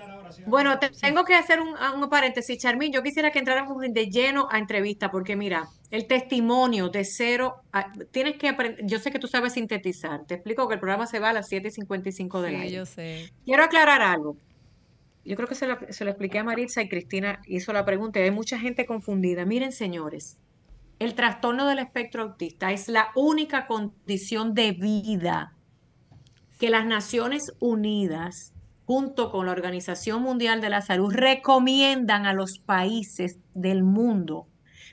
Bueno, 0.47 0.79
te- 0.79 0.91
tengo 0.91 1.25
que 1.25 1.35
hacer 1.35 1.61
un, 1.61 1.69
un 2.03 2.09
paréntesis, 2.09 2.59
Charmín. 2.59 2.93
Yo 2.93 3.03
quisiera 3.03 3.31
que 3.31 3.39
entráramos 3.39 3.77
de 3.81 4.07
lleno 4.07 4.49
a 4.51 4.59
entrevista, 4.59 5.11
porque 5.11 5.37
mira, 5.37 5.69
el 5.91 6.07
testimonio 6.07 6.89
de 6.89 7.05
cero, 7.05 7.57
a- 7.73 7.93
tienes 8.11 8.37
que 8.37 8.49
aprender, 8.49 8.85
yo 8.87 8.99
sé 8.99 9.11
que 9.11 9.19
tú 9.19 9.27
sabes 9.29 9.53
sintetizar. 9.55 10.25
Te 10.27 10.35
explico 10.35 10.67
que 10.69 10.75
el 10.75 10.81
programa 10.81 11.07
se 11.07 11.19
va 11.21 11.31
a 11.31 11.33
las 11.33 11.49
7.55 11.51 12.41
del 12.41 12.55
Sí, 12.57 12.61
aire. 12.63 12.77
yo 12.77 12.87
sé. 12.87 13.31
Quiero 13.45 13.65
aclarar 13.65 14.03
algo. 14.03 14.37
Yo 15.25 15.37
creo 15.37 15.49
que 15.49 15.55
se 15.55 15.67
lo, 15.67 15.77
se 15.91 16.05
lo 16.05 16.11
expliqué 16.11 16.39
a 16.39 16.45
Maritza 16.45 16.81
y 16.83 16.89
Cristina 16.89 17.41
hizo 17.47 17.73
la 17.73 17.85
pregunta 17.85 18.19
y 18.21 18.23
hay 18.25 18.31
mucha 18.31 18.59
gente 18.59 18.87
confundida. 18.87 19.45
Miren, 19.45 19.73
señores, 19.73 20.39
el 21.01 21.15
trastorno 21.15 21.67
del 21.67 21.79
espectro 21.79 22.23
autista 22.23 22.73
es 22.73 22.89
la 22.89 23.09
única 23.15 23.67
condición 23.67 24.53
de 24.53 24.73
vida 24.73 25.55
que 26.59 26.69
las 26.69 26.85
Naciones 26.85 27.55
Unidas, 27.59 28.53
junto 28.85 29.33
con 29.33 29.47
la 29.47 29.53
Organización 29.53 30.23
Mundial 30.23 30.61
de 30.61 30.69
la 30.69 30.83
Salud, 30.83 31.13
recomiendan 31.13 32.27
a 32.27 32.35
los 32.35 32.59
países 32.59 33.39
del 33.55 33.83
mundo 33.83 34.47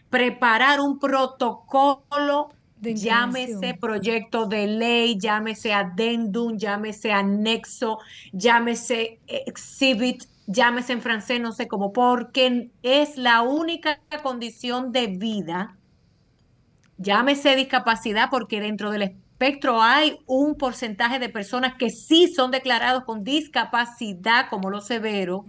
preparar 0.10 0.80
un 0.80 0.97
protocolo, 0.97 2.49
De 2.78 2.95
llámese 2.95 3.74
proyecto 3.74 4.45
de 4.45 4.68
ley, 4.68 5.18
llámese 5.20 5.74
adendum, 5.74 6.58
llámese 6.58 7.12
anexo, 7.12 7.97
llámese 8.32 9.20
exhibit, 9.28 10.24
llámese 10.45 10.93
en 10.93 11.01
francés, 11.01 11.41
no 11.41 11.51
sé 11.51 11.68
cómo, 11.68 11.91
porque 11.91 12.70
es 12.84 13.18
la 13.18 13.41
única 13.41 13.99
condición 14.22 14.91
de 14.91 15.08
vida 15.08 15.77
llámese 16.98 17.56
discapacidad, 17.56 18.30
porque 18.30 18.60
dentro 18.60 18.91
del 18.91 19.02
espectro 19.04 19.82
hay 19.84 20.18
un 20.26 20.56
porcentaje 20.56 21.20
de 21.20 21.30
personas 21.30 21.76
que 21.76 21.91
sí 21.91 22.28
son 22.28 22.50
declarados 22.50 23.04
con 23.04 23.24
discapacidad, 23.24 24.50
como 24.50 24.70
lo 24.72 24.82
severo, 24.82 25.45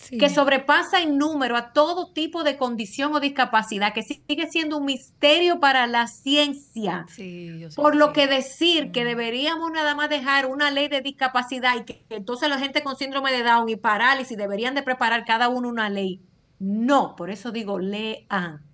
Sí. 0.00 0.18
que 0.18 0.28
sobrepasa 0.28 1.02
en 1.02 1.18
número 1.18 1.56
a 1.56 1.72
todo 1.72 2.12
tipo 2.12 2.42
de 2.42 2.56
condición 2.56 3.14
o 3.14 3.20
discapacidad, 3.20 3.92
que 3.92 4.02
sigue 4.02 4.48
siendo 4.50 4.78
un 4.78 4.86
misterio 4.86 5.60
para 5.60 5.86
la 5.86 6.06
ciencia. 6.08 7.06
Sí, 7.14 7.66
Por 7.76 7.94
lo 7.94 8.12
que 8.12 8.26
decir 8.26 8.90
que 8.90 9.04
deberíamos 9.04 9.70
nada 9.70 9.94
más 9.94 10.08
dejar 10.08 10.46
una 10.46 10.70
ley 10.70 10.88
de 10.88 11.00
discapacidad 11.00 11.76
y 11.76 11.84
que 11.84 12.04
entonces 12.10 12.48
la 12.48 12.58
gente 12.58 12.82
con 12.82 12.96
síndrome 12.96 13.30
de 13.30 13.42
Down 13.44 13.68
y 13.68 13.76
parálisis 13.76 14.36
deberían 14.36 14.74
de 14.74 14.82
preparar 14.82 15.24
cada 15.24 15.48
uno 15.48 15.68
una 15.68 15.88
ley. 15.90 16.20
No, 16.58 17.14
por 17.14 17.30
eso 17.30 17.52
digo, 17.52 17.78
lean. 17.78 18.67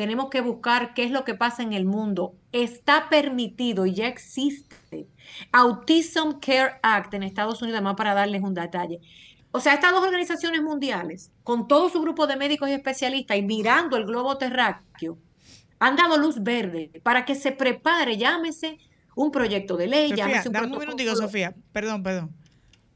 Tenemos 0.00 0.30
que 0.30 0.40
buscar 0.40 0.94
qué 0.94 1.04
es 1.04 1.10
lo 1.10 1.26
que 1.26 1.34
pasa 1.34 1.62
en 1.62 1.74
el 1.74 1.84
mundo. 1.84 2.34
Está 2.52 3.10
permitido 3.10 3.84
y 3.84 3.92
ya 3.92 4.06
existe. 4.06 5.06
Autism 5.52 6.40
Care 6.40 6.76
Act 6.82 7.12
en 7.12 7.22
Estados 7.22 7.60
Unidos, 7.60 7.82
más 7.82 7.96
para 7.96 8.14
darles 8.14 8.40
un 8.40 8.54
detalle. 8.54 9.00
O 9.50 9.60
sea, 9.60 9.74
estas 9.74 9.92
dos 9.92 10.02
organizaciones 10.02 10.62
mundiales, 10.62 11.32
con 11.42 11.68
todo 11.68 11.90
su 11.90 12.00
grupo 12.00 12.26
de 12.26 12.36
médicos 12.36 12.70
y 12.70 12.72
especialistas 12.72 13.36
y 13.36 13.42
mirando 13.42 13.98
el 13.98 14.06
globo 14.06 14.38
terráqueo, 14.38 15.18
han 15.78 15.96
dado 15.96 16.16
luz 16.16 16.42
verde 16.42 16.90
para 17.02 17.26
que 17.26 17.34
se 17.34 17.52
prepare, 17.52 18.16
llámese 18.16 18.78
un 19.14 19.30
proyecto 19.30 19.76
de 19.76 19.86
ley, 19.86 20.08
Sofía, 20.08 20.24
llámese 20.24 20.48
un 20.48 20.52
dame 20.54 20.66
un 20.68 20.72
protocolo. 20.72 20.96
minutico, 20.96 21.22
Sofía. 21.22 21.54
Perdón, 21.72 22.02
perdón. 22.02 22.30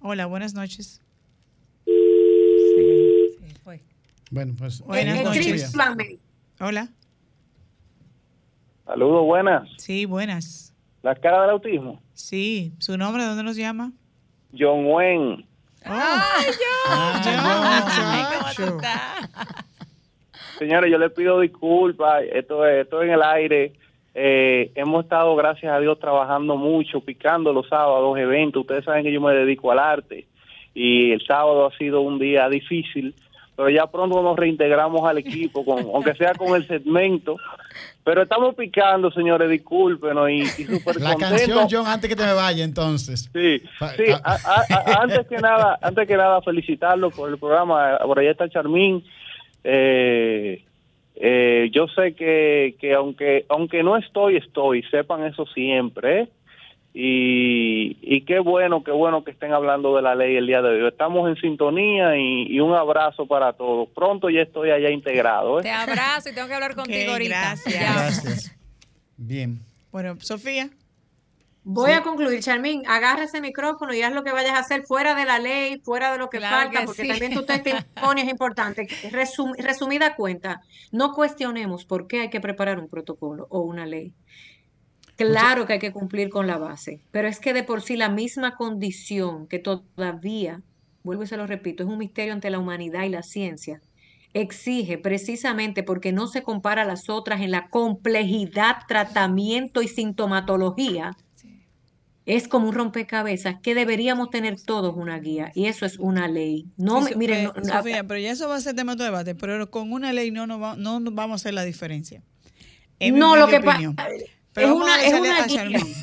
Hola, 0.01 0.25
buenas 0.25 0.55
noches. 0.55 1.03
Sí, 1.85 3.37
fue. 3.63 3.85
Bueno, 4.31 4.55
pues. 4.57 4.81
Buenas 4.81 5.23
noches. 5.23 5.47
escríbanme. 5.65 6.24
Hola. 6.67 6.89
Saludos, 8.87 9.25
buenas. 9.27 9.69
Sí, 9.77 10.07
buenas. 10.07 10.75
La 11.03 11.15
cara 11.15 11.43
del 11.43 11.51
autismo. 11.51 12.01
Sí, 12.15 12.73
¿su 12.79 12.97
nombre 12.97 13.23
de 13.23 13.29
dónde 13.29 13.43
nos 13.45 13.57
llama? 13.57 13.93
John 14.59 14.87
Wayne. 14.87 15.45
Ay, 15.85 16.55
Ah. 16.87 17.21
Chacho. 18.57 18.79
Señores, 20.59 20.91
yo 20.91 20.97
les 20.97 21.13
pido 21.13 21.39
disculpas. 21.41 22.23
Esto 22.33 22.65
es, 22.67 22.85
esto 22.85 23.03
es 23.03 23.09
en 23.09 23.15
el 23.15 23.23
aire. 23.23 23.75
Eh, 24.15 24.73
hemos 24.75 25.05
estado, 25.05 25.37
gracias 25.37 25.71
a 25.71 25.81
Dios, 25.81 25.99
trabajando 25.99 26.57
mucho, 26.57 27.01
picando 27.03 27.53
los 27.53 27.69
sábados, 27.69 28.17
eventos. 28.17 28.63
Ustedes 28.63 28.87
saben 28.87 29.05
que 29.05 29.13
yo 29.13 29.21
me 29.21 29.35
dedico 29.35 29.71
al 29.71 29.81
arte 29.81 30.27
y 30.73 31.11
el 31.13 31.21
sábado 31.27 31.67
ha 31.67 31.77
sido 31.77 32.01
un 32.01 32.19
día 32.19 32.49
difícil, 32.49 33.15
pero 33.57 33.69
ya 33.71 33.87
pronto 33.87 34.23
nos 34.23 34.37
reintegramos 34.37 35.03
al 35.09 35.19
equipo, 35.19 35.65
con, 35.65 35.79
aunque 35.95 36.15
sea 36.15 36.35
con 36.35 36.55
el 36.57 36.67
segmento. 36.67 37.37
Pero 38.05 38.23
estamos 38.23 38.55
picando, 38.55 39.11
señores, 39.11 39.49
discúlpenos 39.49 40.29
y, 40.29 40.41
y 40.43 40.45
súper 40.47 41.01
La 41.01 41.17
canción, 41.17 41.67
John, 41.71 41.87
antes 41.87 42.09
que 42.11 42.15
te 42.17 42.25
me 42.25 42.35
vaya, 42.35 42.63
entonces. 42.63 43.31
Sí, 43.33 43.63
sí. 43.97 44.05
a- 44.13 44.37
a- 44.45 44.65
a- 44.77 45.03
antes 45.03 45.27
que 45.27 45.37
nada, 45.39 45.79
antes 45.81 46.07
que 46.07 46.17
nada, 46.17 46.43
felicitarlo 46.43 47.11
por 47.11 47.31
el 47.31 47.39
programa. 47.39 47.97
Por 48.05 48.19
allá 48.19 48.33
está 48.33 48.49
Charmín. 48.51 49.03
Eh, 49.63 50.63
eh, 51.17 51.71
yo 51.73 51.87
sé 51.89 52.15
que, 52.15 52.77
que 52.81 52.93
aunque 52.93 53.47
aunque 53.49 53.83
no 53.83 53.97
estoy, 53.97 54.37
estoy. 54.37 54.83
Sepan 54.91 55.25
eso 55.25 55.47
siempre. 55.47 56.21
¿eh? 56.21 56.29
Y, 56.97 57.99
y 58.03 58.21
qué 58.25 58.39
bueno, 58.39 58.85
qué 58.85 58.93
bueno 58.93 59.25
que 59.25 59.33
estén 59.33 59.53
hablando 59.53 59.97
de 59.97 60.03
la 60.03 60.15
ley 60.15 60.37
el 60.37 60.47
día 60.47 60.63
de 60.63 60.69
hoy. 60.81 60.89
Estamos 60.89 61.29
en 61.29 61.35
sintonía 61.37 62.17
y, 62.17 62.47
y 62.49 62.61
un 62.61 62.73
abrazo 62.73 63.27
para 63.27 63.53
todos. 63.55 63.89
Pronto 63.89 64.31
ya 64.31 64.43
estoy 64.43 64.71
allá 64.71 64.91
integrado. 64.91 65.61
Te 65.61 65.69
¿eh? 65.69 65.73
abrazo 65.73 66.29
y 66.31 66.35
tengo 66.35 66.47
que 66.47 66.55
hablar 66.55 66.77
contigo 66.77 67.11
ahorita. 67.11 67.57
gracias. 67.67 68.57
Bien. 69.17 69.59
Bueno, 69.91 70.15
Sofía. 70.21 70.71
Voy 71.67 71.91
a 71.93 72.03
concluir, 72.03 72.41
Charmín, 72.41 72.83
agarra 72.87 73.25
ese 73.25 73.41
micrófono 73.41 73.93
y 73.95 74.03
haz 74.03 74.13
lo 74.13 74.23
que 74.23 74.33
vayas 74.33 74.53
a 74.53 74.59
hacer 74.59 74.83
fuera 74.83 75.15
de 75.15 75.25
la 75.25 75.39
ley, 75.39 75.81
fuera 75.83 76.13
de 76.13 76.19
lo 76.19 76.29
que 76.29 76.37
Claro 76.39 76.57
falta, 76.57 76.81
que 76.81 76.87
porque 76.87 77.03
sí. 77.03 77.09
también 77.09 77.33
tu 77.35 77.45
testimonio 77.45 78.23
es 78.23 78.31
importante. 78.31 78.87
Resum- 79.11 79.57
resumida 79.57 80.15
cuenta, 80.15 80.61
no 80.93 81.13
cuestionemos 81.13 81.87
por 81.87 82.07
qué 82.07 82.21
hay 82.21 82.31
que 82.31 82.41
preparar 82.41 82.79
un 82.79 82.89
protocolo 82.89 83.47
o 83.49 83.61
una 83.61 83.87
ley. 83.87 84.13
Claro 85.17 85.67
que 85.67 85.75
hay 85.75 85.79
que 85.79 85.93
cumplir 85.93 86.29
con 86.29 86.47
la 86.47 86.59
base, 86.59 87.01
pero 87.11 87.29
es 87.29 87.39
que 87.39 87.53
de 87.53 87.63
por 87.63 87.83
sí 87.83 87.97
la 87.97 88.09
misma 88.09 88.57
condición 88.57 89.47
que 89.47 89.59
todavía, 89.61 90.63
vuelvo 91.05 91.23
y 91.23 91.27
se 91.27 91.37
lo 91.37 91.47
repito, 91.47 91.85
es 91.85 91.89
un 91.89 91.99
misterio 91.99 92.33
ante 92.33 92.51
la 92.51 92.59
humanidad 92.59 93.05
y 93.05 93.11
la 93.11 93.23
ciencia, 93.23 93.81
exige 94.33 94.99
precisamente 94.99 95.85
porque 95.85 96.13
no 96.13 96.27
se 96.27 96.43
compara 96.43 96.83
a 96.83 96.85
las 96.85 97.09
otras 97.09 97.41
en 97.43 97.53
la 97.53 97.69
complejidad, 97.69 98.79
tratamiento 98.89 99.83
y 99.83 99.89
sintomatología, 99.89 101.13
es 102.27 102.49
como 102.49 102.69
un 102.69 102.75
rompecabezas 102.75 103.61
que 103.61 103.75
deberíamos 103.75 104.31
tener 104.31 104.57
todos 104.61 104.97
una 104.97 105.19
guía 105.21 105.53
y 105.55 105.67
eso 105.67 105.85
es 105.85 105.99
una 105.99 106.27
ley. 106.27 106.67
No, 106.77 107.03
Sí, 107.03 107.15
miren, 107.17 107.41
eh, 107.41 107.43
no- 107.45 107.53
no- 107.55 107.65
Sofía, 107.79 108.03
pero 108.05 108.19
ya 108.19 108.33
eso 108.33 108.49
va 108.49 108.57
a 108.57 108.61
ser 108.61 108.75
tema 108.75 108.97
de 108.97 109.05
debate, 109.05 109.35
pero 109.35 109.71
con 109.71 109.93
una 109.93 110.13
ley 110.13 110.31
no, 110.31 110.47
no 110.47 110.77
nos 111.01 111.15
vamos 111.15 111.33
a 111.33 111.37
hacer 111.37 111.55
la 111.55 111.65
diferencia. 111.65 112.23
Es 112.99 113.13
no 113.13 113.37
lo 113.37 113.47
que 113.49 113.61
pasa 113.61 113.95
es 114.55 114.67
Pero 114.67 114.75
vamos 114.79 114.85
una, 114.85 114.95
a 114.95 115.05
es 115.05 115.15
una 115.15 115.43
a 115.43 115.47
guía. 115.47 115.57
Charmín. 115.57 115.95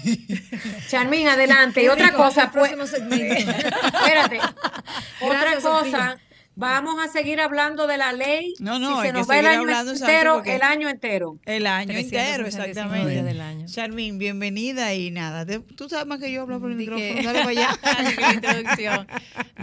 Charmín, 0.89 1.27
adelante. 1.29 1.83
Y 1.83 1.87
otra 1.87 2.11
cosa, 2.11 2.51
pues, 2.51 2.73
próximo 2.73 2.85
segmento. 2.85 3.51
espérate, 3.51 4.39
otra 5.21 5.55
cosa, 5.55 5.61
Sofía. 5.61 6.19
vamos 6.55 6.95
a 7.01 7.07
seguir 7.07 7.39
hablando 7.39 7.87
de 7.87 7.97
la 7.97 8.11
ley. 8.11 8.53
No, 8.59 8.77
no, 8.77 8.97
si 8.97 9.01
se 9.03 9.07
que 9.07 9.13
nos 9.13 9.29
va 9.29 9.39
el 9.39 9.45
año 9.45 9.69
entero, 9.69 10.43
el 10.43 10.61
año 10.63 10.89
entero. 10.89 11.39
El 11.45 11.65
año 11.65 11.93
entero, 11.93 12.43
365 12.43 12.65
exactamente. 12.65 13.23
del 13.23 13.39
año. 13.39 13.65
Charmín, 13.67 14.17
bienvenida 14.17 14.93
y 14.93 15.11
nada. 15.11 15.45
tú 15.77 15.87
sabes 15.87 16.05
más 16.05 16.19
que 16.19 16.29
yo 16.29 16.41
hablo 16.41 16.59
por 16.59 16.71
el 16.71 16.75
micrófono. 16.75 17.23
Dale 17.23 17.39
para 17.39 17.49
allá. 17.49 19.07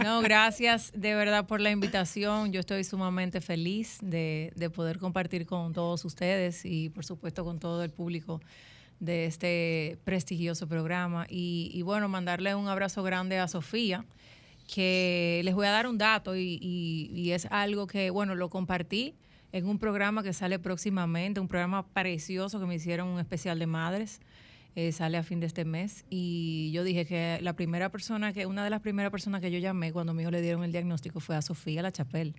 No, 0.03 0.21
gracias 0.21 0.91
de 0.95 1.13
verdad 1.13 1.45
por 1.45 1.61
la 1.61 1.69
invitación. 1.69 2.51
Yo 2.51 2.59
estoy 2.61 2.83
sumamente 2.83 3.39
feliz 3.39 3.99
de, 4.01 4.51
de 4.55 4.69
poder 4.71 4.97
compartir 4.97 5.45
con 5.45 5.73
todos 5.73 6.03
ustedes 6.05 6.65
y 6.65 6.89
por 6.89 7.05
supuesto 7.05 7.43
con 7.45 7.59
todo 7.59 7.83
el 7.83 7.91
público 7.91 8.41
de 8.99 9.25
este 9.25 9.97
prestigioso 10.03 10.67
programa. 10.67 11.25
Y, 11.29 11.81
bueno, 11.83 12.07
mandarle 12.09 12.53
un 12.55 12.67
abrazo 12.67 13.03
grande 13.03 13.37
a 13.39 13.47
Sofía, 13.47 14.05
que 14.73 15.41
les 15.43 15.55
voy 15.55 15.65
a 15.67 15.71
dar 15.71 15.87
un 15.87 15.97
dato 15.97 16.35
y, 16.35 16.59
y- 16.61 17.31
es 17.31 17.45
algo 17.51 17.87
que, 17.87 18.09
bueno, 18.09 18.35
lo 18.35 18.49
compartí 18.49 19.15
en 19.51 19.67
un 19.67 19.79
programa 19.79 20.21
que 20.21 20.31
sale 20.33 20.59
próximamente, 20.59 21.39
un 21.39 21.47
programa 21.47 21.87
precioso 21.87 22.59
que 22.59 22.65
me 22.67 22.75
hicieron 22.75 23.07
un 23.07 23.19
especial 23.19 23.57
de 23.59 23.65
madres. 23.67 24.19
eh, 24.75 24.91
sale 24.91 25.17
a 25.17 25.23
fin 25.23 25.39
de 25.39 25.47
este 25.47 25.65
mes 25.65 26.05
y 26.11 26.69
yo 26.71 26.83
dije 26.83 27.03
que 27.07 27.39
la 27.41 27.53
primera 27.53 27.89
persona 27.89 28.31
que 28.33 28.45
una 28.45 28.63
de 28.63 28.69
las 28.69 28.81
primeras 28.81 29.11
personas 29.11 29.41
que 29.41 29.49
yo 29.49 29.57
llamé 29.57 29.91
cuando 29.91 30.13
mi 30.13 30.21
hijo 30.21 30.29
le 30.31 30.41
dieron 30.43 30.63
el 30.63 30.71
diagnóstico 30.71 31.19
fue 31.19 31.35
a 31.35 31.41
Sofía 31.41 31.81
La 31.81 31.91
Chapelle 31.91 32.35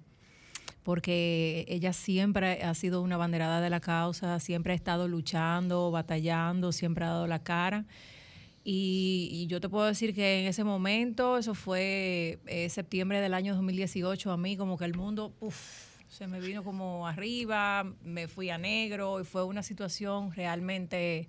porque 0.82 1.66
ella 1.68 1.92
siempre 1.92 2.62
ha 2.62 2.74
sido 2.74 3.02
una 3.02 3.16
banderada 3.16 3.60
de 3.60 3.70
la 3.70 3.80
causa, 3.80 4.40
siempre 4.40 4.72
ha 4.72 4.76
estado 4.76 5.08
luchando, 5.08 5.90
batallando, 5.90 6.72
siempre 6.72 7.04
ha 7.04 7.08
dado 7.08 7.26
la 7.26 7.42
cara. 7.42 7.86
Y, 8.62 9.46
yo 9.48 9.60
te 9.60 9.68
puedo 9.68 9.86
decir 9.86 10.14
que 10.14 10.42
en 10.42 10.46
ese 10.46 10.64
momento, 10.64 11.38
eso 11.38 11.54
fue 11.54 12.38
eh, 12.46 12.68
septiembre 12.68 13.20
del 13.20 13.34
año 13.34 13.54
2018, 13.54 14.30
a 14.30 14.36
mí 14.36 14.56
como 14.56 14.76
que 14.76 14.84
el 14.84 14.94
mundo 14.94 15.34
se 16.08 16.26
me 16.26 16.40
vino 16.40 16.62
como 16.62 17.06
arriba, 17.06 17.84
me 18.04 18.28
fui 18.28 18.50
a 18.50 18.58
negro 18.58 19.20
y 19.20 19.24
fue 19.24 19.44
una 19.44 19.62
situación 19.62 20.32
realmente 20.32 21.26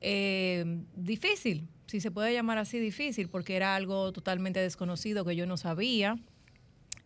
eh, 0.00 0.64
difícil, 0.94 1.68
si 1.86 2.00
se 2.00 2.10
puede 2.10 2.32
llamar 2.32 2.58
así 2.58 2.78
difícil, 2.78 3.28
porque 3.28 3.56
era 3.56 3.74
algo 3.74 4.12
totalmente 4.12 4.60
desconocido 4.60 5.24
que 5.24 5.36
yo 5.36 5.46
no 5.46 5.56
sabía 5.56 6.16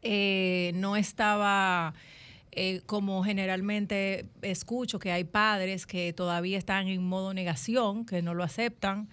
eh, 0.09 0.71
no 0.75 0.97
estaba 0.97 1.93
eh, 2.53 2.81
como 2.87 3.25
generalmente 3.25 4.27
escucho 4.41 5.01
que 5.01 5.11
hay 5.11 5.25
padres 5.25 5.85
que 5.85 6.13
todavía 6.13 6.59
están 6.59 6.87
en 6.87 7.05
modo 7.05 7.35
negación, 7.35 8.07
que 8.07 8.23
no 8.23 8.33
lo 8.33 8.45
aceptan. 8.45 9.09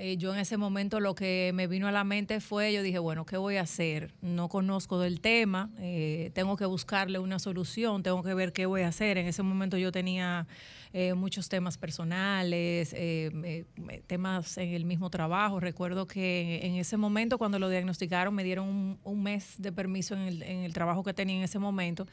Eh, 0.00 0.16
yo 0.16 0.32
en 0.32 0.40
ese 0.40 0.56
momento 0.56 0.98
lo 0.98 1.14
que 1.14 1.52
me 1.54 1.66
vino 1.66 1.86
a 1.86 1.92
la 1.92 2.04
mente 2.04 2.40
fue, 2.40 2.72
yo 2.72 2.82
dije, 2.82 2.98
bueno, 2.98 3.26
¿qué 3.26 3.36
voy 3.36 3.56
a 3.56 3.62
hacer? 3.62 4.14
No 4.22 4.48
conozco 4.48 4.98
del 4.98 5.20
tema, 5.20 5.68
eh, 5.78 6.30
tengo 6.32 6.56
que 6.56 6.64
buscarle 6.64 7.18
una 7.18 7.38
solución, 7.38 8.02
tengo 8.02 8.22
que 8.22 8.32
ver 8.32 8.54
qué 8.54 8.64
voy 8.64 8.80
a 8.80 8.88
hacer. 8.88 9.18
En 9.18 9.26
ese 9.26 9.42
momento 9.42 9.76
yo 9.76 9.92
tenía 9.92 10.46
eh, 10.94 11.12
muchos 11.12 11.50
temas 11.50 11.76
personales, 11.76 12.94
eh, 12.96 13.66
temas 14.06 14.56
en 14.56 14.70
el 14.70 14.86
mismo 14.86 15.10
trabajo. 15.10 15.60
Recuerdo 15.60 16.06
que 16.06 16.60
en 16.62 16.76
ese 16.76 16.96
momento 16.96 17.36
cuando 17.36 17.58
lo 17.58 17.68
diagnosticaron 17.68 18.34
me 18.34 18.42
dieron 18.42 18.68
un, 18.68 18.98
un 19.04 19.22
mes 19.22 19.56
de 19.58 19.70
permiso 19.70 20.14
en 20.14 20.20
el, 20.20 20.42
en 20.42 20.58
el 20.60 20.72
trabajo 20.72 21.04
que 21.04 21.12
tenía 21.12 21.36
en 21.36 21.42
ese 21.42 21.58
momento 21.58 22.06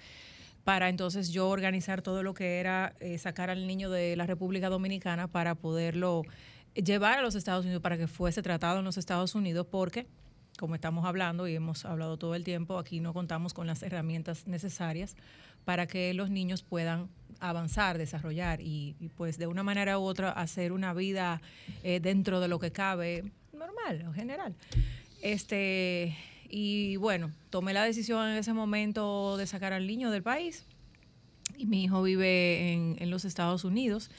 para 0.68 0.90
entonces 0.90 1.30
yo 1.30 1.48
organizar 1.48 2.02
todo 2.02 2.24
lo 2.24 2.34
que 2.34 2.60
era 2.60 2.94
eh, 3.00 3.18
sacar 3.20 3.50
al 3.50 3.68
niño 3.68 3.90
de 3.90 4.18
la 4.18 4.26
República 4.26 4.68
Dominicana 4.68 5.30
para 5.30 5.56
poderlo 5.56 6.24
llevar 6.84 7.20
a 7.20 7.22
los 7.22 7.36
Estados 7.36 7.66
Unidos 7.66 7.82
para 7.82 7.98
que 7.98 8.08
fuese 8.08 8.42
tratado 8.42 8.80
en 8.80 8.86
los 8.86 8.98
Estados 8.98 9.36
Unidos 9.36 9.68
porque 9.70 10.08
como 10.58 10.76
estamos 10.76 11.06
hablando 11.06 11.48
y 11.48 11.56
hemos 11.56 11.86
hablado 11.86 12.18
todo 12.18 12.36
el 12.36 12.44
tiempo, 12.44 12.78
aquí 12.78 13.00
no 13.00 13.14
contamos 13.14 13.54
con 13.54 13.68
las 13.68 13.84
herramientas 13.84 14.48
necesarias 14.48 15.16
para 15.64 15.88
que 15.88 16.14
los 16.14 16.30
niños 16.30 16.64
puedan 16.64 17.10
avanzar, 17.40 17.98
desarrollar 17.98 18.60
y, 18.62 18.96
pues 19.16 19.38
de 19.38 19.48
una 19.48 19.64
manera 19.64 20.00
u 20.00 20.02
otra 20.02 20.32
hacer 20.32 20.72
una 20.72 20.94
vida 20.94 21.42
eh, 21.84 22.00
dentro 22.00 22.40
de 22.40 22.48
lo 22.48 22.58
que 22.60 22.72
cabe 22.72 23.32
normal 23.54 24.02
en 24.02 24.14
general. 24.14 24.56
Este, 25.22 26.18
y 26.50 26.96
bueno, 26.96 27.32
tomé 27.50 27.74
la 27.74 27.84
decisión 27.84 28.28
en 28.28 28.38
ese 28.38 28.54
momento 28.54 29.38
de 29.38 29.46
sacar 29.46 29.74
al 29.74 29.86
niño 29.86 30.10
del 30.10 30.24
país. 30.24 30.66
Y 31.56 31.66
mi 31.66 31.84
hijo 31.84 32.04
vive 32.04 32.74
en 32.74 33.10
los 33.10 33.26
Estados 33.26 33.64
Unidos 33.64 34.10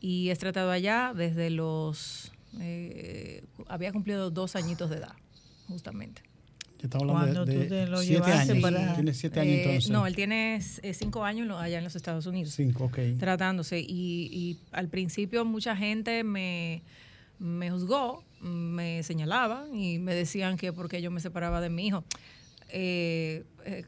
y 0.00 0.30
es 0.30 0.38
tratado 0.38 0.70
allá 0.70 1.12
desde 1.14 1.50
los... 1.50 2.32
eh, 2.60 3.44
había 3.68 3.92
cumplido 3.92 4.30
dos 4.30 4.56
añitos 4.56 4.90
de 4.90 4.96
edad, 4.96 5.12
justamente. 5.68 6.22
Ya 6.78 6.84
estamos 6.84 7.08
hablando 7.10 7.44
Cuando 7.44 7.44
de, 7.46 7.62
tú 7.64 7.68
te 7.68 7.86
lo 7.88 7.98
de 7.98 8.06
siete 8.06 8.24
llevaste 8.26 8.52
años. 8.52 8.62
para- 8.62 8.94
Tiene 8.94 9.12
siete 9.14 9.40
años 9.40 9.52
Eh, 9.54 9.62
entonces. 9.64 9.90
no, 9.90 10.06
él 10.06 10.14
tiene 10.14 10.60
eh, 10.82 10.94
cinco 10.94 11.24
años 11.24 11.50
allá 11.60 11.78
en 11.78 11.84
los 11.84 11.96
Estados 11.96 12.26
Unidos. 12.26 12.54
Cinco, 12.54 12.84
ok. 12.84 12.98
Tratándose. 13.18 13.80
Y, 13.80 14.28
y 14.32 14.58
al 14.70 14.88
principio 14.88 15.44
mucha 15.44 15.74
gente 15.74 16.22
me, 16.22 16.82
me 17.40 17.70
juzgó, 17.72 18.22
me 18.40 19.02
señalaban 19.02 19.74
y 19.74 19.98
me 19.98 20.14
decían 20.14 20.56
que 20.56 20.72
porque 20.72 21.02
yo 21.02 21.10
me 21.10 21.18
separaba 21.20 21.60
de 21.60 21.68
mi 21.70 21.88
hijo. 21.88 22.04
Eh, 22.68 23.42
eh, 23.64 23.84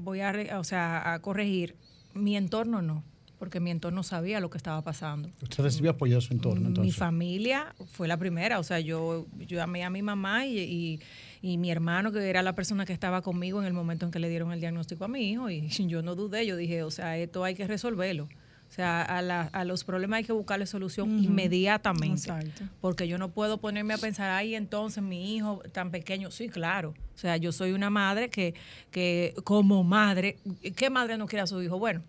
voy 0.00 0.20
a, 0.20 0.58
o 0.58 0.64
sea, 0.64 1.12
a 1.14 1.20
corregir. 1.20 1.76
Mi 2.14 2.36
entorno 2.36 2.82
no, 2.82 3.04
porque 3.44 3.60
mi 3.60 3.70
entorno 3.70 4.02
sabía 4.02 4.40
lo 4.40 4.48
que 4.48 4.56
estaba 4.56 4.80
pasando. 4.82 5.28
Usted 5.42 5.62
recibió 5.62 5.90
apoyo 5.90 6.14
de 6.16 6.22
su 6.22 6.32
entorno 6.32 6.62
Mi 6.62 6.66
entonces. 6.68 6.96
familia 6.96 7.74
fue 7.92 8.08
la 8.08 8.16
primera, 8.16 8.58
o 8.58 8.62
sea, 8.62 8.80
yo, 8.80 9.26
yo 9.38 9.56
llamé 9.58 9.84
a 9.84 9.90
mi 9.90 10.00
mamá 10.00 10.46
y, 10.46 10.58
y- 10.60 11.00
y 11.42 11.58
mi 11.58 11.70
hermano, 11.70 12.10
que 12.10 12.26
era 12.30 12.42
la 12.42 12.54
persona 12.54 12.86
que 12.86 12.94
estaba 12.94 13.20
conmigo 13.20 13.60
en 13.60 13.66
el 13.66 13.74
momento 13.74 14.06
en 14.06 14.10
que 14.12 14.18
le 14.18 14.30
dieron 14.30 14.50
el 14.52 14.60
diagnóstico 14.60 15.04
a 15.04 15.08
mi 15.08 15.30
hijo, 15.30 15.50
y 15.50 15.68
yo 15.88 16.00
no 16.00 16.14
dudé, 16.14 16.46
yo 16.46 16.56
dije, 16.56 16.82
o 16.82 16.90
sea, 16.90 17.18
esto 17.18 17.44
hay 17.44 17.54
que 17.54 17.66
resolverlo. 17.66 18.30
O 18.66 18.72
sea, 18.74 19.02
a, 19.02 19.20
la- 19.20 19.42
a 19.52 19.64
los 19.66 19.84
problemas 19.84 20.16
hay 20.18 20.24
que 20.24 20.32
buscarle 20.32 20.64
solución 20.66 21.22
inmediatamente. 21.22 22.30
Exacto. 22.30 22.64
Porque 22.80 23.06
yo 23.06 23.18
no 23.18 23.28
puedo 23.30 23.58
ponerme 23.58 23.94
a 23.94 23.98
pensar, 23.98 24.30
ay, 24.30 24.54
entonces 24.54 25.02
mi 25.02 25.36
hijo 25.36 25.60
tan 25.72 25.90
pequeño. 25.90 26.30
Sí, 26.30 26.48
claro. 26.48 26.94
O 27.14 27.18
sea, 27.18 27.36
yo 27.36 27.52
soy 27.52 27.72
una 27.72 27.90
madre 27.90 28.30
que, 28.30 28.54
que 28.90 29.34
como 29.44 29.84
madre, 29.84 30.38
¿qué 30.76 30.90
madre 30.90 31.18
no 31.18 31.26
quiere 31.26 31.42
a 31.42 31.46
su 31.46 31.62
hijo? 31.62 31.78
Bueno, 31.78 32.02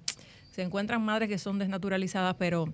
se 0.55 0.61
encuentran 0.61 1.03
madres 1.03 1.27
que 1.27 1.37
son 1.37 1.59
desnaturalizadas, 1.59 2.37
pero 2.39 2.73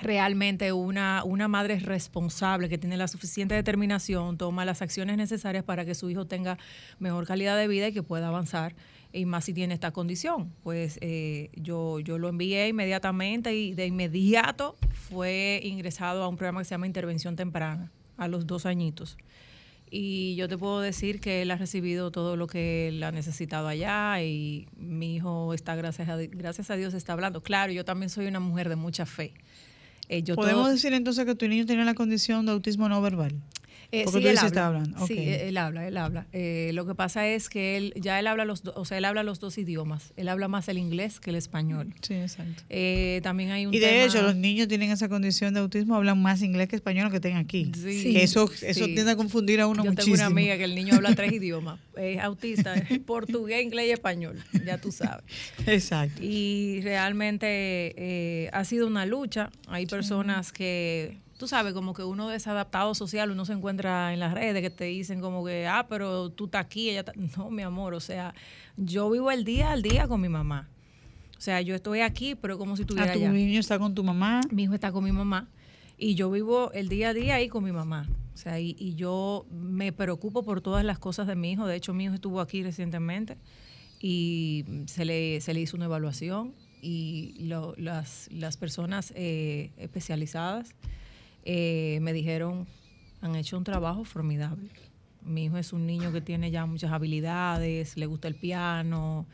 realmente 0.00 0.72
una, 0.72 1.24
una 1.24 1.46
madre 1.46 1.78
responsable 1.78 2.70
que 2.70 2.78
tiene 2.78 2.96
la 2.96 3.06
suficiente 3.06 3.54
determinación, 3.54 4.38
toma 4.38 4.64
las 4.64 4.80
acciones 4.80 5.18
necesarias 5.18 5.62
para 5.62 5.84
que 5.84 5.94
su 5.94 6.08
hijo 6.08 6.24
tenga 6.24 6.56
mejor 6.98 7.26
calidad 7.26 7.58
de 7.58 7.68
vida 7.68 7.88
y 7.88 7.92
que 7.92 8.02
pueda 8.02 8.28
avanzar, 8.28 8.74
y 9.12 9.26
más 9.26 9.44
si 9.44 9.52
tiene 9.52 9.74
esta 9.74 9.90
condición. 9.90 10.54
Pues 10.62 10.98
eh, 11.02 11.50
yo, 11.54 12.00
yo 12.00 12.16
lo 12.16 12.30
envié 12.30 12.66
inmediatamente 12.68 13.54
y 13.54 13.74
de 13.74 13.84
inmediato 13.84 14.74
fue 14.94 15.60
ingresado 15.64 16.22
a 16.22 16.28
un 16.28 16.38
programa 16.38 16.60
que 16.60 16.64
se 16.64 16.70
llama 16.70 16.86
Intervención 16.86 17.36
Temprana, 17.36 17.92
a 18.16 18.26
los 18.26 18.46
dos 18.46 18.64
añitos. 18.64 19.18
Y 19.98 20.34
yo 20.36 20.46
te 20.46 20.58
puedo 20.58 20.80
decir 20.80 21.20
que 21.20 21.40
él 21.40 21.50
ha 21.50 21.56
recibido 21.56 22.10
todo 22.10 22.36
lo 22.36 22.46
que 22.46 22.88
él 22.88 23.02
ha 23.02 23.12
necesitado 23.12 23.66
allá 23.66 24.22
y 24.22 24.68
mi 24.76 25.14
hijo 25.16 25.54
está, 25.54 25.74
gracias 25.74 26.08
a, 26.10 26.16
gracias 26.18 26.70
a 26.70 26.76
Dios, 26.76 26.92
está 26.92 27.14
hablando. 27.14 27.42
Claro, 27.42 27.72
yo 27.72 27.84
también 27.84 28.10
soy 28.10 28.26
una 28.26 28.40
mujer 28.40 28.68
de 28.68 28.76
mucha 28.76 29.06
fe. 29.06 29.32
Eh, 30.08 30.22
yo 30.22 30.34
Podemos 30.36 30.64
todo- 30.64 30.72
decir 30.72 30.92
entonces 30.92 31.24
que 31.24 31.34
tu 31.34 31.48
niño 31.48 31.64
tiene 31.64 31.84
la 31.84 31.94
condición 31.94 32.44
de 32.44 32.52
autismo 32.52 32.88
no 32.90 33.00
verbal. 33.00 33.32
Eh, 33.92 34.04
Porque 34.04 34.18
sí, 34.18 34.22
tú 34.24 34.28
él 34.28 34.34
dices 34.34 34.38
habla. 34.38 34.46
está 34.48 34.66
hablando. 34.66 35.06
Sí, 35.06 35.16
él 35.18 35.56
habla, 35.56 35.86
él 35.88 35.96
habla. 35.96 36.26
Eh, 36.32 36.70
lo 36.74 36.86
que 36.86 36.94
pasa 36.94 37.26
es 37.28 37.48
que 37.48 37.76
él 37.76 37.92
ya 37.96 38.18
él 38.18 38.26
habla 38.26 38.44
los, 38.44 38.62
do- 38.62 38.72
o 38.76 38.84
sea, 38.84 38.98
él 38.98 39.04
habla 39.04 39.22
los 39.22 39.40
dos 39.40 39.58
idiomas. 39.58 40.12
Él 40.16 40.28
habla 40.28 40.48
más 40.48 40.68
el 40.68 40.78
inglés 40.78 41.20
que 41.20 41.30
el 41.30 41.36
español. 41.36 41.94
Sí, 42.02 42.14
exacto. 42.14 42.62
Eh, 42.68 43.20
también 43.22 43.50
hay 43.50 43.66
un 43.66 43.74
Y 43.74 43.78
de 43.78 43.86
tema- 43.88 44.04
hecho, 44.04 44.22
los 44.22 44.36
niños 44.36 44.68
tienen 44.68 44.90
esa 44.90 45.08
condición 45.08 45.54
de 45.54 45.60
autismo, 45.60 45.94
hablan 45.96 46.20
más 46.20 46.42
inglés 46.42 46.68
que 46.68 46.76
español 46.76 47.10
que 47.10 47.16
estén 47.16 47.36
aquí. 47.36 47.70
Sí. 47.74 48.12
Que 48.12 48.22
eso, 48.22 48.50
eso 48.62 48.84
Sí. 48.86 48.94
tiende 48.94 49.12
a 49.12 49.16
confundir 49.16 49.60
a 49.60 49.66
uno 49.66 49.84
Yo 49.84 49.90
muchísimo. 49.90 50.16
tengo 50.16 50.26
una 50.28 50.40
amiga 50.40 50.56
que 50.58 50.64
el 50.64 50.74
niño 50.74 50.94
habla 50.94 51.14
tres 51.14 51.32
idiomas. 51.32 51.78
Es 51.96 52.18
autista, 52.20 52.74
es 52.74 52.98
portugués, 53.06 53.62
inglés 53.64 53.86
y 53.88 53.90
español. 53.92 54.42
Ya 54.64 54.78
tú 54.78 54.92
sabes. 54.92 55.24
Exacto. 55.66 56.20
Y 56.22 56.80
realmente 56.82 57.46
eh, 57.96 58.50
ha 58.52 58.64
sido 58.64 58.86
una 58.86 59.06
lucha. 59.06 59.50
Hay 59.68 59.86
personas 59.86 60.52
que, 60.52 61.18
tú 61.36 61.46
sabes, 61.48 61.72
como 61.74 61.92
que 61.94 62.02
uno 62.02 62.28
desadaptado 62.28 62.94
social, 62.94 63.30
uno 63.30 63.44
se 63.44 63.52
encuentra 63.52 64.12
en 64.12 64.20
las 64.20 64.32
redes 64.34 64.62
que 64.62 64.70
te 64.70 64.84
dicen 64.84 65.20
como 65.20 65.44
que, 65.44 65.66
ah, 65.66 65.86
pero 65.88 66.30
tú 66.30 66.46
estás 66.46 66.64
aquí, 66.64 66.90
ella 66.90 67.00
está... 67.00 67.12
No, 67.36 67.50
mi 67.50 67.62
amor, 67.62 67.94
o 67.94 68.00
sea, 68.00 68.34
yo 68.76 69.10
vivo 69.10 69.30
el 69.30 69.44
día 69.44 69.72
al 69.72 69.82
día 69.82 70.08
con 70.08 70.20
mi 70.20 70.28
mamá. 70.28 70.68
O 71.36 71.40
sea, 71.40 71.60
yo 71.60 71.74
estoy 71.74 72.00
aquí, 72.00 72.34
pero 72.34 72.56
como 72.58 72.76
si 72.76 72.82
estuviera 72.82 73.10
Ah, 73.10 73.12
tu 73.14 73.18
allá. 73.20 73.30
niño 73.32 73.60
está 73.60 73.78
con 73.78 73.94
tu 73.94 74.02
mamá. 74.02 74.40
Mi 74.50 74.62
hijo 74.64 74.74
está 74.74 74.90
con 74.92 75.04
mi 75.04 75.12
mamá 75.12 75.48
y 75.98 76.14
yo 76.14 76.30
vivo 76.30 76.72
el 76.72 76.88
día 76.88 77.10
a 77.10 77.14
día 77.14 77.34
ahí 77.36 77.48
con 77.48 77.62
mi 77.64 77.72
mamá. 77.72 78.06
O 78.34 78.38
sea, 78.38 78.58
y, 78.60 78.74
y 78.78 78.94
yo 78.94 79.46
me 79.50 79.92
preocupo 79.92 80.42
por 80.44 80.60
todas 80.62 80.84
las 80.84 80.98
cosas 80.98 81.26
de 81.26 81.36
mi 81.36 81.52
hijo. 81.52 81.66
De 81.66 81.76
hecho, 81.76 81.92
mi 81.94 82.04
hijo 82.04 82.14
estuvo 82.14 82.40
aquí 82.40 82.62
recientemente 82.62 83.36
y 84.00 84.64
se 84.86 85.04
le, 85.04 85.40
se 85.40 85.54
le 85.54 85.60
hizo 85.60 85.76
una 85.76 85.86
evaluación 85.86 86.54
y 86.82 87.34
lo- 87.40 87.74
las, 87.78 88.28
las 88.30 88.56
personas 88.56 89.12
eh, 89.16 89.72
especializadas 89.76 90.74
eh, 91.46 91.98
me 92.02 92.12
dijeron, 92.12 92.66
han 93.22 93.36
hecho 93.36 93.56
un 93.56 93.64
trabajo 93.64 94.04
formidable. 94.04 94.68
Mi 95.22 95.44
hijo 95.44 95.56
es 95.56 95.72
un 95.72 95.86
niño 95.86 96.12
que 96.12 96.20
tiene 96.20 96.50
ya 96.50 96.66
muchas 96.66 96.92
habilidades, 96.92 97.96
le 97.96 98.06
gusta 98.06 98.28
el 98.28 98.34
piano, 98.34 99.26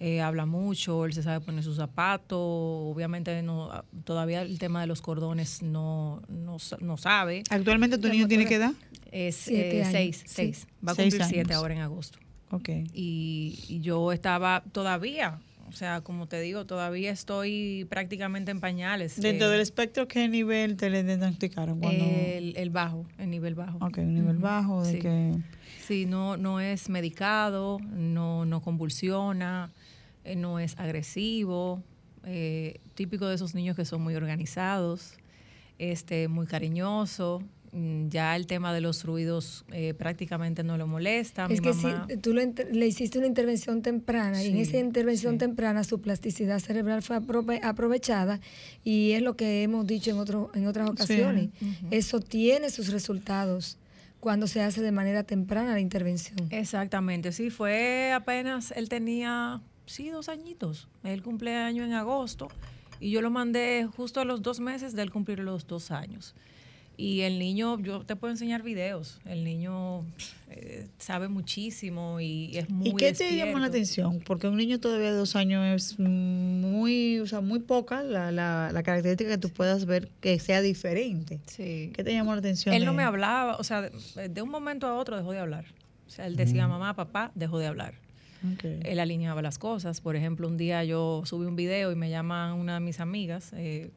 eh, 0.00 0.20
habla 0.20 0.46
mucho, 0.46 1.04
él 1.04 1.12
se 1.12 1.22
sabe 1.22 1.40
poner 1.44 1.62
sus 1.62 1.76
zapatos, 1.76 2.38
obviamente 2.40 3.40
no, 3.42 3.70
todavía 4.04 4.42
el 4.42 4.58
tema 4.58 4.80
de 4.80 4.86
los 4.86 5.00
cordones 5.00 5.62
no, 5.62 6.22
no, 6.28 6.56
no 6.80 6.96
sabe. 6.96 7.44
Actualmente 7.50 7.98
tu 7.98 8.08
niño 8.08 8.26
tiene 8.26 8.46
qué 8.46 8.56
edad? 8.56 8.72
Es 9.12 9.48
eh, 9.48 9.82
años, 9.82 9.92
seis, 9.92 10.16
sí. 10.18 10.24
seis. 10.26 10.66
Va 10.86 10.92
a 10.92 10.94
Seis 10.94 11.14
cumplir 11.14 11.28
siete 11.28 11.54
ahora 11.54 11.74
en 11.74 11.80
agosto. 11.80 12.18
Ok. 12.50 12.68
Y, 12.92 13.58
y 13.68 13.80
yo 13.80 14.12
estaba 14.12 14.64
todavía, 14.72 15.38
o 15.70 15.76
sea, 15.76 16.00
como 16.00 16.26
te 16.26 16.40
digo, 16.40 16.66
todavía 16.66 17.12
estoy 17.12 17.86
prácticamente 17.88 18.50
en 18.50 18.60
pañales. 18.60 19.20
Dentro 19.20 19.46
eh, 19.46 19.52
del 19.52 19.60
espectro, 19.60 20.08
¿qué 20.08 20.28
nivel 20.28 20.76
te 20.76 20.90
le 20.90 21.04
diagnosticaron? 21.04 21.78
Cuando... 21.78 22.04
el, 22.04 22.56
el 22.56 22.70
bajo, 22.70 23.06
el 23.18 23.30
nivel 23.30 23.54
bajo. 23.54 23.78
ok, 23.78 23.98
un 23.98 24.14
nivel 24.14 24.38
bajo, 24.38 24.82
de 24.82 24.92
sí. 24.92 24.98
que... 24.98 25.32
Sí, 25.86 26.06
no, 26.06 26.36
no 26.36 26.60
es 26.60 26.88
medicado, 26.88 27.78
no, 27.92 28.44
no 28.44 28.60
convulsiona, 28.60 29.70
eh, 30.24 30.36
no 30.36 30.58
es 30.58 30.78
agresivo, 30.78 31.82
eh, 32.24 32.80
típico 32.94 33.26
de 33.26 33.36
esos 33.36 33.54
niños 33.54 33.76
que 33.76 33.84
son 33.84 34.02
muy 34.02 34.14
organizados, 34.14 35.14
este, 35.78 36.28
muy 36.28 36.46
cariñoso. 36.46 37.42
Mm, 37.72 38.08
Ya 38.08 38.34
el 38.34 38.46
tema 38.46 38.72
de 38.74 38.80
los 38.80 39.04
ruidos 39.04 39.64
eh, 39.70 39.94
prácticamente 39.94 40.64
no 40.64 40.76
lo 40.76 40.86
molesta. 40.88 41.44
Es 41.44 41.60
Mi 41.60 41.60
que 41.60 41.68
mamá, 41.74 42.06
si 42.08 42.16
tú 42.16 42.32
le, 42.34 42.86
hiciste 42.86 43.18
una 43.18 43.28
intervención 43.28 43.80
temprana 43.82 44.42
y 44.42 44.48
en 44.48 44.56
esa 44.56 44.78
intervención 44.78 45.34
sí. 45.34 45.38
temprana 45.38 45.84
su 45.84 46.00
plasticidad 46.00 46.58
cerebral 46.58 47.02
fue 47.02 47.16
aprove- 47.16 47.60
aprovechada 47.62 48.40
y 48.82 49.12
es 49.12 49.22
lo 49.22 49.36
que 49.36 49.62
hemos 49.62 49.86
dicho 49.86 50.10
en, 50.10 50.18
otro, 50.18 50.50
en 50.54 50.66
otras 50.66 50.90
ocasiones. 50.90 51.50
Eso 51.90 52.18
tiene 52.20 52.70
sus 52.70 52.88
resultados 52.88 53.78
cuando 54.18 54.46
se 54.48 54.60
hace 54.62 54.82
de 54.82 54.92
manera 54.92 55.22
temprana 55.22 55.72
la 55.72 55.80
intervención. 55.80 56.48
Exactamente, 56.50 57.30
sí, 57.32 57.50
fue 57.50 58.12
apenas, 58.12 58.72
él 58.76 58.88
tenía, 58.88 59.62
sí, 59.86 60.10
dos 60.10 60.28
añitos. 60.28 60.88
Él 61.04 61.22
cumpleaños 61.22 61.86
en 61.86 61.92
agosto 61.94 62.48
y 62.98 63.10
yo 63.12 63.22
lo 63.22 63.30
mandé 63.30 63.88
justo 63.96 64.20
a 64.20 64.24
los 64.24 64.42
dos 64.42 64.58
meses 64.60 64.94
de 64.94 65.02
él 65.02 65.10
cumplir 65.10 65.38
los 65.38 65.66
dos 65.68 65.90
años. 65.92 66.34
Y 67.00 67.22
el 67.22 67.38
niño, 67.38 67.80
yo 67.80 68.04
te 68.04 68.14
puedo 68.14 68.30
enseñar 68.30 68.62
videos, 68.62 69.20
el 69.24 69.42
niño 69.42 70.04
eh, 70.50 70.86
sabe 70.98 71.28
muchísimo 71.28 72.20
y 72.20 72.58
es 72.58 72.68
muy 72.68 72.90
¿Y 72.90 72.94
qué 72.94 73.14
te 73.14 73.34
llamó 73.34 73.58
la 73.58 73.68
atención? 73.68 74.20
Porque 74.20 74.48
un 74.48 74.58
niño 74.58 74.78
todavía 74.80 75.10
de 75.10 75.16
dos 75.16 75.34
años 75.34 75.64
es 75.74 75.98
muy, 75.98 77.18
o 77.20 77.26
sea, 77.26 77.40
muy 77.40 77.60
poca 77.60 78.02
la, 78.02 78.30
la, 78.30 78.70
la 78.70 78.82
característica 78.82 79.30
que 79.30 79.38
tú 79.38 79.48
puedas 79.48 79.86
ver 79.86 80.10
que 80.20 80.38
sea 80.40 80.60
diferente. 80.60 81.40
Sí. 81.46 81.90
¿Qué 81.94 82.04
te 82.04 82.12
llamó 82.12 82.32
la 82.34 82.40
atención? 82.40 82.74
Él 82.74 82.84
no 82.84 82.92
me 82.92 83.02
hablaba, 83.02 83.56
o 83.56 83.64
sea, 83.64 83.80
de, 83.80 84.28
de 84.28 84.42
un 84.42 84.50
momento 84.50 84.86
a 84.86 84.94
otro 84.94 85.16
dejó 85.16 85.32
de 85.32 85.38
hablar. 85.38 85.64
O 86.06 86.10
sea, 86.10 86.26
él 86.26 86.36
decía 86.36 86.68
mamá, 86.68 86.94
papá, 86.96 87.32
dejó 87.34 87.58
de 87.58 87.66
hablar. 87.66 87.94
Él 88.62 89.00
alineaba 89.00 89.40
las 89.40 89.58
cosas. 89.58 90.02
Por 90.02 90.16
ejemplo, 90.16 90.48
un 90.48 90.58
día 90.58 90.84
yo 90.84 91.22
subí 91.24 91.46
un 91.46 91.56
video 91.56 91.92
y 91.92 91.94
me 91.94 92.10
llama 92.10 92.52
una 92.52 92.74
de 92.74 92.80
mis 92.80 93.00
amigas, 93.00 93.52
eh, 93.54 93.90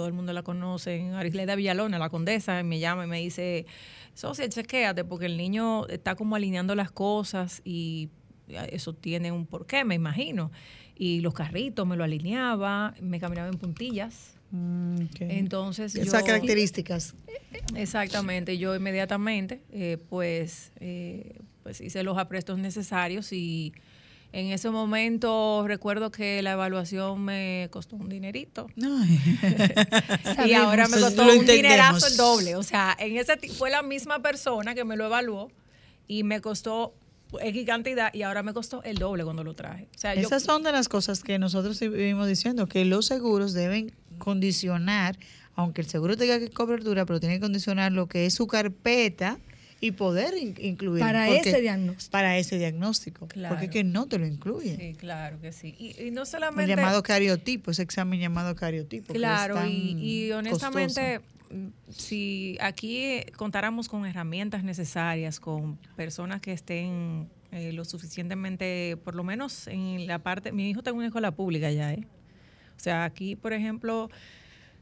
todo 0.00 0.06
el 0.08 0.14
mundo 0.14 0.32
la 0.32 0.42
conoce, 0.42 1.10
Arisleda 1.10 1.56
Villalona, 1.56 1.98
la 1.98 2.08
condesa, 2.08 2.58
y 2.58 2.64
me 2.64 2.78
llama 2.78 3.04
y 3.04 3.06
me 3.06 3.20
dice, 3.20 3.66
Socia, 4.14 4.48
chequéate, 4.48 5.04
porque 5.04 5.26
el 5.26 5.36
niño 5.36 5.86
está 5.88 6.14
como 6.14 6.36
alineando 6.36 6.74
las 6.74 6.90
cosas 6.90 7.60
y 7.66 8.08
eso 8.70 8.94
tiene 8.94 9.30
un 9.30 9.44
porqué, 9.44 9.84
me 9.84 9.94
imagino. 9.94 10.52
Y 10.96 11.20
los 11.20 11.34
carritos 11.34 11.86
me 11.86 11.96
lo 11.98 12.04
alineaba, 12.04 12.94
me 13.02 13.20
caminaba 13.20 13.50
en 13.50 13.58
puntillas. 13.58 14.36
Mm. 14.52 15.00
Entonces, 15.20 15.94
Esas 15.94 16.22
yo- 16.22 16.26
características. 16.26 17.14
Exactamente, 17.74 18.56
yo 18.56 18.74
inmediatamente 18.74 19.60
eh, 19.70 19.98
pues, 20.08 20.72
eh, 20.80 21.34
pues 21.62 21.82
hice 21.82 22.02
los 22.04 22.16
aprestos 22.16 22.58
necesarios 22.58 23.34
y 23.34 23.74
en 24.32 24.46
ese 24.52 24.70
momento 24.70 25.64
recuerdo 25.66 26.10
que 26.10 26.40
la 26.42 26.52
evaluación 26.52 27.22
me 27.24 27.68
costó 27.72 27.96
un 27.96 28.08
dinerito 28.08 28.68
y 30.46 30.52
ahora 30.54 30.88
me 30.88 31.00
costó 31.00 31.22
un 31.38 31.46
dinerazo 31.46 32.06
el 32.06 32.16
doble. 32.16 32.56
O 32.56 32.62
sea, 32.62 32.96
en 32.98 33.16
ese 33.16 33.36
fue 33.58 33.70
la 33.70 33.82
misma 33.82 34.20
persona 34.22 34.74
que 34.74 34.84
me 34.84 34.96
lo 34.96 35.06
evaluó 35.06 35.50
y 36.06 36.22
me 36.22 36.40
costó 36.40 36.94
X 37.40 37.64
cantidad 37.66 38.12
y 38.12 38.22
ahora 38.22 38.42
me 38.42 38.52
costó 38.52 38.82
el 38.82 38.98
doble 38.98 39.24
cuando 39.24 39.44
lo 39.44 39.54
traje. 39.54 39.88
O 39.94 39.98
sea, 39.98 40.14
yo- 40.14 40.22
Esas 40.22 40.42
son 40.42 40.62
de 40.62 40.72
las 40.72 40.88
cosas 40.88 41.22
que 41.22 41.38
nosotros 41.38 41.78
vivimos 41.80 42.26
diciendo, 42.26 42.66
que 42.66 42.84
los 42.84 43.06
seguros 43.06 43.52
deben 43.52 43.92
condicionar, 44.18 45.18
aunque 45.54 45.80
el 45.82 45.86
seguro 45.88 46.16
tenga 46.16 46.38
que 46.38 46.50
cobertura, 46.50 47.06
pero 47.06 47.20
tiene 47.20 47.36
que 47.36 47.40
condicionar 47.40 47.92
lo 47.92 48.06
que 48.08 48.26
es 48.26 48.34
su 48.34 48.46
carpeta 48.46 49.38
y 49.80 49.92
poder 49.92 50.34
in- 50.36 50.54
incluir. 50.60 51.00
Para 51.02 51.26
porque- 51.26 51.48
ese 51.50 51.60
diagnóstico. 51.60 52.10
Para 52.12 52.36
ese 52.38 52.58
diagnóstico. 52.58 53.26
Claro. 53.28 53.54
Porque 53.54 53.66
es 53.66 53.70
que 53.70 53.84
no 53.84 54.06
te 54.06 54.18
lo 54.18 54.26
incluye. 54.26 54.76
Sí, 54.76 54.94
claro 54.94 55.40
que 55.40 55.52
sí. 55.52 55.74
Y, 55.78 56.02
y 56.02 56.10
no 56.10 56.22
El 56.22 56.26
solamente... 56.26 56.74
llamado 56.74 57.02
cariotipo, 57.02 57.70
ese 57.70 57.82
examen 57.82 58.20
llamado 58.20 58.54
cariotipo. 58.54 59.12
Claro, 59.14 59.64
y, 59.66 59.96
y 60.26 60.32
honestamente, 60.32 61.20
costoso. 61.20 61.54
mm, 61.56 61.68
si 61.90 62.58
aquí 62.60 63.22
contáramos 63.36 63.88
con 63.88 64.04
herramientas 64.06 64.62
necesarias, 64.64 65.40
con 65.40 65.78
personas 65.96 66.40
que 66.40 66.52
estén 66.52 67.28
eh, 67.52 67.72
lo 67.72 67.84
suficientemente, 67.84 68.96
por 69.02 69.14
lo 69.14 69.24
menos 69.24 69.66
en 69.66 70.06
la 70.06 70.18
parte, 70.20 70.52
mi 70.52 70.68
hijo 70.70 70.80
está 70.80 70.90
en 70.90 70.96
una 70.96 71.06
escuela 71.06 71.30
pública 71.32 71.70
ya, 71.70 71.92
¿eh? 71.94 72.06
O 72.76 72.80
sea, 72.82 73.04
aquí, 73.04 73.34
por 73.34 73.52
ejemplo, 73.52 74.08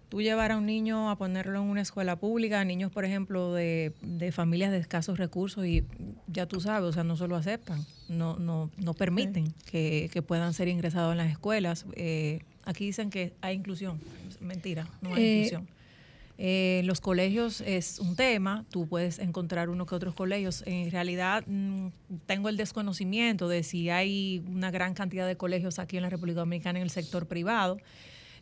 tú 0.09 0.23
llevar 0.23 0.53
a 0.53 0.57
un 0.57 0.67
niño 0.67 1.11
a 1.11 1.17
ponerlo 1.17 1.61
en 1.63 1.69
una 1.69 1.83
escuela 1.83 2.17
pública, 2.17 2.65
niños, 2.65 2.91
por 2.91 3.05
ejemplo, 3.05 3.53
de, 3.53 3.93
de 4.01 4.33
familias 4.33 4.71
de 4.71 4.79
escasos 4.79 5.19
recursos 5.19 5.67
y 5.67 5.85
ya 6.27 6.47
tú 6.47 6.61
sabes, 6.61 6.89
o 6.89 6.93
sea, 6.93 7.05
no 7.05 7.17
se 7.17 7.29
lo 7.29 7.37
aceptan, 7.37 7.85
no, 8.09 8.39
no, 8.39 8.71
no 8.79 8.95
permiten 8.95 9.53
que, 9.71 10.09
que 10.13 10.23
puedan 10.23 10.55
ser 10.55 10.69
ingresados 10.69 11.13
en 11.13 11.19
las 11.19 11.31
escuelas. 11.31 11.85
Eh, 11.93 12.41
aquí 12.65 12.87
dicen 12.87 13.11
que 13.11 13.35
hay 13.41 13.57
inclusión, 13.57 14.01
mentira, 14.41 14.89
no 15.03 15.15
hay 15.15 15.23
Eh, 15.23 15.37
inclusión. 15.37 15.69
Eh, 16.41 16.83
los 16.85 17.01
colegios 17.01 17.61
es 17.63 17.99
un 17.99 18.15
tema, 18.15 18.65
tú 18.71 18.87
puedes 18.87 19.19
encontrar 19.19 19.69
uno 19.71 19.87
que 19.87 19.97
otros 19.97 20.15
colegios. 20.15 20.63
En 20.67 20.89
realidad 20.93 21.43
mm, 21.49 21.89
tengo 22.27 22.49
el 22.49 22.57
desconocimiento 22.57 23.49
de 23.49 23.65
si 23.65 23.91
hay 23.91 24.45
una 24.49 24.71
gran 24.71 24.95
cantidad 24.95 25.27
de 25.27 25.37
colegios 25.37 25.81
aquí 25.81 25.97
en 25.97 26.05
la 26.05 26.11
República 26.11 26.39
Dominicana 26.39 26.79
en 26.79 26.85
el 26.85 26.91
sector 26.91 27.27
privado, 27.27 27.79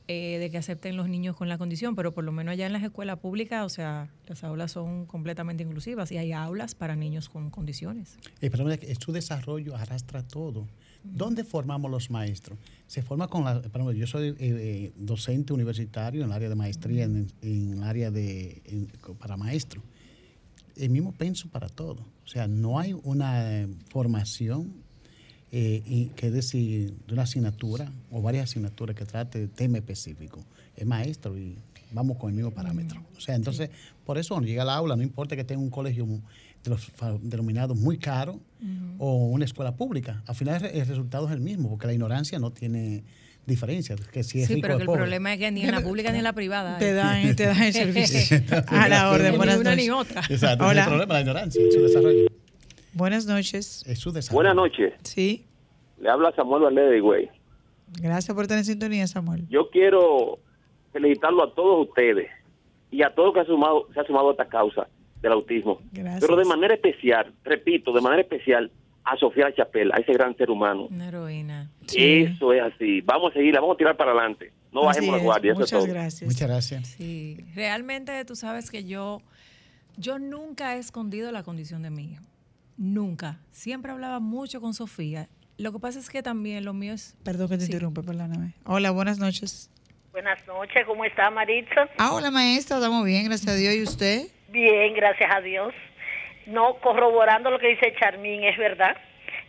eh, 0.08 0.38
de 0.38 0.50
que 0.50 0.58
acepten 0.58 0.96
los 0.96 1.08
niños 1.08 1.34
con 1.36 1.48
la 1.48 1.58
condición, 1.58 1.94
pero 1.96 2.12
por 2.12 2.22
lo 2.24 2.32
menos 2.32 2.52
allá 2.52 2.66
en 2.66 2.72
las 2.72 2.82
escuelas 2.82 3.18
públicas, 3.18 3.64
o 3.64 3.68
sea, 3.68 4.08
las 4.28 4.44
aulas 4.44 4.70
son 4.72 5.06
completamente 5.06 5.62
inclusivas 5.64 6.12
y 6.12 6.16
hay 6.18 6.32
aulas 6.32 6.74
para 6.74 6.94
niños 6.96 7.28
con 7.28 7.50
condiciones. 7.50 8.16
El 8.40 8.50
problema 8.50 8.74
es 8.74 8.80
que 8.80 8.94
su 8.94 9.12
desarrollo 9.12 9.74
arrastra 9.74 10.22
todo. 10.22 10.66
¿Dónde 11.02 11.44
formamos 11.44 11.90
los 11.90 12.10
maestros? 12.10 12.58
Se 12.88 13.00
forma 13.02 13.28
con 13.28 13.44
la. 13.44 13.60
por 13.62 13.80
ejemplo, 13.80 13.92
yo 13.92 14.06
soy 14.08 14.28
eh, 14.28 14.36
eh, 14.40 14.92
docente 14.96 15.52
universitario 15.52 16.22
en 16.22 16.30
el 16.30 16.32
área 16.32 16.48
de 16.48 16.54
maestría, 16.56 17.04
en, 17.04 17.28
en 17.42 17.72
el 17.74 17.82
área 17.84 18.10
de. 18.10 18.62
en- 18.64 18.88
para 19.18 19.36
maestro. 19.36 19.82
El 20.76 20.90
mismo 20.90 21.12
penso 21.12 21.48
para 21.48 21.68
todo. 21.68 22.02
O 22.24 22.28
sea, 22.28 22.46
no 22.48 22.78
hay 22.78 22.92
una 23.04 23.62
eh, 23.62 23.68
formación, 23.88 24.74
eh, 25.52 25.82
y, 25.86 26.06
que 26.16 26.26
es 26.28 26.32
decir, 26.32 26.94
de 27.06 27.12
una 27.14 27.22
asignatura 27.22 27.90
o 28.10 28.20
varias 28.22 28.44
asignaturas 28.50 28.96
que 28.96 29.04
trate 29.04 29.38
de 29.40 29.48
tema 29.48 29.78
específico. 29.78 30.44
Es 30.76 30.86
maestro 30.86 31.38
y 31.38 31.56
vamos 31.92 32.16
con 32.18 32.30
el 32.30 32.36
mismo 32.36 32.50
parámetro. 32.50 33.00
O 33.16 33.20
sea, 33.20 33.34
entonces, 33.36 33.70
por 34.04 34.18
eso 34.18 34.34
cuando 34.34 34.48
llega 34.48 34.62
al 34.62 34.70
aula, 34.70 34.96
no 34.96 35.02
importa 35.02 35.36
que 35.36 35.44
tenga 35.44 35.62
un 35.62 35.70
colegio 35.70 36.06
de 36.64 36.70
los 36.70 36.90
denominados 37.22 37.78
muy 37.78 37.96
caro 37.96 38.40
o 38.98 39.26
una 39.28 39.44
escuela 39.44 39.74
pública. 39.76 40.22
Al 40.26 40.34
final 40.34 40.64
el 40.64 40.86
resultado 40.86 41.26
es 41.28 41.32
el 41.32 41.40
mismo, 41.40 41.68
porque 41.70 41.86
la 41.86 41.92
ignorancia 41.92 42.38
no 42.40 42.50
tiene 42.50 43.04
diferencia. 43.46 43.94
Que 44.12 44.24
si 44.24 44.40
es 44.40 44.48
Sí, 44.48 44.54
rico 44.54 44.62
pero 44.66 44.76
que 44.78 44.82
el 44.82 44.86
pobre. 44.86 44.98
problema 45.02 45.32
es 45.32 45.38
que 45.38 45.50
ni 45.52 45.62
en 45.62 45.70
la 45.70 45.80
pública 45.80 46.10
ni 46.10 46.18
en 46.18 46.24
la 46.24 46.32
privada. 46.32 46.76
Te 46.78 46.92
dan, 46.92 47.36
te 47.36 47.46
dan 47.46 47.62
el 47.62 47.72
servicio. 47.72 48.42
A 48.66 48.88
la 48.88 49.10
orden. 49.10 49.38
Ni 49.38 49.54
una 49.54 49.76
ni 49.76 49.88
otra. 49.90 50.22
Exacto, 50.28 50.40
ese 50.40 50.50
es 50.54 50.60
Hola. 50.72 50.82
el 50.82 50.88
problema, 50.88 51.14
la 51.14 51.20
ignorancia, 51.20 51.62
su 51.72 51.80
desarrollo. 51.82 52.26
Buenas 52.96 53.26
noches. 53.26 53.84
Es 53.86 53.98
su 53.98 54.10
desarrollo. 54.10 54.36
Buenas 54.36 54.54
noches. 54.56 54.94
Sí. 55.02 55.44
Le 56.00 56.08
habla 56.08 56.32
Samuel 56.34 56.62
Valdez 56.62 56.88
de 56.88 56.96
Higüey. 56.96 57.28
Gracias 58.00 58.34
por 58.34 58.44
estar 58.44 58.56
en 58.56 58.64
sintonía, 58.64 59.06
Samuel. 59.06 59.46
Yo 59.50 59.68
quiero 59.68 60.38
felicitarlo 60.94 61.44
a 61.44 61.54
todos 61.54 61.88
ustedes 61.88 62.28
y 62.90 63.02
a 63.02 63.14
todos 63.14 63.34
que 63.34 63.40
han 63.40 63.46
sumado, 63.46 63.86
se 63.92 64.00
ha 64.00 64.04
sumado 64.04 64.30
a 64.30 64.32
esta 64.32 64.48
causa 64.48 64.88
del 65.20 65.32
autismo. 65.32 65.78
Gracias. 65.92 66.22
Pero 66.22 66.36
de 66.36 66.46
manera 66.46 66.72
especial, 66.72 67.34
repito, 67.44 67.92
de 67.92 68.00
manera 68.00 68.22
especial 68.22 68.70
a 69.04 69.14
Sofía 69.18 69.54
Chapel, 69.54 69.92
a 69.92 69.96
ese 69.96 70.14
gran 70.14 70.34
ser 70.38 70.50
humano. 70.50 70.86
Una 70.90 71.08
heroína. 71.08 71.70
Eso 71.94 72.54
es 72.54 72.62
así. 72.62 73.02
Vamos 73.02 73.32
a 73.32 73.34
seguirla, 73.34 73.60
vamos 73.60 73.74
a 73.74 73.76
tirar 73.76 73.96
para 73.98 74.12
adelante. 74.12 74.52
No 74.72 74.88
Así 74.88 75.00
bajemos 75.00 75.18
la 75.18 75.22
guardia. 75.22 75.52
Eso 75.52 75.64
es 75.64 75.70
Muchas 75.72 75.84
todo. 75.84 75.92
gracias. 75.94 76.30
Muchas 76.32 76.48
gracias. 76.48 76.86
Sí, 76.88 77.36
realmente 77.54 78.24
tú 78.24 78.34
sabes 78.36 78.70
que 78.70 78.84
yo, 78.84 79.20
yo 79.98 80.18
nunca 80.18 80.76
he 80.76 80.78
escondido 80.78 81.30
la 81.30 81.42
condición 81.42 81.82
de 81.82 81.90
mi 81.90 82.12
hijo. 82.12 82.24
Nunca. 82.78 83.38
Siempre 83.50 83.92
hablaba 83.92 84.20
mucho 84.20 84.60
con 84.60 84.74
Sofía. 84.74 85.28
Lo 85.58 85.72
que 85.72 85.78
pasa 85.78 85.98
es 85.98 86.10
que 86.10 86.22
también 86.22 86.64
lo 86.64 86.74
mío 86.74 86.92
es... 86.92 87.16
Perdón 87.24 87.48
que 87.48 87.56
te 87.56 87.64
Sí. 87.64 87.72
interrumpa, 87.72 88.02
perdóname. 88.02 88.52
Hola, 88.64 88.90
buenas 88.90 89.18
noches. 89.18 89.70
Buenas 90.12 90.46
noches, 90.46 90.84
¿cómo 90.86 91.04
está 91.04 91.30
Maritza? 91.30 91.88
Ah, 91.98 92.12
hola 92.14 92.30
maestra, 92.30 92.76
estamos 92.76 93.04
bien, 93.04 93.24
gracias 93.26 93.52
a 93.54 93.56
Dios. 93.56 93.74
¿Y 93.74 93.82
usted? 93.82 94.22
Bien, 94.48 94.94
gracias 94.94 95.30
a 95.34 95.40
Dios. 95.40 95.74
No, 96.46 96.76
corroborando 96.80 97.50
lo 97.50 97.58
que 97.58 97.68
dice 97.68 97.94
Charmín, 97.98 98.44
es 98.44 98.56
verdad. 98.56 98.96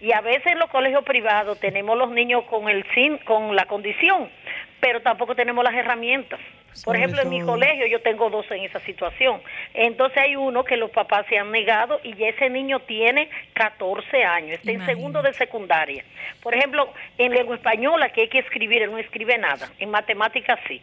Y 0.02 0.12
a 0.12 0.22
veces 0.22 0.46
en 0.48 0.60
los 0.60 0.70
colegios 0.70 1.04
privados 1.06 1.60
tenemos 1.60 1.98
los 1.98 2.12
niños 2.12 2.44
con 2.50 2.68
el 2.70 2.84
sin, 2.94 3.18
con 3.20 3.56
la 3.56 3.66
condición, 3.66 4.30
pero 4.82 5.02
tampoco 5.02 5.36
tenemos 5.36 5.64
las 5.64 5.74
herramientas. 5.74 6.40
Por 6.84 6.96
ejemplo, 6.96 7.22
en 7.22 7.30
mi 7.30 7.42
colegio 7.42 7.88
yo 7.88 8.02
tengo 8.02 8.30
dos 8.30 8.50
en 8.52 8.64
esa 8.64 8.80
situación. 8.82 9.42
Entonces 9.74 10.18
hay 10.18 10.36
uno 10.36 10.64
que 10.64 10.78
los 10.78 10.92
papás 10.92 11.26
se 11.28 11.38
han 11.38 11.52
negado 11.52 12.00
y 12.04 12.24
ese 12.24 12.50
niño 12.50 12.80
tiene 12.82 13.30
14 13.54 14.24
años, 14.24 14.60
está 14.60 14.72
en 14.72 14.86
segundo 14.86 15.22
de 15.22 15.34
secundaria. 15.34 16.04
Por 16.42 16.54
ejemplo, 16.54 16.92
en 17.18 17.34
lengua 17.34 17.56
española 17.56 18.10
que 18.10 18.22
hay 18.22 18.28
que 18.30 18.40
escribir, 18.40 18.82
él 18.82 18.92
no 18.92 18.98
escribe 18.98 19.38
nada. 19.38 19.70
En 19.80 19.90
matemáticas 19.90 20.60
sí. 20.68 20.82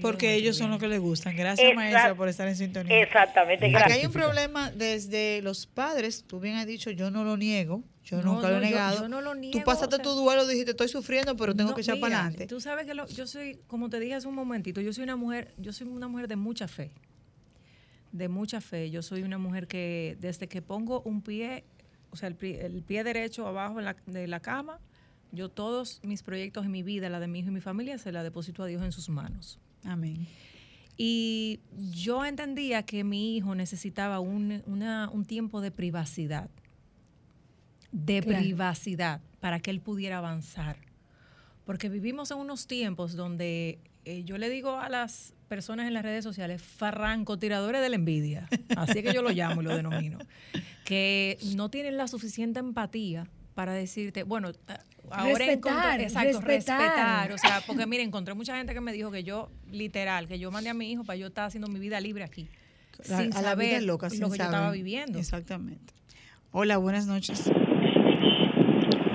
Porque 0.00 0.34
ellos 0.34 0.56
son 0.56 0.70
los 0.70 0.78
que 0.78 0.88
les 0.88 1.00
gustan. 1.00 1.36
Gracias 1.36 1.68
Exact- 1.68 1.76
maestra 1.76 2.14
por 2.14 2.28
estar 2.28 2.48
en 2.48 2.56
sintonía. 2.56 3.02
Exactamente, 3.02 3.66
Aquí 3.66 3.72
gracias. 3.74 3.98
hay 3.98 4.06
un 4.06 4.12
problema 4.12 4.70
desde 4.70 5.42
los 5.42 5.66
padres, 5.66 6.24
tú 6.26 6.40
bien 6.40 6.56
has 6.56 6.66
dicho, 6.66 6.90
yo 6.90 7.10
no 7.10 7.24
lo 7.24 7.36
niego, 7.36 7.82
yo 8.04 8.22
No, 8.22 8.34
nunca 8.34 8.48
lo 8.48 8.56
he 8.56 8.60
yo- 8.60 8.66
negado. 8.66 9.00
yo 9.02 9.08
no 9.08 9.20
lo 9.20 9.32
tú 9.32 9.38
niego, 9.38 9.64
pasaste 9.64 9.96
o 9.96 9.98
sea- 9.98 10.02
tu 10.04 10.10
duelo, 10.12 10.46
dijiste, 10.46 10.70
estoy 10.72 10.88
sufriendo, 10.88 11.36
pero 11.36 11.54
tengo 11.54 11.70
No, 11.70 11.74
que 11.76 11.82
echar 11.82 11.96
mira, 11.96 12.06
para 12.08 12.20
adelante. 12.20 12.46
Tú 12.46 12.60
sabes 12.60 12.86
que 12.86 12.94
lo- 12.94 13.06
yo 13.08 13.26
soy, 13.26 13.60
como 13.66 13.90
te 13.90 14.00
dije 14.00 14.14
hace 14.14 14.28
un 14.28 14.34
momentito, 14.34 14.80
yo 14.80 14.92
soy 14.92 15.04
una 15.04 15.16
mujer, 15.16 15.52
yo 15.58 15.72
soy 15.72 15.86
una 15.88 16.08
mujer 16.08 16.26
de 16.28 16.36
mucha 16.36 16.66
fe. 16.66 16.92
De 18.12 18.28
mucha 18.28 18.60
fe. 18.60 18.90
Yo 18.90 19.02
soy 19.02 19.22
una 19.22 19.38
mujer 19.38 19.68
que 19.68 20.16
desde 20.20 20.48
que 20.48 20.62
pongo 20.62 21.00
un 21.02 21.22
pie, 21.22 21.64
o 22.10 22.16
sea, 22.16 22.28
el, 22.28 22.36
pie- 22.36 22.64
el 22.64 22.82
pie 22.82 23.04
derecho 23.04 23.46
abajo 23.46 23.78
en 23.78 23.84
la- 23.84 23.96
de 24.06 24.26
la 24.26 24.40
cama, 24.40 24.80
yo 25.32 25.48
todos 25.48 26.00
mis 26.02 26.22
proyectos 26.22 26.64
en 26.66 26.72
mi 26.72 26.82
vida, 26.82 27.08
la 27.08 27.20
de 27.20 27.28
mi 27.28 27.40
hijo 27.40 27.48
y 27.48 27.52
mi 27.52 27.60
familia, 27.60 27.98
se 27.98 28.12
la 28.12 28.22
deposito 28.22 28.62
a 28.62 28.66
Dios 28.66 28.82
en 28.82 28.92
sus 28.92 29.08
manos. 29.08 29.58
Amén. 29.84 30.26
Y 30.96 31.60
yo 31.92 32.24
entendía 32.26 32.82
que 32.82 33.04
mi 33.04 33.36
hijo 33.36 33.54
necesitaba 33.54 34.20
un, 34.20 34.62
una- 34.66 35.08
un 35.10 35.24
tiempo 35.24 35.60
de 35.60 35.70
privacidad, 35.70 36.50
de 37.92 38.20
Claro. 38.22 38.38
privacidad, 38.42 39.20
para 39.40 39.60
que 39.60 39.70
él 39.70 39.80
pudiera 39.80 40.18
avanzar. 40.18 40.76
Porque 41.64 41.88
vivimos 41.88 42.30
en 42.30 42.38
unos 42.38 42.66
tiempos 42.66 43.14
donde 43.16 43.78
eh, 44.04 44.24
yo 44.24 44.38
le 44.38 44.48
digo 44.50 44.78
a 44.78 44.88
las 44.88 45.34
personas 45.48 45.86
en 45.86 45.94
las 45.94 46.02
redes 46.04 46.22
sociales, 46.24 46.62
farrancotiradores 46.62 47.80
de 47.80 47.88
la 47.88 47.96
envidia, 47.96 48.48
así 48.76 49.02
que 49.02 49.12
yo 49.12 49.20
lo 49.22 49.30
llamo 49.30 49.60
y 49.62 49.64
lo 49.64 49.74
denomino, 49.74 50.18
que 50.84 51.38
no 51.56 51.70
tienen 51.70 51.96
la 51.96 52.06
suficiente 52.08 52.60
empatía 52.60 53.26
para 53.54 53.72
decirte, 53.72 54.22
bueno, 54.22 54.52
ahora 55.10 55.34
Respetar, 55.38 56.00
exacto, 56.00 56.40
respetar. 56.40 56.80
respetar, 56.80 57.32
o 57.32 57.38
sea, 57.38 57.60
porque 57.66 57.86
mire, 57.86 58.02
encontré 58.02 58.34
mucha 58.34 58.56
gente 58.56 58.74
que 58.74 58.80
me 58.80 58.92
dijo 58.92 59.10
que 59.10 59.22
yo, 59.24 59.48
literal, 59.70 60.28
que 60.28 60.38
yo 60.38 60.50
mandé 60.50 60.70
a 60.70 60.74
mi 60.74 60.90
hijo 60.90 61.04
para 61.04 61.16
yo 61.16 61.28
estar 61.28 61.44
haciendo 61.46 61.68
mi 61.68 61.78
vida 61.78 62.00
libre 62.00 62.24
aquí, 62.24 62.48
La- 63.08 63.16
sin 63.18 63.34
a 63.36 63.42
la 63.42 63.54
vida 63.54 63.80
loca, 63.80 64.06
lo 64.06 64.10
sin 64.10 64.20
que 64.30 64.38
yo 64.38 64.44
estaba 64.44 64.70
viviendo. 64.70 65.18
Exactamente. 65.18 65.92
Hola, 66.52 66.76
buenas 66.78 67.06
noches. 67.06 67.50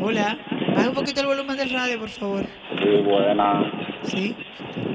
Hola, 0.01 0.37
baja 0.75 0.89
un 0.89 0.95
poquito 0.95 1.21
el 1.21 1.27
volumen 1.27 1.57
del 1.57 1.69
radio, 1.69 1.99
por 1.99 2.09
favor. 2.09 2.45
Sí, 2.81 2.89
buena. 3.03 3.71
Sí, 4.03 4.35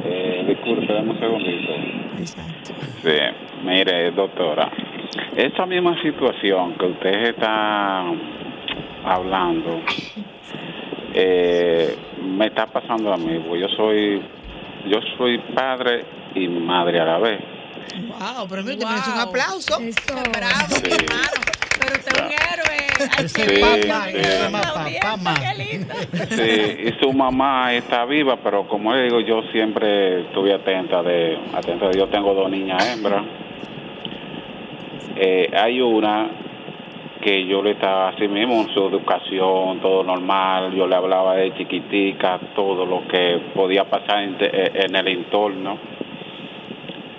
Eh, 0.05 0.45
disculpe, 0.49 0.93
dame 0.93 1.11
un 1.13 1.19
segundito. 1.19 1.73
exacto. 2.19 2.75
Sí, 3.03 3.65
mire, 3.65 4.11
doctora, 4.13 4.71
esa 5.37 5.67
misma 5.67 6.01
situación 6.03 6.75
que 6.79 6.87
usted 6.87 7.31
está 7.31 8.05
hablando, 9.05 9.81
eh, 11.15 11.97
me 12.23 12.47
está 12.47 12.67
pasando 12.67 13.13
a 13.13 13.17
mí, 13.17 13.39
porque 13.47 13.61
yo 13.61 13.69
soy 13.77 14.23
yo 14.87 14.99
soy 15.19 15.39
padre 15.55 16.05
y 16.35 16.49
madre 16.49 17.01
a 17.01 17.05
la 17.05 17.19
vez. 17.19 17.41
Wow, 18.09 18.47
pero 18.49 18.63
mira, 18.63 18.79
te 18.79 18.87
mereces 18.87 19.15
un 19.15 19.21
aplauso. 19.21 19.79
Bravo, 20.33 20.75
Sí. 20.77 20.91
hermano. 20.91 21.41
Pero 21.81 21.97
usted 21.97 22.13
es 22.15 22.21
un 22.21 22.27
héroe. 22.31 23.11
Ay, 23.17 23.29
Sí, 23.29 23.43
papá, 23.91 24.87
sí. 24.87 24.97
papá. 25.01 25.35
Sí, 26.29 26.89
y 26.89 26.93
su 27.03 27.13
mamá 27.13 27.73
está 27.75 28.05
viva, 28.05 28.37
pero 28.43 28.69
como 28.69 28.93
le 28.95 29.05
digo, 29.05 29.21
yo 29.21 29.43
siempre 29.53 30.21
estuve 30.27 30.53
atenta 30.55 31.03
de, 31.03 31.39
atenta 31.55 31.89
de, 31.89 31.99
yo 31.99 32.09
tengo 32.09 32.35
dos 32.35 32.51
niñas 32.51 32.87
hembras. 32.95 33.25
Eh, 35.17 35.51
hay 35.57 35.81
una 35.81 36.29
que 37.21 37.47
yo 37.47 37.63
le 37.63 37.73
estaba 37.73 38.09
así 38.09 38.27
mismo 38.29 38.63
en 38.63 38.69
su 38.73 38.89
educación, 38.89 39.81
todo 39.81 40.03
normal, 40.03 40.73
yo 40.75 40.87
le 40.87 40.97
hablaba 40.97 41.37
de 41.37 41.55
chiquitica, 41.55 42.39
todo 42.55 42.87
lo 42.87 43.07
que 43.07 43.41
podía 43.55 43.85
pasar 43.85 44.23
en, 44.23 44.97
el 44.97 45.09
entorno. 45.09 45.79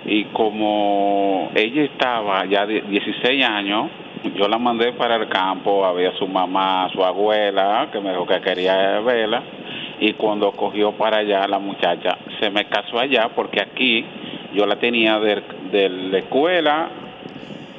Y 0.04 0.24
como 0.26 1.50
ella 1.54 1.82
estaba 1.84 2.44
ya 2.46 2.66
de 2.66 2.82
16 2.82 3.44
años, 3.44 3.90
yo 4.34 4.48
la 4.48 4.58
mandé 4.58 4.92
para 4.92 5.16
el 5.16 5.28
campo 5.28 5.84
a 5.84 5.92
ver 5.92 6.08
a 6.08 6.18
su 6.18 6.26
mamá, 6.26 6.88
su 6.92 7.04
abuela, 7.04 7.88
que 7.92 8.00
me 8.00 8.10
dijo 8.10 8.26
que 8.26 8.40
quería 8.40 9.00
verla. 9.00 9.42
Y 10.00 10.14
cuando 10.14 10.50
cogió 10.52 10.92
para 10.92 11.18
allá 11.18 11.46
la 11.46 11.60
muchacha, 11.60 12.18
se 12.40 12.50
me 12.50 12.64
casó 12.64 12.98
allá 12.98 13.30
porque 13.34 13.62
aquí 13.62 14.04
yo 14.52 14.66
la 14.66 14.76
tenía 14.76 15.20
de, 15.20 15.42
de 15.70 15.88
la 15.88 16.18
escuela 16.18 17.01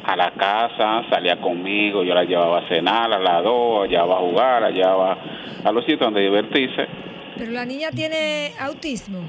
a 0.04 0.16
la 0.16 0.32
casa, 0.32 1.04
salía 1.10 1.39
conmigo, 1.39 2.04
yo 2.04 2.14
la 2.14 2.24
llevaba 2.24 2.60
a 2.60 2.68
cenar 2.68 3.12
a 3.14 3.20
las 3.20 3.43
dos, 3.43 3.84
la 3.84 3.88
llevaba 3.88 4.16
a 4.16 4.20
jugar, 4.20 4.62
la 4.62 4.70
llevaba 4.70 5.18
a 5.64 5.72
los 5.72 5.84
sitios 5.86 6.01
donde 6.01 6.22
divertirse. 6.22 6.88
Pero 7.38 7.51
la 7.51 7.66
niña 7.66 7.89
tiene 7.89 8.51
autismo. 8.60 9.20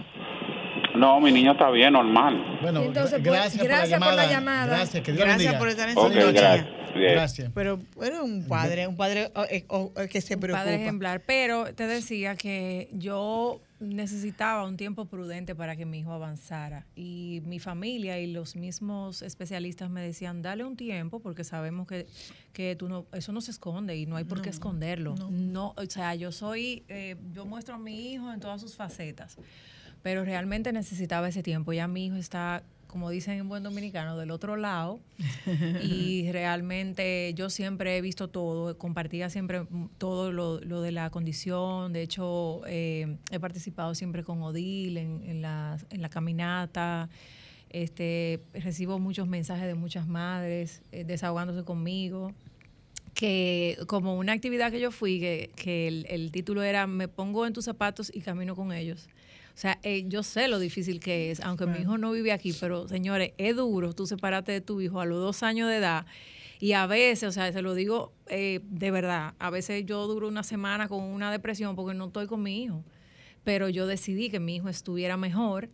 No, 0.94 1.20
mi 1.20 1.32
niño 1.32 1.52
está 1.52 1.70
bien, 1.70 1.92
normal. 1.92 2.58
Bueno, 2.62 2.82
Entonces, 2.82 3.20
pues, 3.20 3.24
gracias, 3.24 3.64
gracias 3.64 3.98
por 3.98 4.08
por 4.08 4.16
la 4.16 4.22
la 4.24 4.30
llamada. 4.30 4.62
llamada. 4.66 4.76
Gracias, 4.78 5.02
que 5.04 5.12
Dios 5.12 5.24
Gracias 5.24 5.54
por 5.56 5.68
estar 5.68 5.88
en 5.88 5.94
sintonía. 5.96 6.32
gracias. 6.32 6.66
Gracias. 6.94 7.50
Pero 7.52 7.80
era 8.00 8.22
un 8.22 8.46
padre, 8.46 8.86
un 8.86 8.96
padre 8.96 9.32
oh, 9.34 9.44
eh, 9.50 9.64
oh, 9.68 9.90
eh, 9.96 10.06
que 10.08 10.20
se 10.20 10.34
Un 10.34 10.40
preocupa. 10.40 10.62
padre 10.62 10.80
ejemplar. 10.80 11.22
Pero 11.26 11.74
te 11.74 11.88
decía 11.88 12.36
que 12.36 12.88
yo 12.92 13.60
necesitaba 13.80 14.64
un 14.64 14.76
tiempo 14.76 15.06
prudente 15.06 15.56
para 15.56 15.74
que 15.74 15.86
mi 15.86 15.98
hijo 15.98 16.12
avanzara. 16.12 16.86
Y 16.94 17.42
mi 17.46 17.58
familia 17.58 18.20
y 18.20 18.32
los 18.32 18.54
mismos 18.54 19.22
especialistas 19.22 19.90
me 19.90 20.02
decían, 20.02 20.40
dale 20.40 20.64
un 20.64 20.76
tiempo 20.76 21.18
porque 21.18 21.42
sabemos 21.42 21.88
que, 21.88 22.06
que 22.52 22.76
tú 22.76 22.88
no, 22.88 23.06
eso 23.12 23.32
no 23.32 23.40
se 23.40 23.50
esconde 23.50 23.96
y 23.96 24.06
no 24.06 24.14
hay 24.14 24.24
por 24.24 24.40
qué 24.40 24.50
esconderlo. 24.50 25.16
No. 25.30 25.74
o 25.76 25.86
sea, 25.86 26.14
yo 26.14 26.30
soy, 26.30 26.84
eh, 26.88 27.16
yo 27.32 27.44
muestro 27.44 27.74
a 27.74 27.78
mi 27.78 28.12
hijo 28.12 28.32
en 28.32 28.38
todas 28.38 28.60
sus 28.60 28.76
facetas. 28.76 29.36
Pero 30.04 30.24
realmente 30.24 30.72
necesitaba 30.72 31.28
ese 31.28 31.42
tiempo. 31.42 31.72
Ya 31.72 31.88
mi 31.88 32.06
hijo 32.06 32.16
está 32.16 32.62
como 32.94 33.10
dicen 33.10 33.38
en 33.40 33.48
buen 33.48 33.64
dominicano, 33.64 34.16
del 34.16 34.30
otro 34.30 34.54
lado. 34.56 35.00
y 35.82 36.30
realmente 36.30 37.34
yo 37.34 37.50
siempre 37.50 37.96
he 37.96 38.00
visto 38.00 38.28
todo, 38.28 38.78
compartía 38.78 39.28
siempre 39.30 39.66
todo 39.98 40.30
lo, 40.30 40.60
lo 40.60 40.80
de 40.80 40.92
la 40.92 41.10
condición. 41.10 41.92
De 41.92 42.02
hecho, 42.02 42.60
eh, 42.68 43.16
he 43.32 43.40
participado 43.40 43.96
siempre 43.96 44.22
con 44.22 44.40
Odil 44.42 44.96
en, 44.96 45.24
en, 45.24 45.42
la, 45.42 45.76
en 45.90 46.02
la 46.02 46.08
caminata. 46.08 47.08
Este, 47.68 48.40
recibo 48.52 49.00
muchos 49.00 49.26
mensajes 49.26 49.66
de 49.66 49.74
muchas 49.74 50.06
madres 50.06 50.80
eh, 50.92 51.02
desahogándose 51.02 51.64
conmigo 51.64 52.30
que 53.14 53.76
como 53.88 54.16
una 54.16 54.32
actividad 54.32 54.70
que 54.70 54.78
yo 54.78 54.92
fui, 54.92 55.18
que, 55.18 55.50
que 55.56 55.88
el, 55.88 56.06
el, 56.08 56.30
título 56.30 56.62
era 56.62 56.86
Me 56.86 57.08
pongo 57.08 57.44
en 57.44 57.52
tus 57.52 57.64
zapatos 57.64 58.12
y 58.14 58.20
camino 58.20 58.54
con 58.54 58.72
ellos. 58.72 59.08
O 59.54 59.56
sea, 59.56 59.78
eh, 59.84 60.04
yo 60.08 60.24
sé 60.24 60.48
lo 60.48 60.58
difícil 60.58 60.98
que 60.98 61.30
es, 61.30 61.38
aunque 61.40 61.66
mi 61.66 61.78
hijo 61.78 61.96
no 61.96 62.10
vive 62.10 62.32
aquí, 62.32 62.52
pero 62.58 62.88
señores, 62.88 63.32
es 63.38 63.54
duro 63.54 63.92
tú 63.92 64.04
separarte 64.04 64.50
de 64.50 64.60
tu 64.60 64.80
hijo 64.80 65.00
a 65.00 65.04
los 65.04 65.20
dos 65.20 65.44
años 65.44 65.68
de 65.68 65.76
edad. 65.76 66.06
Y 66.58 66.72
a 66.72 66.86
veces, 66.86 67.28
o 67.28 67.32
sea, 67.32 67.52
se 67.52 67.62
lo 67.62 67.74
digo 67.74 68.12
eh, 68.26 68.60
de 68.64 68.90
verdad, 68.90 69.34
a 69.38 69.50
veces 69.50 69.86
yo 69.86 70.06
duro 70.08 70.26
una 70.26 70.42
semana 70.42 70.88
con 70.88 71.04
una 71.04 71.30
depresión 71.30 71.76
porque 71.76 71.94
no 71.96 72.06
estoy 72.06 72.26
con 72.26 72.42
mi 72.42 72.64
hijo. 72.64 72.82
Pero 73.44 73.68
yo 73.68 73.86
decidí 73.86 74.28
que 74.28 74.40
mi 74.40 74.56
hijo 74.56 74.68
estuviera 74.68 75.16
mejor 75.16 75.68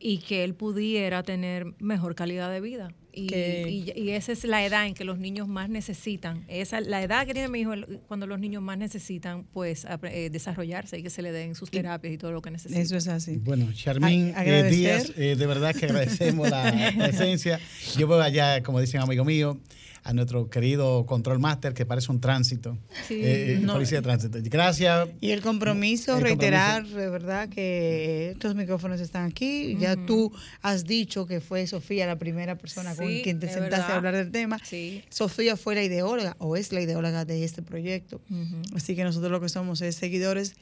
y 0.00 0.18
que 0.18 0.42
él 0.42 0.54
pudiera 0.54 1.22
tener 1.22 1.66
mejor 1.78 2.16
calidad 2.16 2.50
de 2.50 2.60
vida. 2.60 2.92
Y, 3.12 3.34
y, 3.34 3.92
y, 3.94 4.10
esa 4.10 4.32
es 4.32 4.44
la 4.44 4.64
edad 4.64 4.86
en 4.86 4.94
que 4.94 5.04
los 5.04 5.18
niños 5.18 5.48
más 5.48 5.68
necesitan. 5.68 6.44
Esa 6.48 6.80
la 6.80 7.02
edad 7.02 7.26
que 7.26 7.32
tiene 7.32 7.48
mi 7.48 7.60
hijo 7.60 7.72
cuando 8.06 8.26
los 8.26 8.38
niños 8.38 8.62
más 8.62 8.78
necesitan 8.78 9.44
pues 9.52 9.86
eh, 10.04 10.30
desarrollarse 10.30 10.98
y 10.98 11.02
que 11.02 11.10
se 11.10 11.22
le 11.22 11.32
den 11.32 11.54
sus 11.54 11.70
terapias 11.70 12.14
y 12.14 12.18
todo 12.18 12.32
lo 12.32 12.42
que 12.42 12.50
necesitan. 12.50 12.82
Eso 12.82 12.96
es 12.96 13.08
así. 13.08 13.36
Bueno, 13.36 13.72
Charmín 13.72 14.32
eh, 14.36 14.68
Díaz, 14.70 15.12
eh, 15.16 15.36
de 15.36 15.46
verdad 15.46 15.74
que 15.74 15.86
agradecemos 15.86 16.48
la 16.48 16.92
presencia. 16.98 17.60
Yo 17.96 18.06
voy 18.06 18.20
allá, 18.22 18.62
como 18.62 18.80
dicen 18.80 19.00
amigo 19.00 19.24
mío, 19.24 19.58
a 20.02 20.12
nuestro 20.12 20.48
querido 20.48 21.04
Control 21.06 21.38
Master, 21.38 21.74
que 21.74 21.84
parece 21.86 22.10
un 22.10 22.20
tránsito, 22.20 22.78
sí, 23.06 23.20
eh, 23.22 23.58
no, 23.60 23.74
policía 23.74 23.98
de 23.98 24.02
tránsito. 24.02 24.38
Gracias. 24.42 25.08
Y 25.20 25.30
el 25.30 25.42
compromiso, 25.42 26.16
el 26.16 26.22
reiterar, 26.22 26.82
compromiso. 26.82 26.98
de 27.00 27.10
verdad, 27.10 27.48
que 27.48 28.30
estos 28.30 28.54
micrófonos 28.54 29.00
están 29.00 29.26
aquí. 29.26 29.74
Uh 29.74 29.78
-huh. 29.78 29.80
Ya 29.80 29.96
tú 30.06 30.32
has 30.62 30.84
dicho 30.84 31.26
que 31.26 31.40
fue 31.40 31.66
Sofía 31.66 32.06
la 32.06 32.18
primera 32.18 32.56
persona 32.56 32.92
sí, 32.92 32.98
con 32.98 33.06
quien 33.22 33.40
te 33.40 33.48
sentaste 33.48 33.76
verdad. 33.76 33.90
a 33.90 33.96
hablar 33.96 34.16
del 34.16 34.30
tema. 34.30 34.58
Sí. 34.64 35.02
Sofía 35.10 35.56
fue 35.56 35.74
la 35.74 35.82
ideóloga 35.82 36.36
o 36.38 36.56
es 36.56 36.72
la 36.72 36.80
ideóloga 36.80 37.24
de 37.24 37.44
este 37.44 37.62
proyecto. 37.62 38.20
Uh 38.30 38.34
-huh. 38.34 38.76
Así 38.76 38.96
que 38.96 39.04
nosotros 39.04 39.30
lo 39.30 39.40
que 39.40 39.48
somos 39.48 39.80
es 39.82 39.96
seguidores 39.96 40.54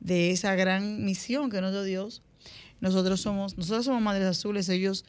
de 0.00 0.30
esa 0.30 0.54
gran 0.54 1.04
misión 1.04 1.50
que 1.50 1.60
nos 1.60 1.72
dio 1.72 1.82
Dios. 1.82 2.22
Nosotros 2.80 3.20
somos, 3.20 3.56
nosotros 3.56 3.86
somos 3.86 4.02
Madres 4.02 4.26
Azules, 4.26 4.68
ellos 4.68 5.04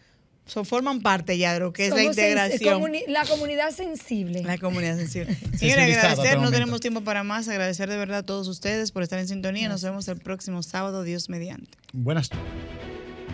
So, 0.47 0.63
forman 0.63 1.01
parte 1.01 1.37
ya 1.37 1.53
de 1.53 1.59
lo 1.59 1.73
que 1.73 1.83
es 1.83 1.89
Somos 1.89 2.03
la 2.03 2.09
integración. 2.09 2.73
Comuni 2.75 3.03
la 3.07 3.25
comunidad 3.25 3.71
sensible. 3.71 4.43
La 4.43 4.57
comunidad 4.57 4.95
sensible. 4.95 5.35
Señores, 5.57 5.97
agradecer, 5.97 6.39
no 6.39 6.51
tenemos 6.51 6.79
tiempo 6.79 7.01
para 7.01 7.23
más. 7.23 7.47
Agradecer 7.49 7.89
de 7.89 7.97
verdad 7.97 8.19
a 8.19 8.23
todos 8.23 8.47
ustedes 8.47 8.91
por 8.91 9.03
estar 9.03 9.19
en 9.19 9.27
sintonía. 9.27 9.67
Nos 9.67 9.83
vemos 9.83 10.07
el 10.07 10.17
próximo 10.17 10.63
sábado, 10.63 11.03
Dios 11.03 11.29
mediante. 11.29 11.77
Buenas. 11.93 12.29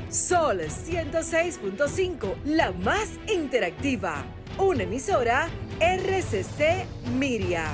Sol 0.09 0.59
106.5, 0.59 2.35
la 2.45 2.71
más 2.71 3.09
interactiva. 3.31 4.25
Una 4.57 4.83
emisora 4.83 5.49
RCC 5.79 6.85
Miria. 7.17 7.71